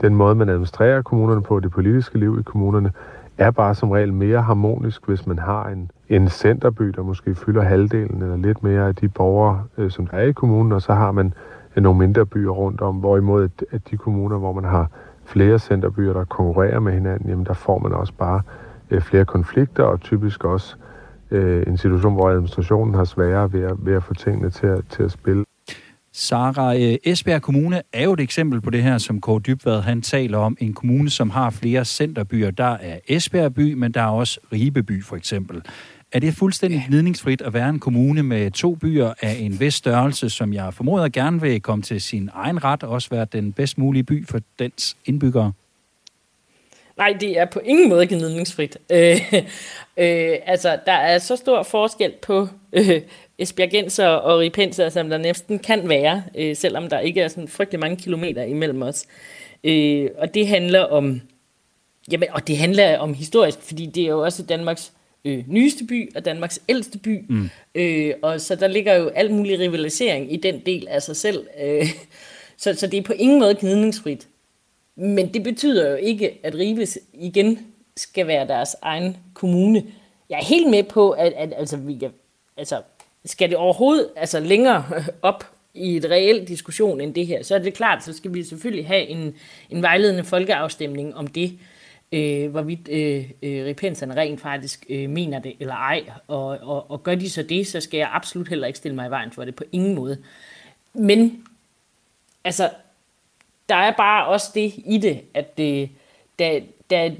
Den 0.00 0.14
måde, 0.14 0.34
man 0.34 0.48
administrerer 0.48 1.02
kommunerne 1.02 1.42
på, 1.42 1.60
det 1.60 1.70
politiske 1.70 2.18
liv 2.18 2.38
i 2.40 2.42
kommunerne, 2.42 2.92
er 3.38 3.50
bare 3.50 3.74
som 3.74 3.90
regel 3.90 4.12
mere 4.12 4.42
harmonisk, 4.42 5.06
hvis 5.06 5.26
man 5.26 5.38
har 5.38 5.68
en, 5.68 5.90
en 6.08 6.28
centerby, 6.28 6.84
der 6.84 7.02
måske 7.02 7.34
fylder 7.34 7.62
halvdelen 7.62 8.22
eller 8.22 8.36
lidt 8.36 8.62
mere 8.62 8.88
af 8.88 8.94
de 8.94 9.08
borgere, 9.08 9.64
øh, 9.78 9.90
som 9.90 10.06
der 10.06 10.16
er 10.16 10.22
i 10.22 10.32
kommunen, 10.32 10.72
og 10.72 10.82
så 10.82 10.92
har 10.92 11.12
man 11.12 11.34
øh, 11.76 11.82
nogle 11.82 11.98
mindre 11.98 12.26
byer 12.26 12.50
rundt 12.50 12.80
om, 12.80 12.96
hvorimod 12.96 13.44
at, 13.44 13.64
at 13.70 13.90
de 13.90 13.96
kommuner, 13.96 14.38
hvor 14.38 14.52
man 14.52 14.64
har 14.64 14.90
flere 15.24 15.58
centerbyer, 15.58 16.12
der 16.12 16.24
konkurrerer 16.24 16.80
med 16.80 16.92
hinanden, 16.92 17.28
jamen 17.28 17.46
der 17.46 17.54
får 17.54 17.78
man 17.78 17.92
også 17.92 18.12
bare 18.18 18.40
øh, 18.90 19.00
flere 19.00 19.24
konflikter, 19.24 19.84
og 19.84 20.00
typisk 20.00 20.44
også 20.44 20.76
øh, 21.30 21.66
en 21.66 21.76
situation, 21.76 22.14
hvor 22.14 22.28
administrationen 22.28 22.94
har 22.94 23.04
sværere 23.04 23.52
ved 23.52 23.62
at, 23.62 23.76
ved 23.78 23.94
at 23.94 24.02
få 24.02 24.14
tingene 24.14 24.50
til 24.50 24.66
at, 24.66 24.80
til 24.90 25.02
at 25.02 25.10
spille. 25.10 25.44
Sara, 26.16 26.76
øh, 26.76 26.96
Esbjerg 27.04 27.42
Kommune 27.42 27.82
er 27.92 28.04
jo 28.04 28.12
et 28.12 28.20
eksempel 28.20 28.60
på 28.60 28.70
det 28.70 28.82
her, 28.82 28.98
som 28.98 29.20
Kåre 29.20 29.40
Dybvad 29.40 29.80
han 29.80 30.02
taler 30.02 30.38
om. 30.38 30.56
En 30.60 30.74
kommune, 30.74 31.10
som 31.10 31.30
har 31.30 31.50
flere 31.50 31.84
centerbyer. 31.84 32.50
Der 32.50 32.72
er 32.72 32.98
Esbjerg 33.08 33.54
by, 33.54 33.72
men 33.72 33.92
der 33.92 34.00
er 34.00 34.06
også 34.06 34.40
Ribeby 34.52 35.04
for 35.04 35.16
eksempel. 35.16 35.62
Er 36.12 36.18
det 36.18 36.34
fuldstændig 36.34 36.84
gnidningsfrit 36.88 37.42
at 37.42 37.54
være 37.54 37.68
en 37.68 37.80
kommune 37.80 38.22
med 38.22 38.50
to 38.50 38.74
byer 38.74 39.12
af 39.20 39.36
en 39.40 39.60
vis 39.60 39.74
størrelse, 39.74 40.30
som 40.30 40.52
jeg 40.52 40.74
formoder 40.74 41.08
gerne 41.08 41.40
vil 41.40 41.60
komme 41.60 41.82
til 41.82 42.00
sin 42.00 42.30
egen 42.32 42.64
ret, 42.64 42.82
og 42.82 42.90
også 42.90 43.10
være 43.10 43.26
den 43.32 43.52
bedst 43.52 43.78
mulige 43.78 44.02
by 44.02 44.26
for 44.28 44.40
dens 44.58 44.96
indbyggere? 45.04 45.52
Nej, 46.96 47.16
det 47.20 47.38
er 47.38 47.44
på 47.44 47.60
ingen 47.64 47.88
måde 47.88 48.06
gnidningsfrit. 48.06 48.78
Øh, 48.90 49.16
øh, 49.96 50.36
altså, 50.46 50.78
der 50.86 50.92
er 50.92 51.18
så 51.18 51.36
stor 51.36 51.62
forskel 51.62 52.12
på 52.22 52.48
øh, 52.72 53.00
Esbjergenser 53.38 54.06
og 54.06 54.38
Ripenser, 54.38 54.88
som 54.88 55.10
der 55.10 55.18
næsten 55.18 55.58
kan 55.58 55.88
være, 55.88 56.22
øh, 56.34 56.56
selvom 56.56 56.88
der 56.88 56.98
ikke 56.98 57.20
er 57.20 57.28
sådan 57.28 57.48
frygtelig 57.48 57.80
mange 57.80 57.96
kilometer 57.96 58.42
imellem 58.42 58.82
os. 58.82 59.06
Øh, 59.64 60.10
og 60.18 60.34
det 60.34 60.48
handler 60.48 60.80
om, 60.80 61.20
jamen, 62.12 62.28
og 62.32 62.48
det 62.48 62.56
handler 62.56 62.98
om 62.98 63.14
historisk, 63.14 63.58
fordi 63.60 63.86
det 63.86 64.02
er 64.02 64.08
jo 64.08 64.22
også 64.22 64.42
Danmarks 64.42 64.92
øh, 65.24 65.44
nyeste 65.46 65.84
by 65.84 66.16
og 66.16 66.24
Danmarks 66.24 66.60
ældste 66.68 66.98
by. 66.98 67.24
Mm. 67.28 67.50
Øh, 67.74 68.14
og 68.22 68.40
så 68.40 68.54
der 68.54 68.66
ligger 68.66 68.94
jo 68.94 69.08
alt 69.08 69.30
mulig 69.30 69.58
rivalisering 69.58 70.32
i 70.32 70.36
den 70.36 70.60
del 70.66 70.88
af 70.88 71.02
sig 71.02 71.16
selv. 71.16 71.46
Øh, 71.62 71.86
så, 72.56 72.74
så 72.74 72.86
det 72.86 72.98
er 72.98 73.02
på 73.02 73.12
ingen 73.12 73.38
måde 73.38 73.54
gnidningsfrit. 73.54 74.28
Men 74.96 75.34
det 75.34 75.42
betyder 75.42 75.90
jo 75.90 75.96
ikke, 75.96 76.40
at 76.42 76.54
Rives 76.54 76.98
igen 77.12 77.58
skal 77.96 78.26
være 78.26 78.46
deres 78.46 78.76
egen 78.82 79.16
kommune. 79.34 79.84
Jeg 80.30 80.38
er 80.38 80.44
helt 80.44 80.70
med 80.70 80.82
på, 80.82 81.10
at, 81.10 81.32
at 81.32 81.52
altså, 81.56 81.76
vi 81.76 81.94
kan, 81.94 82.10
altså, 82.56 82.82
skal 83.24 83.48
det 83.48 83.56
overhovedet 83.56 84.08
altså, 84.16 84.40
længere 84.40 84.84
op 85.22 85.50
i 85.74 85.96
et 85.96 86.04
reelt 86.04 86.48
diskussion 86.48 87.00
end 87.00 87.14
det 87.14 87.26
her, 87.26 87.42
så 87.42 87.54
er 87.54 87.58
det 87.58 87.74
klart, 87.74 88.04
så 88.04 88.12
skal 88.12 88.34
vi 88.34 88.44
selvfølgelig 88.44 88.86
have 88.86 89.06
en, 89.06 89.34
en 89.70 89.82
vejledende 89.82 90.24
folkeafstemning 90.24 91.16
om 91.16 91.26
det, 91.26 91.58
øh, 92.12 92.50
hvorvidt 92.50 92.88
øh, 92.88 93.30
øh, 93.42 93.66
repenserne 93.66 94.16
rent 94.16 94.40
faktisk 94.40 94.86
øh, 94.88 95.10
mener 95.10 95.38
det 95.38 95.54
eller 95.60 95.74
ej. 95.74 96.04
Og, 96.28 96.46
og, 96.46 96.90
og 96.90 97.02
gør 97.02 97.14
de 97.14 97.30
så 97.30 97.42
det, 97.42 97.66
så 97.66 97.80
skal 97.80 97.98
jeg 97.98 98.08
absolut 98.12 98.48
heller 98.48 98.66
ikke 98.66 98.76
stille 98.76 98.94
mig 98.94 99.06
i 99.06 99.10
vejen 99.10 99.32
for 99.32 99.44
det 99.44 99.54
på 99.54 99.64
ingen 99.72 99.94
måde. 99.94 100.18
Men 100.92 101.44
altså, 102.44 102.70
der 103.68 103.76
er 103.76 103.92
bare 103.96 104.26
også 104.26 104.50
det 104.54 104.74
i 104.86 104.98
det, 104.98 105.20
at 105.34 105.58
det, 105.58 105.90
da, 106.38 106.60
da 106.90 107.14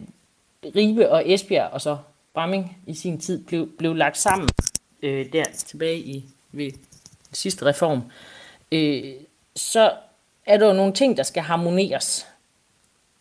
Ribe 0.76 1.10
og 1.10 1.32
Esbjerg 1.32 1.70
og 1.72 1.80
så 1.80 1.96
Bramming 2.34 2.78
i 2.86 2.94
sin 2.94 3.20
tid 3.20 3.44
blev, 3.44 3.68
blev 3.78 3.94
lagt 3.94 4.18
sammen 4.18 4.48
øh, 5.04 5.32
der 5.32 5.44
tilbage 5.44 5.98
i 5.98 6.24
ved 6.52 6.70
sidste 7.32 7.64
reform, 7.66 8.02
øh, 8.72 9.12
så 9.56 9.92
er 10.46 10.56
der 10.56 10.66
jo 10.66 10.72
nogle 10.72 10.92
ting, 10.92 11.16
der 11.16 11.22
skal 11.22 11.42
harmoneres. 11.42 12.26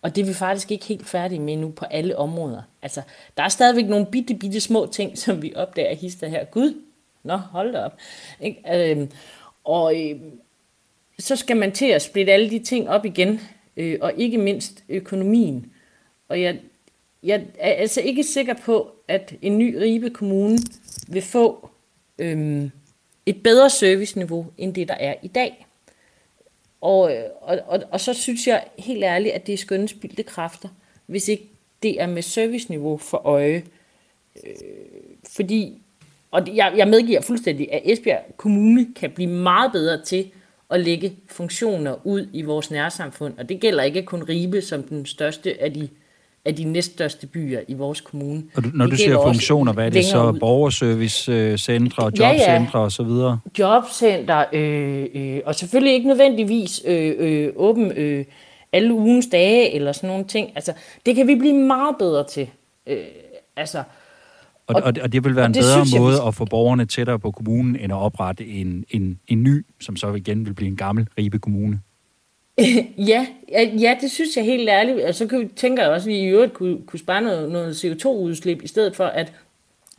Og 0.02 0.16
det 0.16 0.22
er 0.22 0.26
vi 0.26 0.34
faktisk 0.34 0.72
ikke 0.72 0.86
helt 0.86 1.08
færdige 1.08 1.40
med 1.40 1.58
nu 1.58 1.70
på 1.70 1.86
alle 1.86 2.18
områder. 2.18 2.62
Altså, 2.82 3.02
der 3.38 3.44
er 3.44 3.50
stadigvæk 3.50 3.86
nogle 3.86 4.06
bitte, 4.06 4.36
bitte 4.36 4.60
små 4.60 4.86
ting, 4.86 5.18
som 5.24 5.42
vi 5.42 5.54
opdager 5.56 5.96
hister 5.96 6.28
her. 6.28 6.46
Gud, 6.46 6.82
nå, 7.24 7.36
hold 7.36 7.74
da 7.74 7.80
op. 7.80 7.98
Ikke? 8.40 8.92
Øh, 8.92 9.08
og 9.64 10.02
øh, 10.02 10.20
så 11.20 11.36
skal 11.36 11.58
man 11.58 11.72
til 11.72 11.86
at 11.86 12.02
splitte 12.02 12.34
alle 12.34 12.50
de 12.50 12.60
ting 12.60 12.90
op 12.90 13.06
igen, 13.06 13.40
øh, 13.78 13.98
og 14.02 14.14
ikke 14.18 14.38
mindst 14.38 14.84
økonomien. 14.90 15.74
Og 16.30 16.42
jeg, 16.42 16.60
jeg 17.24 17.46
er 17.60 17.74
altså 17.74 18.02
ikke 18.02 18.24
sikker 18.24 18.54
på, 18.54 18.92
at 19.08 19.34
en 19.42 19.58
ny 19.58 19.76
Ribe 19.76 20.10
Kommune 20.10 20.58
vil 21.08 21.22
få 21.22 21.70
øh, 22.20 22.70
et 23.26 23.44
bedre 23.44 23.70
serviceniveau, 23.70 24.46
end 24.58 24.74
det 24.74 24.88
der 24.88 24.94
er 24.94 25.16
i 25.22 25.28
dag. 25.28 25.68
Og, 26.82 27.16
øh, 27.16 27.24
og, 27.42 27.60
og, 27.68 27.84
og 27.92 28.00
så 28.00 28.14
synes 28.14 28.48
jeg 28.48 28.68
helt 28.80 29.04
ærligt, 29.04 29.34
at 29.34 29.48
det 29.48 29.54
er 29.54 29.58
skønne 29.58 29.88
spildte 29.88 30.24
kræfter, 30.24 30.70
hvis 31.06 31.28
ikke 31.28 31.50
det 31.84 32.02
er 32.02 32.08
med 32.08 32.22
serviceniveau 32.22 32.98
for 32.98 33.18
øje. 33.18 33.64
Øh, 34.44 34.54
fordi 35.30 35.84
og 36.34 36.56
jeg, 36.56 36.74
jeg 36.78 36.88
medgiver 36.88 37.22
fuldstændig, 37.22 37.74
at 37.74 37.82
Esbjerg 37.86 38.38
Kommune 38.38 38.88
kan 38.96 39.12
blive 39.12 39.30
meget 39.30 39.72
bedre 39.72 40.02
til 40.02 40.32
at 40.70 40.80
lægge 40.80 41.18
funktioner 41.28 42.08
ud 42.08 42.28
i 42.34 42.42
vores 42.42 42.72
nærsamfund. 42.72 43.38
Og 43.38 43.50
det 43.50 43.60
gælder 43.60 43.84
ikke 43.84 44.04
kun 44.04 44.24
Ribe 44.24 44.62
som 44.62 44.84
den 44.84 45.06
største 45.06 45.62
af 45.62 45.74
de, 45.74 45.90
af 46.46 46.56
de 46.56 46.64
næststørste 46.64 47.28
byer 47.28 47.60
i 47.68 47.74
vores 47.74 48.02
kommune. 48.02 48.44
Og 48.56 48.64
du, 48.64 48.70
når 48.74 48.86
det 48.86 48.92
du 48.92 48.98
siger 48.98 49.22
funktioner, 49.22 49.74
hvad 49.74 49.86
er 49.86 49.90
det 49.90 50.06
så? 50.06 50.38
Borgerservice-centre, 50.40 52.12
ja, 52.20 52.30
jobcentre 52.30 52.80
ja. 52.80 52.86
osv.? 52.86 53.40
Jobcenter, 53.60 54.46
øh, 54.54 55.06
øh, 55.16 55.42
og 55.46 55.56
selvfølgelig 55.56 55.94
ikke 55.94 56.08
nødvendigvis 56.08 56.82
øh, 56.86 57.16
øh, 57.18 57.54
åben 57.56 57.92
øh, 57.92 58.26
alle 58.72 58.94
ugens 58.94 59.28
dage 59.28 59.74
eller 59.74 59.92
sådan 59.92 60.10
nogle 60.10 60.26
ting. 60.26 60.52
Altså, 60.56 60.74
det 61.06 61.16
kan 61.16 61.28
vi 61.28 61.36
blive 61.36 61.54
meget 61.54 61.96
bedre 62.00 62.28
til. 62.28 62.50
Øh, 62.88 62.98
altså, 63.56 63.84
og, 64.68 64.76
og, 64.84 64.94
og 65.02 65.14
det 65.14 65.24
vil 65.24 65.36
være 65.36 65.46
en 65.46 65.54
bedre 65.54 66.00
måde 66.00 66.16
jeg, 66.16 66.28
at 66.28 66.36
få 66.36 66.46
borgerne 66.46 66.86
tættere 66.86 67.20
på 67.20 67.32
kommunen, 67.32 67.76
end 67.76 67.94
at 67.94 67.98
oprette 67.98 68.46
en, 68.48 68.86
en, 68.90 69.20
en 69.28 69.44
ny, 69.44 69.66
som 69.82 69.96
så 69.96 70.14
igen 70.14 70.46
vil 70.46 70.54
blive 70.54 70.68
en 70.68 70.76
gammel 70.76 71.08
Ribe 71.18 71.40
Kommune. 71.40 71.80
ja, 73.12 73.28
ja, 73.52 73.98
det 74.02 74.12
synes 74.12 74.38
jeg 74.38 74.46
helt 74.46 74.70
ærligt. 74.70 75.02
Og 75.02 75.16
så 75.16 75.28
kan 75.28 75.50
tænker 75.50 75.84
jeg 75.84 75.92
også, 75.92 76.10
at 76.10 76.14
vi 76.14 76.20
i 76.20 76.26
øvrigt 76.26 76.54
kunne, 76.54 76.82
kunne 76.88 77.00
spare 77.00 77.22
noget, 77.22 77.52
noget 77.52 77.86
CO2-udslip, 77.86 78.64
i 78.64 78.68
stedet 78.68 78.96
for 78.96 79.06
at 79.06 79.34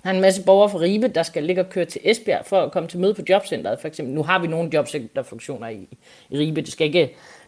der 0.03 0.11
er 0.11 0.15
en 0.15 0.21
masse 0.21 0.45
borgere 0.45 0.71
fra 0.71 0.79
Ribe, 0.79 1.09
der 1.09 1.23
skal 1.23 1.45
ligge 1.45 1.63
og 1.63 1.71
køre 1.71 1.85
til 1.85 2.01
Esbjerg 2.05 2.47
for 2.47 2.63
at 2.63 2.73
komme 2.73 2.89
til 2.89 2.99
møde 2.99 3.15
på 3.15 3.23
jobcentret, 3.29 3.81
for 3.81 3.89
eksempel. 3.89 4.15
Nu 4.15 4.23
har 4.23 4.39
vi 4.39 4.47
nogle 4.47 4.71
jobcenterfunktioner 4.75 5.69
i, 5.69 5.89
i 6.31 6.39
Ribe. 6.39 6.61
Det 6.61 6.73
skal, 6.73 6.87
ikke, 6.87 7.01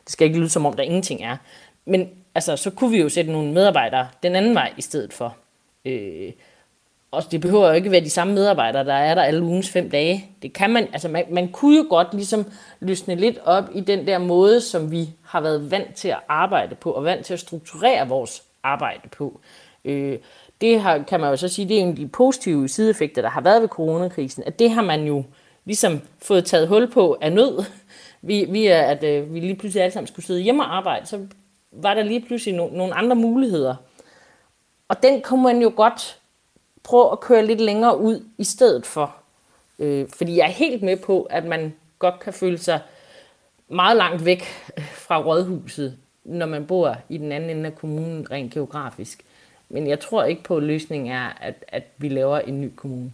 det 0.05 0.13
skal 0.13 0.27
ikke 0.27 0.39
lyde 0.39 0.49
som 0.49 0.67
om, 0.67 0.73
der 0.73 0.83
ingenting 0.83 1.23
er. 1.23 1.37
Men 1.85 2.11
altså, 2.35 2.57
så 2.57 2.71
kunne 2.71 2.91
vi 2.91 3.01
jo 3.01 3.09
sætte 3.09 3.33
nogle 3.33 3.53
medarbejdere 3.53 4.09
den 4.23 4.37
anden 4.37 4.55
vej 4.55 4.73
i 4.77 4.83
stedet 4.83 5.13
for. 5.13 5.37
Øh, 5.85 6.33
og 7.17 7.33
det 7.33 7.41
behøver 7.41 7.69
jo 7.69 7.73
ikke 7.73 7.91
være 7.91 8.01
de 8.01 8.11
samme 8.11 8.35
medarbejdere, 8.35 8.85
der 8.85 8.95
er 8.95 9.15
der 9.15 9.23
alle 9.23 9.43
ugens 9.43 9.71
fem 9.71 9.91
dage. 9.91 10.31
Det 10.43 10.53
kan 10.53 10.71
man, 10.71 10.89
altså 10.93 11.09
man, 11.09 11.25
man 11.31 11.49
kunne 11.49 11.77
jo 11.77 11.87
godt 11.89 12.15
ligesom 12.15 12.47
løsne 12.81 13.15
lidt 13.15 13.39
op 13.45 13.65
i 13.75 13.81
den 13.81 14.07
der 14.07 14.19
måde, 14.19 14.61
som 14.61 14.91
vi 14.91 15.11
har 15.25 15.41
været 15.41 15.71
vant 15.71 15.95
til 15.95 16.09
at 16.09 16.21
arbejde 16.29 16.75
på, 16.75 16.91
og 16.91 17.05
vant 17.05 17.27
til 17.27 17.35
at 17.35 17.41
strukturere 17.41 18.09
vores 18.09 18.43
arbejde 18.63 19.09
på. 19.09 19.41
Øh, 19.85 20.19
det 20.61 20.81
har, 20.81 20.99
kan 20.99 21.21
man 21.21 21.31
jo 21.31 21.37
så 21.37 21.49
sige, 21.49 21.69
det 21.69 21.77
er 21.77 21.81
en 21.81 21.89
af 21.89 21.97
de 21.97 22.09
positive 22.09 22.69
sideeffekter, 22.69 23.23
der 23.23 23.29
har 23.29 23.41
været 23.41 23.63
ved 23.63 23.69
coronakrisen, 23.69 24.43
at 24.47 24.59
det 24.59 24.71
har 24.71 24.83
man 24.83 25.07
jo 25.07 25.25
ligesom 25.65 26.01
fået 26.23 26.45
taget 26.45 26.69
hul 26.69 26.91
på 26.91 27.19
af 27.21 27.33
nød. 27.33 27.65
Vi, 28.23 28.47
vi 28.49 28.67
er, 28.67 28.83
at 28.83 29.05
øh, 29.05 29.35
vi 29.35 29.41
lige 29.41 29.57
pludselig 29.57 29.83
alle 29.83 29.93
sammen 29.93 30.07
skulle 30.07 30.27
sidde 30.27 30.41
hjemme 30.41 30.63
og 30.63 30.77
arbejde, 30.77 31.07
så 31.07 31.21
var 31.73 31.95
der 31.95 32.03
lige 32.03 32.21
pludselig 32.21 32.55
no, 32.55 32.69
nogle 32.73 32.95
andre 32.95 33.17
muligheder. 33.17 33.75
Og 34.89 35.03
den 35.03 35.23
kunne 35.23 35.43
man 35.43 35.63
jo 35.63 35.73
godt 35.77 36.19
prøv 36.87 37.13
at 37.13 37.21
køre 37.21 37.47
lidt 37.47 37.61
længere 37.61 37.99
ud 37.99 38.25
i 38.39 38.45
stedet 38.45 38.87
for. 38.87 39.17
Øh, 39.79 40.09
fordi 40.09 40.37
jeg 40.37 40.47
er 40.47 40.51
helt 40.51 40.83
med 40.83 40.97
på, 40.97 41.23
at 41.23 41.45
man 41.45 41.75
godt 41.99 42.21
kan 42.21 42.33
føle 42.33 42.59
sig 42.59 42.81
meget 43.69 43.97
langt 43.97 44.25
væk 44.25 44.45
øh, 44.79 44.85
fra 44.93 45.23
rådhuset, 45.23 45.97
når 46.25 46.47
man 46.47 46.67
bor 46.67 46.97
i 47.09 47.19
den 47.19 47.33
anden 47.33 47.51
ende 47.51 47.67
af 47.67 47.75
kommunen 47.75 48.31
rent 48.31 48.53
geografisk. 48.53 49.25
Men 49.69 49.87
jeg 49.87 50.01
tror 50.01 50.25
ikke 50.25 50.43
på, 50.43 50.57
at 50.57 50.63
løsningen 50.63 51.13
er, 51.13 51.29
at, 51.41 51.65
at 51.69 51.83
vi 51.97 52.09
laver 52.09 52.39
en 52.39 52.61
ny 52.61 52.71
kommune. 52.77 53.13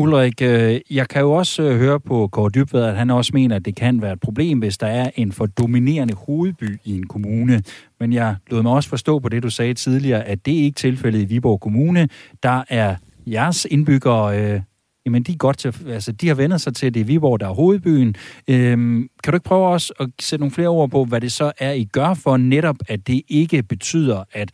Ulrik, 0.00 0.42
øh, 0.42 0.80
jeg 0.90 1.08
kan 1.08 1.20
jo 1.20 1.32
også 1.32 1.62
øh, 1.62 1.78
høre 1.78 2.00
på 2.00 2.28
Kåre 2.32 2.50
Dybvad, 2.50 2.84
at 2.84 2.96
han 2.96 3.10
også 3.10 3.30
mener, 3.34 3.56
at 3.56 3.64
det 3.64 3.76
kan 3.76 4.02
være 4.02 4.12
et 4.12 4.20
problem, 4.20 4.58
hvis 4.58 4.78
der 4.78 4.86
er 4.86 5.10
en 5.16 5.32
for 5.32 5.46
dominerende 5.46 6.14
hovedby 6.14 6.80
i 6.84 6.96
en 6.96 7.06
kommune. 7.06 7.62
Men 8.00 8.12
jeg 8.12 8.36
lod 8.50 8.62
mig 8.62 8.72
også 8.72 8.88
forstå 8.88 9.18
på 9.18 9.28
det, 9.28 9.42
du 9.42 9.50
sagde 9.50 9.74
tidligere, 9.74 10.24
at 10.24 10.46
det 10.46 10.52
ikke 10.52 10.66
er 10.66 10.80
tilfældet 10.80 11.20
i 11.20 11.24
Viborg 11.24 11.60
Kommune. 11.60 12.08
Der 12.42 12.62
er 12.68 12.96
jeres 13.26 13.66
indbyggere 13.70 14.38
øh, 14.40 14.60
jamen 15.06 15.22
de, 15.22 15.32
er 15.32 15.36
godt 15.36 15.58
til, 15.58 15.74
altså, 15.88 16.12
de 16.12 16.28
har 16.28 16.34
vendt 16.34 16.60
sig 16.60 16.74
til, 16.74 16.86
at 16.86 16.94
det 16.94 17.00
er 17.00 17.04
Viborg, 17.04 17.40
der 17.40 17.48
er 17.48 17.54
hovedbyen. 17.54 18.14
Øhm, 18.48 19.08
kan 19.24 19.32
du 19.32 19.36
ikke 19.36 19.44
prøve 19.44 19.66
også 19.66 19.92
at 20.00 20.08
sætte 20.20 20.40
nogle 20.40 20.54
flere 20.54 20.68
ord 20.68 20.90
på, 20.90 21.04
hvad 21.04 21.20
det 21.20 21.32
så 21.32 21.52
er, 21.58 21.72
I 21.72 21.84
gør 21.84 22.14
for 22.14 22.36
netop, 22.36 22.76
at 22.88 23.06
det 23.06 23.22
ikke 23.28 23.62
betyder, 23.62 24.24
at, 24.32 24.50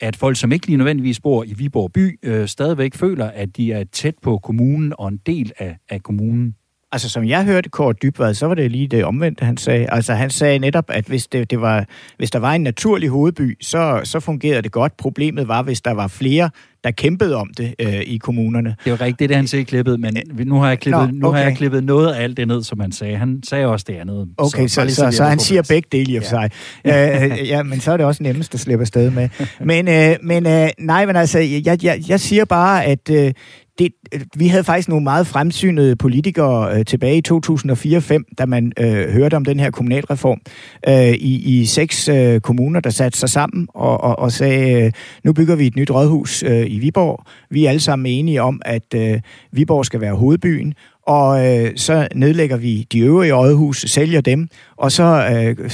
at 0.00 0.16
folk, 0.16 0.36
som 0.36 0.52
ikke 0.52 0.66
lige 0.66 0.76
nødvendigvis 0.76 1.20
bor 1.20 1.44
i 1.44 1.52
Viborg 1.52 1.92
by, 1.92 2.18
øh, 2.22 2.48
stadigvæk 2.48 2.94
føler, 2.94 3.26
at 3.26 3.56
de 3.56 3.72
er 3.72 3.84
tæt 3.84 4.14
på 4.22 4.38
kommunen 4.38 4.92
og 4.98 5.08
en 5.08 5.20
del 5.26 5.52
af, 5.58 5.76
af 5.88 6.02
kommunen? 6.02 6.54
Altså, 6.92 7.08
som 7.08 7.24
jeg 7.24 7.44
hørte 7.44 7.68
Kåre 7.68 7.92
Dybvad, 7.92 8.34
så 8.34 8.46
var 8.46 8.54
det 8.54 8.70
lige 8.70 8.86
det 8.86 9.04
omvendte, 9.04 9.44
han 9.44 9.56
sagde. 9.56 9.86
Altså, 9.92 10.14
han 10.14 10.30
sagde 10.30 10.58
netop, 10.58 10.84
at 10.88 11.04
hvis, 11.04 11.26
det, 11.26 11.50
det 11.50 11.60
var, 11.60 11.84
hvis 12.16 12.30
der 12.30 12.38
var 12.38 12.52
en 12.52 12.62
naturlig 12.62 13.08
hovedby, 13.08 13.56
så, 13.60 14.00
så 14.04 14.20
fungerede 14.20 14.62
det 14.62 14.72
godt. 14.72 14.96
Problemet 14.96 15.48
var, 15.48 15.62
hvis 15.62 15.80
der 15.80 15.90
var 15.90 16.06
flere, 16.06 16.50
der 16.84 16.90
kæmpede 16.90 17.36
om 17.36 17.50
det 17.56 17.74
øh, 17.78 18.00
i 18.00 18.16
kommunerne. 18.16 18.76
Det 18.84 18.92
var 18.92 19.00
rigtigt, 19.00 19.28
det, 19.28 19.36
han 19.36 19.46
sagde 19.46 19.64
klippet, 19.64 20.00
men 20.00 20.16
nu 20.38 20.60
har, 20.60 20.68
jeg 20.68 20.78
klippet, 20.78 21.00
Nå, 21.00 21.04
okay. 21.04 21.14
nu 21.14 21.30
har 21.30 21.38
jeg 21.38 21.56
klippet 21.56 21.84
noget 21.84 22.12
af 22.12 22.22
alt 22.22 22.36
det 22.36 22.48
ned, 22.48 22.62
som 22.62 22.80
han 22.80 22.92
sagde. 22.92 23.16
Han 23.16 23.42
sagde 23.48 23.66
også 23.66 23.84
det 23.88 23.94
andet. 23.94 24.28
Okay, 24.36 24.66
så, 24.66 24.88
så, 24.88 24.94
så, 24.94 25.10
så 25.10 25.24
han 25.24 25.38
siger 25.38 25.62
begge 25.68 25.88
dele 25.92 26.12
i 26.12 26.16
og 26.16 26.22
for 26.22 26.28
sig. 26.28 26.50
Ja. 26.84 27.26
øh, 27.26 27.48
ja, 27.48 27.62
men 27.62 27.80
så 27.80 27.92
er 27.92 27.96
det 27.96 28.06
også 28.06 28.22
nemmest 28.22 28.54
at 28.54 28.60
slippe 28.60 28.82
afsted 28.82 29.10
med. 29.10 29.28
Men, 29.60 29.88
øh, 29.88 30.16
men 30.22 30.46
øh, 30.46 30.68
nej, 30.78 31.06
men 31.06 31.16
altså, 31.16 31.38
jeg, 31.38 31.84
jeg, 31.84 32.02
jeg 32.08 32.20
siger 32.20 32.44
bare, 32.44 32.84
at 32.84 33.10
øh, 33.10 33.32
det, 33.78 33.92
øh, 34.14 34.20
vi 34.36 34.46
havde 34.46 34.64
faktisk 34.64 34.88
nogle 34.88 35.04
meget 35.04 35.26
fremsynede 35.26 35.96
politikere 35.96 36.78
øh, 36.78 36.84
tilbage 36.84 37.18
i 37.18 37.22
2004-5, 37.32 38.34
da 38.38 38.46
man 38.46 38.72
øh, 38.78 39.10
hørte 39.10 39.34
om 39.34 39.44
den 39.44 39.60
her 39.60 39.70
kommunalreform, 39.70 40.40
øh, 40.88 41.14
i, 41.14 41.60
i 41.60 41.66
seks 41.66 42.08
øh, 42.08 42.40
kommuner, 42.40 42.80
der 42.80 42.90
satte 42.90 43.18
sig 43.18 43.28
sammen 43.28 43.68
og, 43.74 44.00
og, 44.00 44.18
og 44.18 44.32
sagde, 44.32 44.84
øh, 44.84 44.92
nu 45.24 45.32
bygger 45.32 45.56
vi 45.56 45.66
et 45.66 45.76
nyt 45.76 45.90
rådhus 45.90 46.42
øh, 46.42 46.66
i 46.66 46.78
Viborg. 46.78 47.24
Vi 47.50 47.64
er 47.64 47.68
alle 47.68 47.80
sammen 47.80 48.06
enige 48.06 48.42
om, 48.42 48.62
at 48.64 48.94
øh, 48.94 49.20
Viborg 49.52 49.86
skal 49.86 50.00
være 50.00 50.14
hovedbyen, 50.14 50.74
og 51.08 51.46
øh, 51.46 51.72
så 51.76 52.08
nedlægger 52.14 52.56
vi 52.56 52.86
de 52.92 52.98
øvrige 52.98 53.34
rådhus, 53.34 53.84
sælger 53.88 54.20
dem, 54.20 54.48
og 54.76 54.92
så 54.92 55.04
øh, 55.04 55.70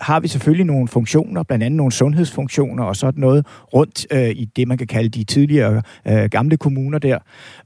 har 0.00 0.20
vi 0.20 0.28
selvfølgelig 0.28 0.66
nogle 0.66 0.88
funktioner, 0.88 1.42
blandt 1.42 1.64
andet 1.64 1.76
nogle 1.76 1.92
sundhedsfunktioner 1.92 2.84
og 2.84 2.96
sådan 2.96 3.20
noget 3.20 3.46
rundt 3.74 4.06
øh, 4.10 4.28
i 4.28 4.44
det, 4.56 4.68
man 4.68 4.78
kan 4.78 4.86
kalde 4.86 5.08
de 5.08 5.24
tidligere 5.24 5.82
øh, 6.08 6.24
gamle 6.24 6.56
kommuner 6.56 6.98
der. 6.98 7.18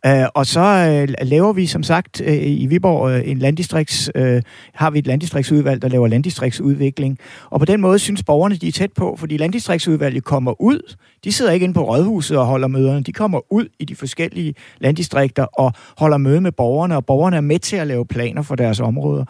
Øh, 0.07 0.27
og 0.35 0.47
så 0.47 0.61
øh, 0.61 1.15
laver 1.27 1.53
vi 1.53 1.67
som 1.67 1.83
sagt 1.83 2.21
øh, 2.25 2.37
i 2.43 2.67
Viborg 2.67 3.11
øh, 3.11 3.29
en 3.31 3.39
landdistrikts, 3.39 4.11
øh, 4.15 4.43
har 4.75 4.91
vi 4.91 4.99
et 4.99 5.07
landdistriktsudvalg, 5.07 5.83
der 5.83 5.89
laver 5.89 6.09
landdistriktsudvikling. 6.09 7.19
Og 7.51 7.59
på 7.59 7.65
den 7.65 7.81
måde 7.81 7.99
synes 7.99 8.23
borgerne, 8.23 8.57
de 8.57 8.69
er 8.69 8.73
tæt 8.73 8.93
på, 8.93 9.17
fordi 9.19 9.37
landdistriktsudvalget 9.37 10.25
kommer 10.25 10.61
ud. 10.61 10.97
De 11.25 11.33
sidder 11.33 11.53
ikke 11.53 11.65
inde 11.65 11.75
på 11.75 11.83
rådhuset 11.85 12.39
og 12.39 12.47
holder 12.47 12.69
møderne. 12.69 13.03
De 13.03 13.13
kommer 13.13 13.53
ud 13.53 13.69
i 13.79 13.85
de 13.85 13.97
forskellige 13.97 14.55
landdistrikter 14.79 15.45
og 15.45 15.73
holder 15.99 16.17
møde 16.17 16.41
med 16.41 16.53
borgerne, 16.53 16.97
og 16.97 17.07
borgerne 17.11 17.37
er 17.37 17.41
med 17.41 17.59
til 17.59 17.77
at 17.77 17.87
lave 17.87 18.07
planer 18.07 18.43
for 18.43 18.55
deres 18.55 18.81
områder. 18.81 19.25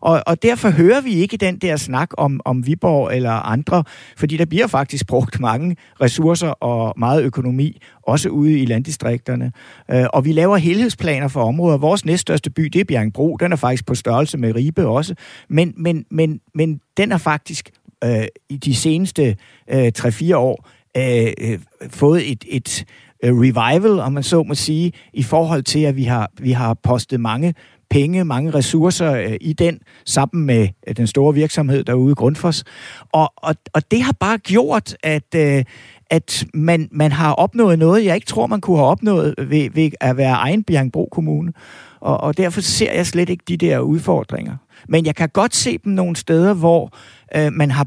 Og, 0.00 0.22
og 0.26 0.42
derfor 0.42 0.70
hører 0.70 1.00
vi 1.00 1.12
ikke 1.14 1.36
den 1.36 1.58
der 1.58 1.76
snak 1.76 2.10
om, 2.18 2.40
om 2.44 2.66
Viborg 2.66 3.16
eller 3.16 3.30
andre, 3.30 3.84
fordi 4.16 4.36
der 4.36 4.44
bliver 4.44 4.66
faktisk 4.66 5.06
brugt 5.12 5.40
mange 5.40 5.76
ressourcer 6.00 6.48
og 6.48 6.94
meget 6.96 7.22
økonomi, 7.22 7.80
også 8.02 8.28
ude 8.28 8.60
i 8.60 8.66
landdistrikterne. 8.66 9.52
Øh, 9.90 10.06
og 10.12 10.24
vi 10.24 10.32
laver 10.32 10.56
helhedsplaner 10.56 11.28
for 11.28 11.44
områder. 11.44 11.78
Vores 11.78 12.04
næststørste 12.04 12.50
by, 12.50 12.62
det 12.62 12.80
er 12.80 12.84
Bjergbro. 12.84 13.36
Den 13.36 13.52
er 13.52 13.56
faktisk 13.56 13.86
på 13.86 13.94
størrelse 13.94 14.38
med 14.38 14.54
Ribe 14.54 14.86
også. 14.86 15.14
Men, 15.48 15.74
men, 15.76 16.04
men, 16.10 16.40
men 16.54 16.80
den 16.96 17.12
er 17.12 17.18
faktisk 17.18 17.70
øh, 18.04 18.24
i 18.48 18.56
de 18.56 18.74
seneste 18.74 19.36
øh, 19.70 19.92
3-4 19.98 20.34
år 20.34 20.68
øh, 20.96 21.32
øh, 21.40 21.58
fået 21.90 22.32
et, 22.32 22.44
et 22.48 22.84
Øh, 23.24 23.32
revival, 23.34 24.00
om 24.00 24.12
man 24.12 24.22
så 24.22 24.42
må 24.42 24.54
sige, 24.54 24.92
i 25.12 25.22
forhold 25.22 25.62
til, 25.62 25.80
at 25.80 25.96
vi 25.96 26.04
har, 26.04 26.30
vi 26.38 26.52
har 26.52 26.74
postet 26.74 27.20
mange 27.20 27.54
penge, 27.90 28.24
mange 28.24 28.50
ressourcer 28.50 29.12
øh, 29.12 29.36
i 29.40 29.52
den, 29.52 29.78
sammen 30.06 30.46
med 30.46 30.68
øh, 30.88 30.96
den 30.96 31.06
store 31.06 31.34
virksomhed 31.34 31.84
derude, 31.84 32.14
Grundfos. 32.14 32.64
Og, 33.12 33.32
og, 33.36 33.54
og 33.72 33.90
det 33.90 34.02
har 34.02 34.12
bare 34.20 34.38
gjort, 34.38 34.96
at, 35.02 35.34
øh, 35.34 35.64
at 36.10 36.44
man, 36.54 36.88
man 36.92 37.12
har 37.12 37.32
opnået 37.32 37.78
noget, 37.78 38.04
jeg 38.04 38.14
ikke 38.14 38.26
tror, 38.26 38.46
man 38.46 38.60
kunne 38.60 38.76
have 38.76 38.88
opnået 38.88 39.34
ved, 39.38 39.70
ved 39.70 39.90
at 40.00 40.16
være 40.16 40.34
egen 40.34 40.64
Bjergbro 40.64 41.08
Kommune. 41.12 41.52
Og, 42.00 42.20
og 42.20 42.36
derfor 42.36 42.60
ser 42.60 42.92
jeg 42.92 43.06
slet 43.06 43.28
ikke 43.28 43.44
de 43.48 43.56
der 43.56 43.78
udfordringer. 43.78 44.56
Men 44.88 45.06
jeg 45.06 45.14
kan 45.14 45.28
godt 45.28 45.54
se 45.54 45.78
dem 45.78 45.92
nogle 45.92 46.16
steder, 46.16 46.54
hvor 46.54 46.96
øh, 47.36 47.52
man 47.52 47.70
har 47.70 47.86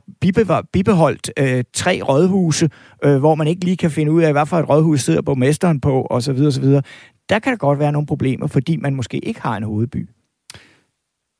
bibeholdt 0.72 1.32
øh, 1.40 1.64
tre 1.74 2.02
rådhuse, 2.04 2.70
øh, 3.04 3.18
hvor 3.18 3.36
man 3.36 3.48
ikke 3.48 3.66
lige 3.66 3.78
kan 3.78 3.92
finde 3.92 4.12
ud 4.12 4.22
af, 4.22 4.32
hvad 4.32 4.46
for 4.46 4.58
et 4.58 4.70
rådhus 4.70 5.02
sidder 5.02 5.22
borgmesteren 5.22 5.80
på, 5.82 6.08
osv. 6.10 6.40
osv 6.40 6.82
der 7.30 7.40
kan 7.40 7.52
der 7.52 7.58
godt 7.58 7.80
være 7.80 7.92
nogle 7.92 8.06
problemer, 8.08 8.48
fordi 8.48 8.76
man 8.76 8.96
måske 8.96 9.20
ikke 9.20 9.42
har 9.42 9.58
en 9.58 9.64
hovedby. 9.64 10.10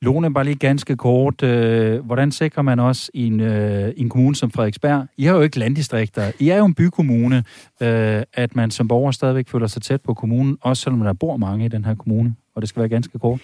Lone, 0.02 0.34
bare 0.34 0.44
lige 0.44 0.56
ganske 0.56 0.96
kort. 0.96 1.42
Øh, 1.42 2.04
hvordan 2.06 2.32
sikrer 2.32 2.62
man 2.62 2.78
også 2.78 3.10
i 3.14 3.26
en, 3.26 3.40
øh, 3.40 3.92
en 3.96 4.08
kommune 4.08 4.36
som 4.36 4.50
Frederiksberg, 4.50 5.06
I 5.16 5.24
har 5.24 5.34
jo 5.34 5.40
ikke 5.40 5.58
landdistrikter, 5.58 6.32
I 6.38 6.48
er 6.48 6.56
jo 6.56 6.64
en 6.64 6.74
bykommune, 6.74 7.44
øh, 7.80 8.22
at 8.32 8.56
man 8.56 8.70
som 8.70 8.88
borger 8.88 9.10
stadigvæk 9.10 9.48
føler 9.48 9.66
sig 9.66 9.82
tæt 9.82 10.00
på 10.00 10.14
kommunen, 10.14 10.58
også 10.60 10.82
selvom 10.82 11.00
der 11.00 11.12
bor 11.12 11.36
mange 11.36 11.64
i 11.64 11.68
den 11.68 11.84
her 11.84 11.94
kommune, 11.94 12.34
og 12.54 12.62
det 12.62 12.68
skal 12.68 12.80
være 12.80 12.88
ganske 12.88 13.18
kort? 13.18 13.40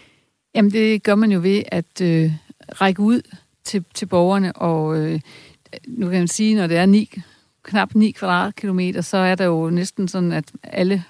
Jamen 0.56 0.72
det 0.72 1.02
gør 1.02 1.14
man 1.14 1.32
jo 1.32 1.40
ved 1.40 1.62
at 1.68 2.00
øh, 2.02 2.32
række 2.80 3.00
ud 3.00 3.22
til, 3.64 3.84
til 3.94 4.06
borgerne, 4.06 4.52
og 4.52 4.98
øh, 4.98 5.20
nu 5.86 6.08
kan 6.08 6.18
man 6.18 6.28
sige, 6.28 6.54
når 6.54 6.66
det 6.66 6.76
er 6.76 6.86
ni, 6.86 7.10
knap 7.62 7.94
9 7.94 8.10
kvadratkilometer, 8.10 9.00
så 9.00 9.16
er 9.16 9.34
der 9.34 9.44
jo 9.44 9.70
næsten 9.70 10.08
sådan, 10.08 10.32
at 10.32 10.44
alle 10.62 11.04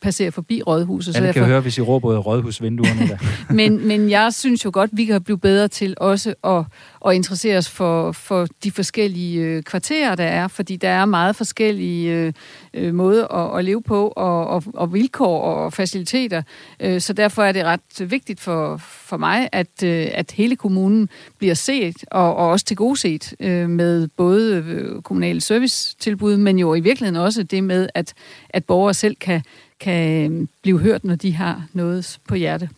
passere 0.00 0.32
forbi 0.32 0.62
rådhuset. 0.62 1.14
Det 1.14 1.22
kan 1.22 1.34
derfor... 1.34 1.44
høre, 1.44 1.60
hvis 1.60 1.78
I 1.78 1.80
råber 1.80 2.08
ud 2.08 2.14
af 2.14 2.26
rådhusvinduerne. 2.26 3.08
Der. 3.08 3.18
men, 3.54 3.88
men 3.88 4.10
jeg 4.10 4.34
synes 4.34 4.64
jo 4.64 4.70
godt, 4.72 4.90
vi 4.92 5.04
kan 5.04 5.22
blive 5.22 5.38
bedre 5.38 5.68
til 5.68 5.94
også 5.96 6.34
at, 6.44 6.64
at 7.06 7.14
interessere 7.14 7.58
os 7.58 7.68
for, 7.68 8.12
for 8.12 8.46
de 8.64 8.70
forskellige 8.70 9.40
øh, 9.40 9.62
kvarterer, 9.62 10.14
der 10.14 10.24
er, 10.24 10.48
fordi 10.48 10.76
der 10.76 10.88
er 10.88 11.04
meget 11.04 11.36
forskellige 11.36 12.12
øh, 12.12 12.32
øh, 12.74 12.94
måder 12.94 13.26
at, 13.26 13.58
at 13.58 13.64
leve 13.64 13.82
på, 13.82 14.08
og, 14.08 14.46
og, 14.46 14.62
og 14.74 14.92
vilkår 14.92 15.42
og 15.42 15.72
faciliteter. 15.72 16.42
Øh, 16.80 17.00
så 17.00 17.12
derfor 17.12 17.42
er 17.42 17.52
det 17.52 17.64
ret 17.64 18.10
vigtigt 18.10 18.40
for, 18.40 18.76
for 18.76 19.16
mig, 19.16 19.48
at, 19.52 19.82
øh, 19.84 20.08
at 20.14 20.30
hele 20.30 20.56
kommunen 20.56 21.08
bliver 21.38 21.54
set, 21.54 22.04
og, 22.10 22.36
og 22.36 22.48
også 22.48 22.64
tilgodeset 22.64 23.34
øh, 23.40 23.68
med 23.68 24.08
både 24.08 24.64
øh, 24.66 25.02
kommunale 25.02 25.40
servicetilbud, 25.40 26.36
men 26.36 26.58
jo 26.58 26.74
i 26.74 26.80
virkeligheden 26.80 27.22
også 27.22 27.42
det 27.42 27.64
med, 27.64 27.88
at, 27.94 28.14
at 28.50 28.64
borgere 28.64 28.94
selv 28.94 29.16
kan, 29.16 29.42
kan 29.80 30.32
øh, 30.32 30.46
blive 30.62 30.78
hørt, 30.78 31.04
når 31.04 31.14
de 31.14 31.34
har 31.34 31.66
noget 31.72 32.18
på 32.28 32.34
hjerte. 32.34 32.68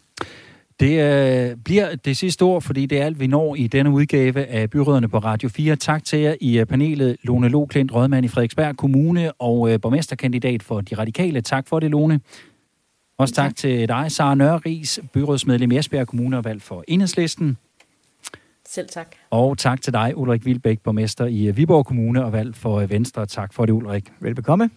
Det 0.80 1.00
øh, 1.00 1.56
bliver 1.56 1.94
det 1.94 2.16
sidste 2.16 2.42
ord, 2.42 2.62
fordi 2.62 2.86
det 2.86 3.00
er 3.00 3.04
alt, 3.04 3.20
vi 3.20 3.26
når 3.26 3.54
i 3.54 3.66
denne 3.66 3.90
udgave 3.90 4.46
af 4.46 4.70
Byråderne 4.70 5.08
på 5.08 5.18
Radio 5.18 5.48
4. 5.48 5.76
Tak 5.76 6.04
til 6.04 6.18
jer 6.18 6.34
i 6.40 6.58
øh, 6.58 6.66
panelet, 6.66 7.16
Lone 7.22 7.48
Loklint, 7.48 7.94
rådmand 7.94 8.24
i 8.24 8.28
Frederiksberg 8.28 8.76
Kommune 8.76 9.32
og 9.32 9.72
øh, 9.72 9.80
borgmesterkandidat 9.80 10.62
for 10.62 10.80
De 10.80 10.94
Radikale. 10.94 11.40
Tak 11.40 11.68
for 11.68 11.80
det, 11.80 11.90
Lone. 11.90 12.20
Også 13.18 13.34
tak, 13.34 13.48
tak. 13.48 13.56
til 13.56 13.88
dig, 13.88 14.12
Sara 14.12 14.34
Nørris, 14.34 15.00
byrådsmedlem 15.12 15.72
i 15.72 15.78
Esbjerg 15.78 16.06
Kommune 16.06 16.36
og 16.36 16.44
valgt 16.44 16.62
for 16.62 16.84
Enhedslisten. 16.88 17.56
Selv 18.68 18.88
tak. 18.88 19.06
Og 19.30 19.58
tak 19.58 19.82
til 19.82 19.92
dig, 19.92 20.12
Ulrik 20.16 20.46
Vilbæk, 20.46 20.80
borgmester 20.80 21.26
i 21.26 21.50
Viborg 21.50 21.86
Kommune 21.86 22.24
og 22.24 22.32
valgt 22.32 22.56
for 22.56 22.86
Venstre. 22.86 23.26
Tak 23.26 23.54
for 23.54 23.66
det, 23.66 23.72
Ulrik. 23.72 24.12
Velbekomme. 24.20 24.70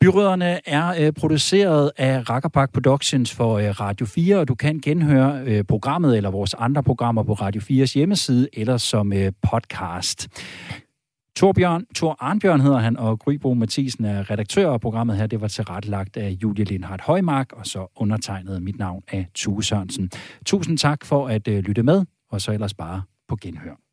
Byråderne 0.00 0.68
er 0.68 1.06
øh, 1.06 1.12
produceret 1.12 1.90
af 1.96 2.30
Rakkerpark 2.30 2.72
Productions 2.72 3.34
for 3.34 3.58
øh, 3.58 3.80
Radio 3.80 4.06
4, 4.06 4.36
og 4.36 4.48
du 4.48 4.54
kan 4.54 4.80
genhøre 4.80 5.42
øh, 5.46 5.64
programmet 5.64 6.16
eller 6.16 6.30
vores 6.30 6.54
andre 6.54 6.82
programmer 6.82 7.22
på 7.22 7.32
Radio 7.32 7.60
4's 7.60 7.94
hjemmeside 7.94 8.48
eller 8.52 8.76
som 8.76 9.12
øh, 9.12 9.32
podcast. 9.50 10.28
Torbjørn, 11.36 11.84
Tor 11.94 12.16
Arnbjørn 12.20 12.60
hedder 12.60 12.78
han, 12.78 12.96
og 12.96 13.18
Grybo 13.18 13.54
Mathisen 13.54 14.04
er 14.04 14.30
redaktør 14.30 14.70
af 14.70 14.80
programmet 14.80 15.16
her. 15.16 15.26
Det 15.26 15.40
var 15.40 15.48
tilrettelagt 15.48 16.16
af 16.16 16.30
Julie 16.42 16.64
Lindhardt 16.64 17.02
Højmark, 17.02 17.52
og 17.52 17.66
så 17.66 17.86
undertegnet 17.96 18.62
mit 18.62 18.78
navn 18.78 19.02
af 19.08 19.26
Tue 19.34 19.64
Sørensen. 19.64 20.10
Tusind 20.46 20.78
tak 20.78 21.04
for 21.04 21.28
at 21.28 21.48
øh, 21.48 21.58
lytte 21.58 21.82
med, 21.82 22.04
og 22.30 22.40
så 22.40 22.52
ellers 22.52 22.74
bare 22.74 23.02
på 23.28 23.36
genhør. 23.42 23.89